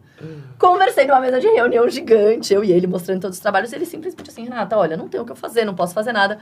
[0.57, 3.85] Conversei numa mesa de reunião gigante, eu e ele mostrando todos os trabalhos, e ele
[3.85, 6.39] simplesmente assim, Renata, olha, não tenho o que eu fazer, não posso fazer nada.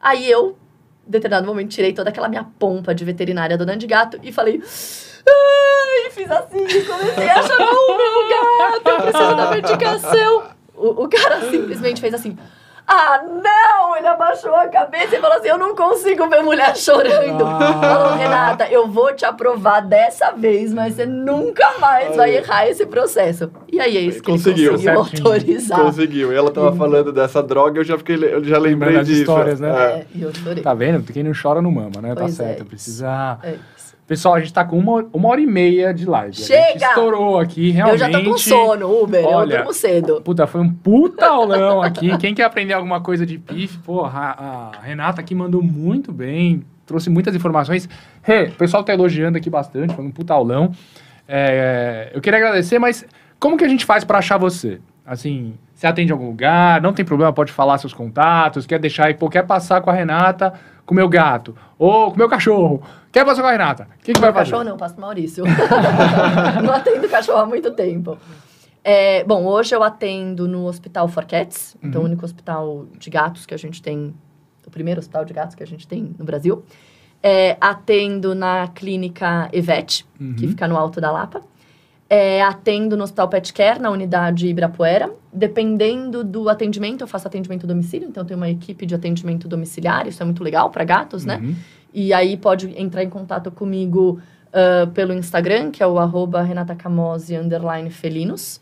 [0.00, 0.56] Aí eu,
[1.06, 4.62] determinado momento, tirei toda aquela minha pompa de veterinária dona de gato e falei.
[5.26, 10.42] Ai, fiz assim, comecei a chamar o meu gato, eu preciso da medicação.
[10.74, 12.36] O, o cara simplesmente fez assim.
[12.86, 13.96] Ah, não!
[13.96, 17.42] Ele abaixou a cabeça e falou assim: Eu não consigo ver mulher chorando.
[17.46, 17.80] Ah.
[17.80, 22.84] Falou, Renata, eu vou te aprovar dessa vez, mas você nunca mais vai errar esse
[22.84, 23.50] processo.
[23.72, 24.74] E aí é isso que Conseguiu.
[24.74, 25.26] ele conseguiu Certinho.
[25.28, 25.80] autorizar.
[25.80, 26.32] conseguiu.
[26.32, 29.20] E ela tava falando dessa droga, eu já fiquei, eu já lembrei Lembrando das disso.
[29.20, 29.70] histórias, né?
[29.70, 29.84] É.
[30.00, 30.62] É, e eu chorei.
[30.62, 31.10] Tá vendo?
[31.12, 32.14] Quem não chora não mama, né?
[32.14, 32.58] tá Pois é certo.
[32.60, 32.66] isso.
[32.66, 33.38] Precisa.
[33.42, 33.83] É isso.
[34.06, 36.28] Pessoal, a gente tá com uma, uma hora e meia de live.
[36.28, 36.86] A gente Chega!
[36.88, 38.02] estourou aqui, realmente.
[38.02, 39.24] Eu já tô com sono, Uber.
[39.24, 40.20] Olha, eu durmo cedo.
[40.20, 42.16] Puta, foi um puta aulão aqui.
[42.18, 46.62] Quem quer aprender alguma coisa de PIF, porra, a, a Renata aqui mandou muito bem,
[46.84, 47.88] trouxe muitas informações.
[48.22, 50.70] Rê, o pessoal tá elogiando aqui bastante, foi um puta aulão.
[51.26, 53.06] É, eu queria agradecer, mas
[53.40, 54.80] como que a gente faz pra achar você?
[55.06, 59.06] Assim, você atende em algum lugar, não tem problema, pode falar seus contatos, quer deixar
[59.06, 60.54] aí, pô, quer passar com a Renata,
[60.86, 62.82] com o meu gato, ou com o meu cachorro,
[63.12, 64.52] quer passar com a Renata, o que, que vai fazer?
[64.52, 65.44] Cachorro não, passo pro Maurício.
[66.64, 68.16] não atendo cachorro há muito tempo.
[68.82, 72.06] É, bom, hoje eu atendo no Hospital For Cats, então Uhum.
[72.06, 74.14] o único hospital de gatos que a gente tem,
[74.66, 76.64] o primeiro hospital de gatos que a gente tem no Brasil.
[77.22, 80.50] É, atendo na clínica Evete, que Uhum.
[80.50, 81.40] fica no Alto da Lapa.
[82.08, 85.10] É, atendo no Hospital Pet Care, na unidade Ibirapuera.
[85.32, 89.48] Dependendo do atendimento, eu faço atendimento a domicílio, então eu tenho uma equipe de atendimento
[89.48, 91.40] domiciliar, isso é muito legal para gatos, né?
[91.42, 91.54] Uhum.
[91.92, 94.20] E aí pode entrar em contato comigo
[94.54, 98.60] ah, pelo Instagram, que é o arroba renatacamose, underline felinos.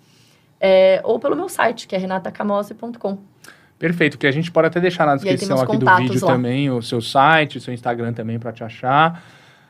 [0.59, 3.19] é, ou pelo meu site, que é renatacamose.com.
[3.79, 6.33] Perfeito, que a gente pode até deixar na tem descrição aqui do vídeo lá.
[6.33, 9.23] também, o seu site, o seu Instagram também para te achar.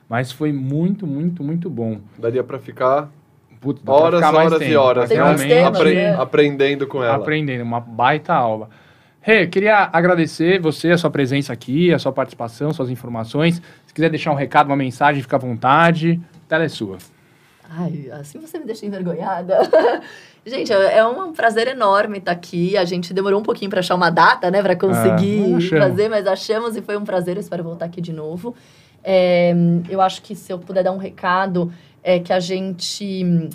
[0.06, 1.98] Mas foi muito, muito, muito bom.
[2.18, 3.10] Daria pra ficar
[3.84, 5.16] Pra horas, horas tempo, e horas, né?
[5.16, 6.14] realmente Apre- né?
[6.16, 7.14] aprendendo com ela.
[7.16, 8.68] aprendendo, uma baita aula.
[9.20, 13.62] Rê, queria agradecer você, a sua presença aqui, a sua participação, suas informações.
[13.86, 16.20] Se quiser deixar um recado, uma mensagem, fica à vontade.
[16.44, 16.98] A tela é sua.
[17.70, 19.58] Ai, assim você me deixa envergonhada.
[20.44, 22.76] Gente, é um prazer enorme estar aqui.
[22.76, 25.68] A gente demorou um pouquinho para achar uma data, né, para Ah, conseguir achamos.
[25.84, 27.36] fazer, mas achamos e foi um prazer.
[27.36, 28.54] Eu espero voltar aqui de novo.
[29.04, 29.54] É,
[29.88, 31.72] eu acho que se eu puder dar um recado,
[32.02, 33.50] é que a gente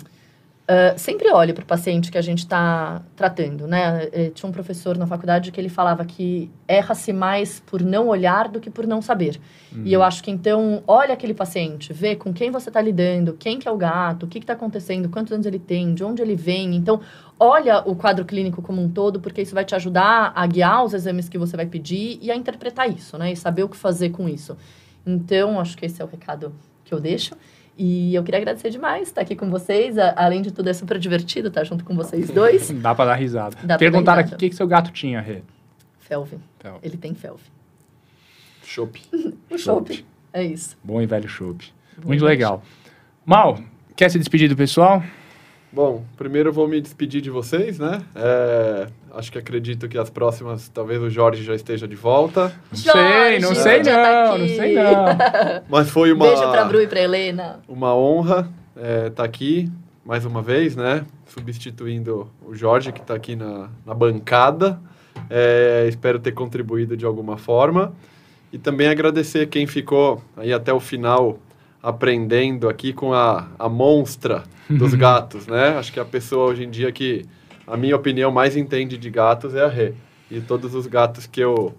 [0.70, 4.06] ah, sempre olhe para o paciente que a gente está tratando, né?
[4.12, 8.48] Eh, tinha um professor na faculdade que ele falava que erra-se mais por não olhar
[8.48, 9.40] do que por não saber.
[9.82, 13.58] E eu acho que então, olha aquele paciente, vê com quem você está lidando, quem
[13.58, 16.36] que é o gato, o que está acontecendo, quantos anos ele tem, de onde ele
[16.36, 16.76] vem.
[16.76, 17.00] Então,
[17.40, 20.92] olha o quadro clínico como um todo, porque isso vai te ajudar a guiar os
[20.92, 23.32] exames que você vai pedir e a interpretar isso, né?
[23.32, 24.54] E saber o que fazer com isso.
[25.06, 26.52] Então, acho que esse é o recado
[26.84, 27.34] que eu deixo.
[27.80, 29.96] E eu queria agradecer demais estar aqui com vocês.
[29.96, 32.68] A- além de tudo, é super divertido estar junto com vocês dois.
[32.82, 33.56] Dá pra dar risada.
[33.62, 35.42] Dá Perguntaram dar aqui o que, que seu gato tinha, Rê.
[36.00, 36.38] Felve.
[36.58, 37.44] Então, Ele tem felve.
[38.64, 39.00] Chopp.
[39.50, 40.04] O chopp.
[40.32, 40.76] É isso.
[40.84, 41.72] bom e velho chopp.
[41.96, 42.62] Bom Muito legal.
[43.24, 43.58] Mal,
[43.96, 45.02] quer se despedir do pessoal?
[45.78, 48.02] Bom, primeiro eu vou me despedir de vocês, né?
[48.12, 52.52] É, acho que acredito que as próximas, talvez o Jorge já esteja de volta.
[52.72, 55.62] Não sei, não Jorge, sei podia tá não, não sei não.
[55.70, 57.60] Mas foi uma, Beijo pra Bru e pra Helena.
[57.68, 58.48] uma honra
[59.06, 59.70] estar aqui
[60.04, 61.06] mais uma vez, né?
[61.26, 64.80] Substituindo o Jorge, que está aqui na, na bancada.
[65.30, 67.92] É, espero ter contribuído de alguma forma.
[68.52, 71.38] E também agradecer quem ficou aí até o final
[71.82, 75.76] aprendendo aqui com a, a monstra dos gatos, né?
[75.78, 77.24] Acho que a pessoa hoje em dia que,
[77.66, 79.92] a minha opinião, mais entende de gatos é a Rê.
[80.30, 81.74] E todos os gatos que eu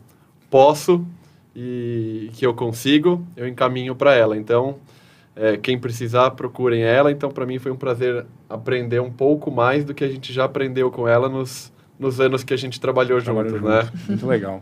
[0.50, 1.06] posso
[1.56, 4.36] e que eu consigo, eu encaminho para ela.
[4.38, 4.78] Então,
[5.36, 7.12] é, quem precisar, procurem ela.
[7.12, 10.46] Então, para mim foi um prazer aprender um pouco mais do que a gente já
[10.46, 13.82] aprendeu com ela nos, nos anos que a gente trabalhou Trabalhou juntos, né?
[13.84, 14.08] junto.
[14.08, 14.62] Muito legal.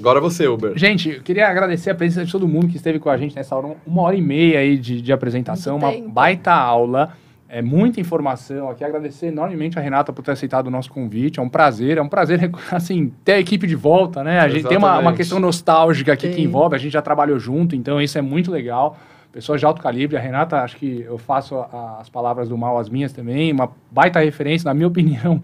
[0.00, 0.72] Agora você, Uber.
[0.76, 3.54] Gente, eu queria agradecer a presença de todo mundo que esteve com a gente nessa
[3.54, 7.12] hora, uma hora e meia aí de, de apresentação, uma baita aula,
[7.46, 8.82] é muita informação aqui.
[8.82, 12.08] Agradecer enormemente a Renata por ter aceitado o nosso convite, é um prazer, é um
[12.08, 14.40] prazer, assim, ter a equipe de volta, né?
[14.40, 15.16] A gente tem uma, uma Exatamente.
[15.18, 16.44] questão nostálgica aqui que Tem.
[16.44, 18.96] envolve, a gente já trabalhou junto, então isso é muito legal.
[19.32, 22.78] Pessoas de alto calibre, a Renata, acho que eu faço a- as palavras do mal
[22.78, 25.42] as minhas também, uma baita referência, na minha opinião,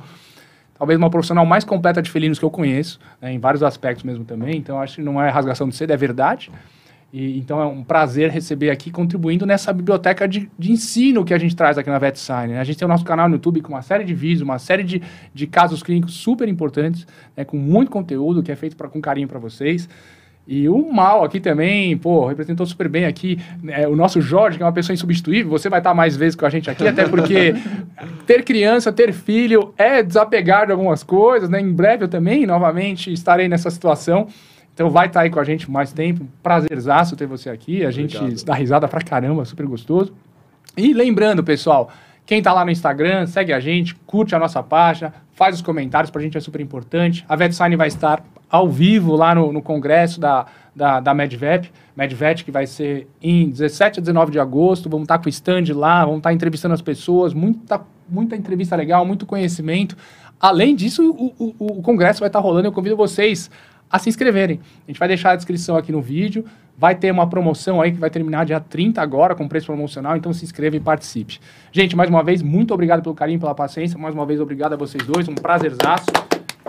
[0.79, 4.25] talvez uma profissional mais completa de felinos que eu conheço, né, em vários aspectos mesmo
[4.25, 4.57] também.
[4.57, 6.51] Então, acho que não é rasgação de seda, é verdade.
[7.13, 11.39] E, então, é um prazer receber aqui, contribuindo nessa biblioteca de, de ensino que a
[11.39, 12.53] gente traz aqui na VetSign.
[12.53, 12.61] Né?
[12.61, 14.83] A gente tem o nosso canal no YouTube com uma série de vídeos, uma série
[14.83, 15.01] de,
[15.33, 19.29] de casos clínicos super importantes, né, com muito conteúdo que é feito pra, com carinho
[19.29, 19.89] para vocês.
[20.47, 23.39] E o Mal aqui também, pô, representou super bem aqui.
[23.61, 26.47] Né, o nosso Jorge, que é uma pessoa insubstituível, você vai estar mais vezes com
[26.47, 27.55] a gente aqui, até porque
[28.27, 31.61] ter criança, ter filho é desapegar de algumas coisas, né?
[31.61, 34.29] Em breve eu também, novamente, estarei nessa situação.
[34.73, 36.27] Então vai estar aí com a gente mais tempo.
[36.43, 37.85] Prazerzaço ter você aqui.
[37.85, 38.45] A gente Obrigado.
[38.45, 40.13] dá risada pra caramba, super gostoso.
[40.77, 41.91] E lembrando, pessoal,
[42.27, 46.11] quem tá lá no Instagram, segue a gente, curte a nossa página, faz os comentários,
[46.11, 47.25] pra gente é super importante.
[47.29, 52.45] A VetSign vai estar ao vivo lá no, no congresso da, da, da MedVet, MedVet,
[52.45, 54.89] que vai ser em 17 a 19 de agosto.
[54.89, 59.05] Vamos estar com o stand lá, vamos estar entrevistando as pessoas, muita, muita entrevista legal,
[59.05, 59.97] muito conhecimento.
[60.39, 62.69] Além disso, o, o, o congresso vai estar rolando.
[62.69, 63.51] Eu convido vocês
[63.91, 64.61] a se inscreverem.
[64.87, 66.45] A gente vai deixar a descrição aqui no vídeo.
[66.79, 70.31] Vai ter uma promoção aí que vai terminar dia 30 agora, com preço promocional, então
[70.35, 71.41] se inscreva e participe.
[71.73, 73.99] Gente, mais uma vez, muito obrigado pelo carinho, pela paciência.
[73.99, 76.05] Mais uma vez, obrigado a vocês dois, um prazerzaço.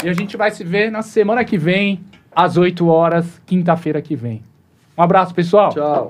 [0.03, 1.99] E a gente vai se ver na semana que vem,
[2.35, 4.41] às 8 horas, quinta-feira que vem.
[4.97, 5.69] Um abraço, pessoal.
[5.69, 6.09] Tchau.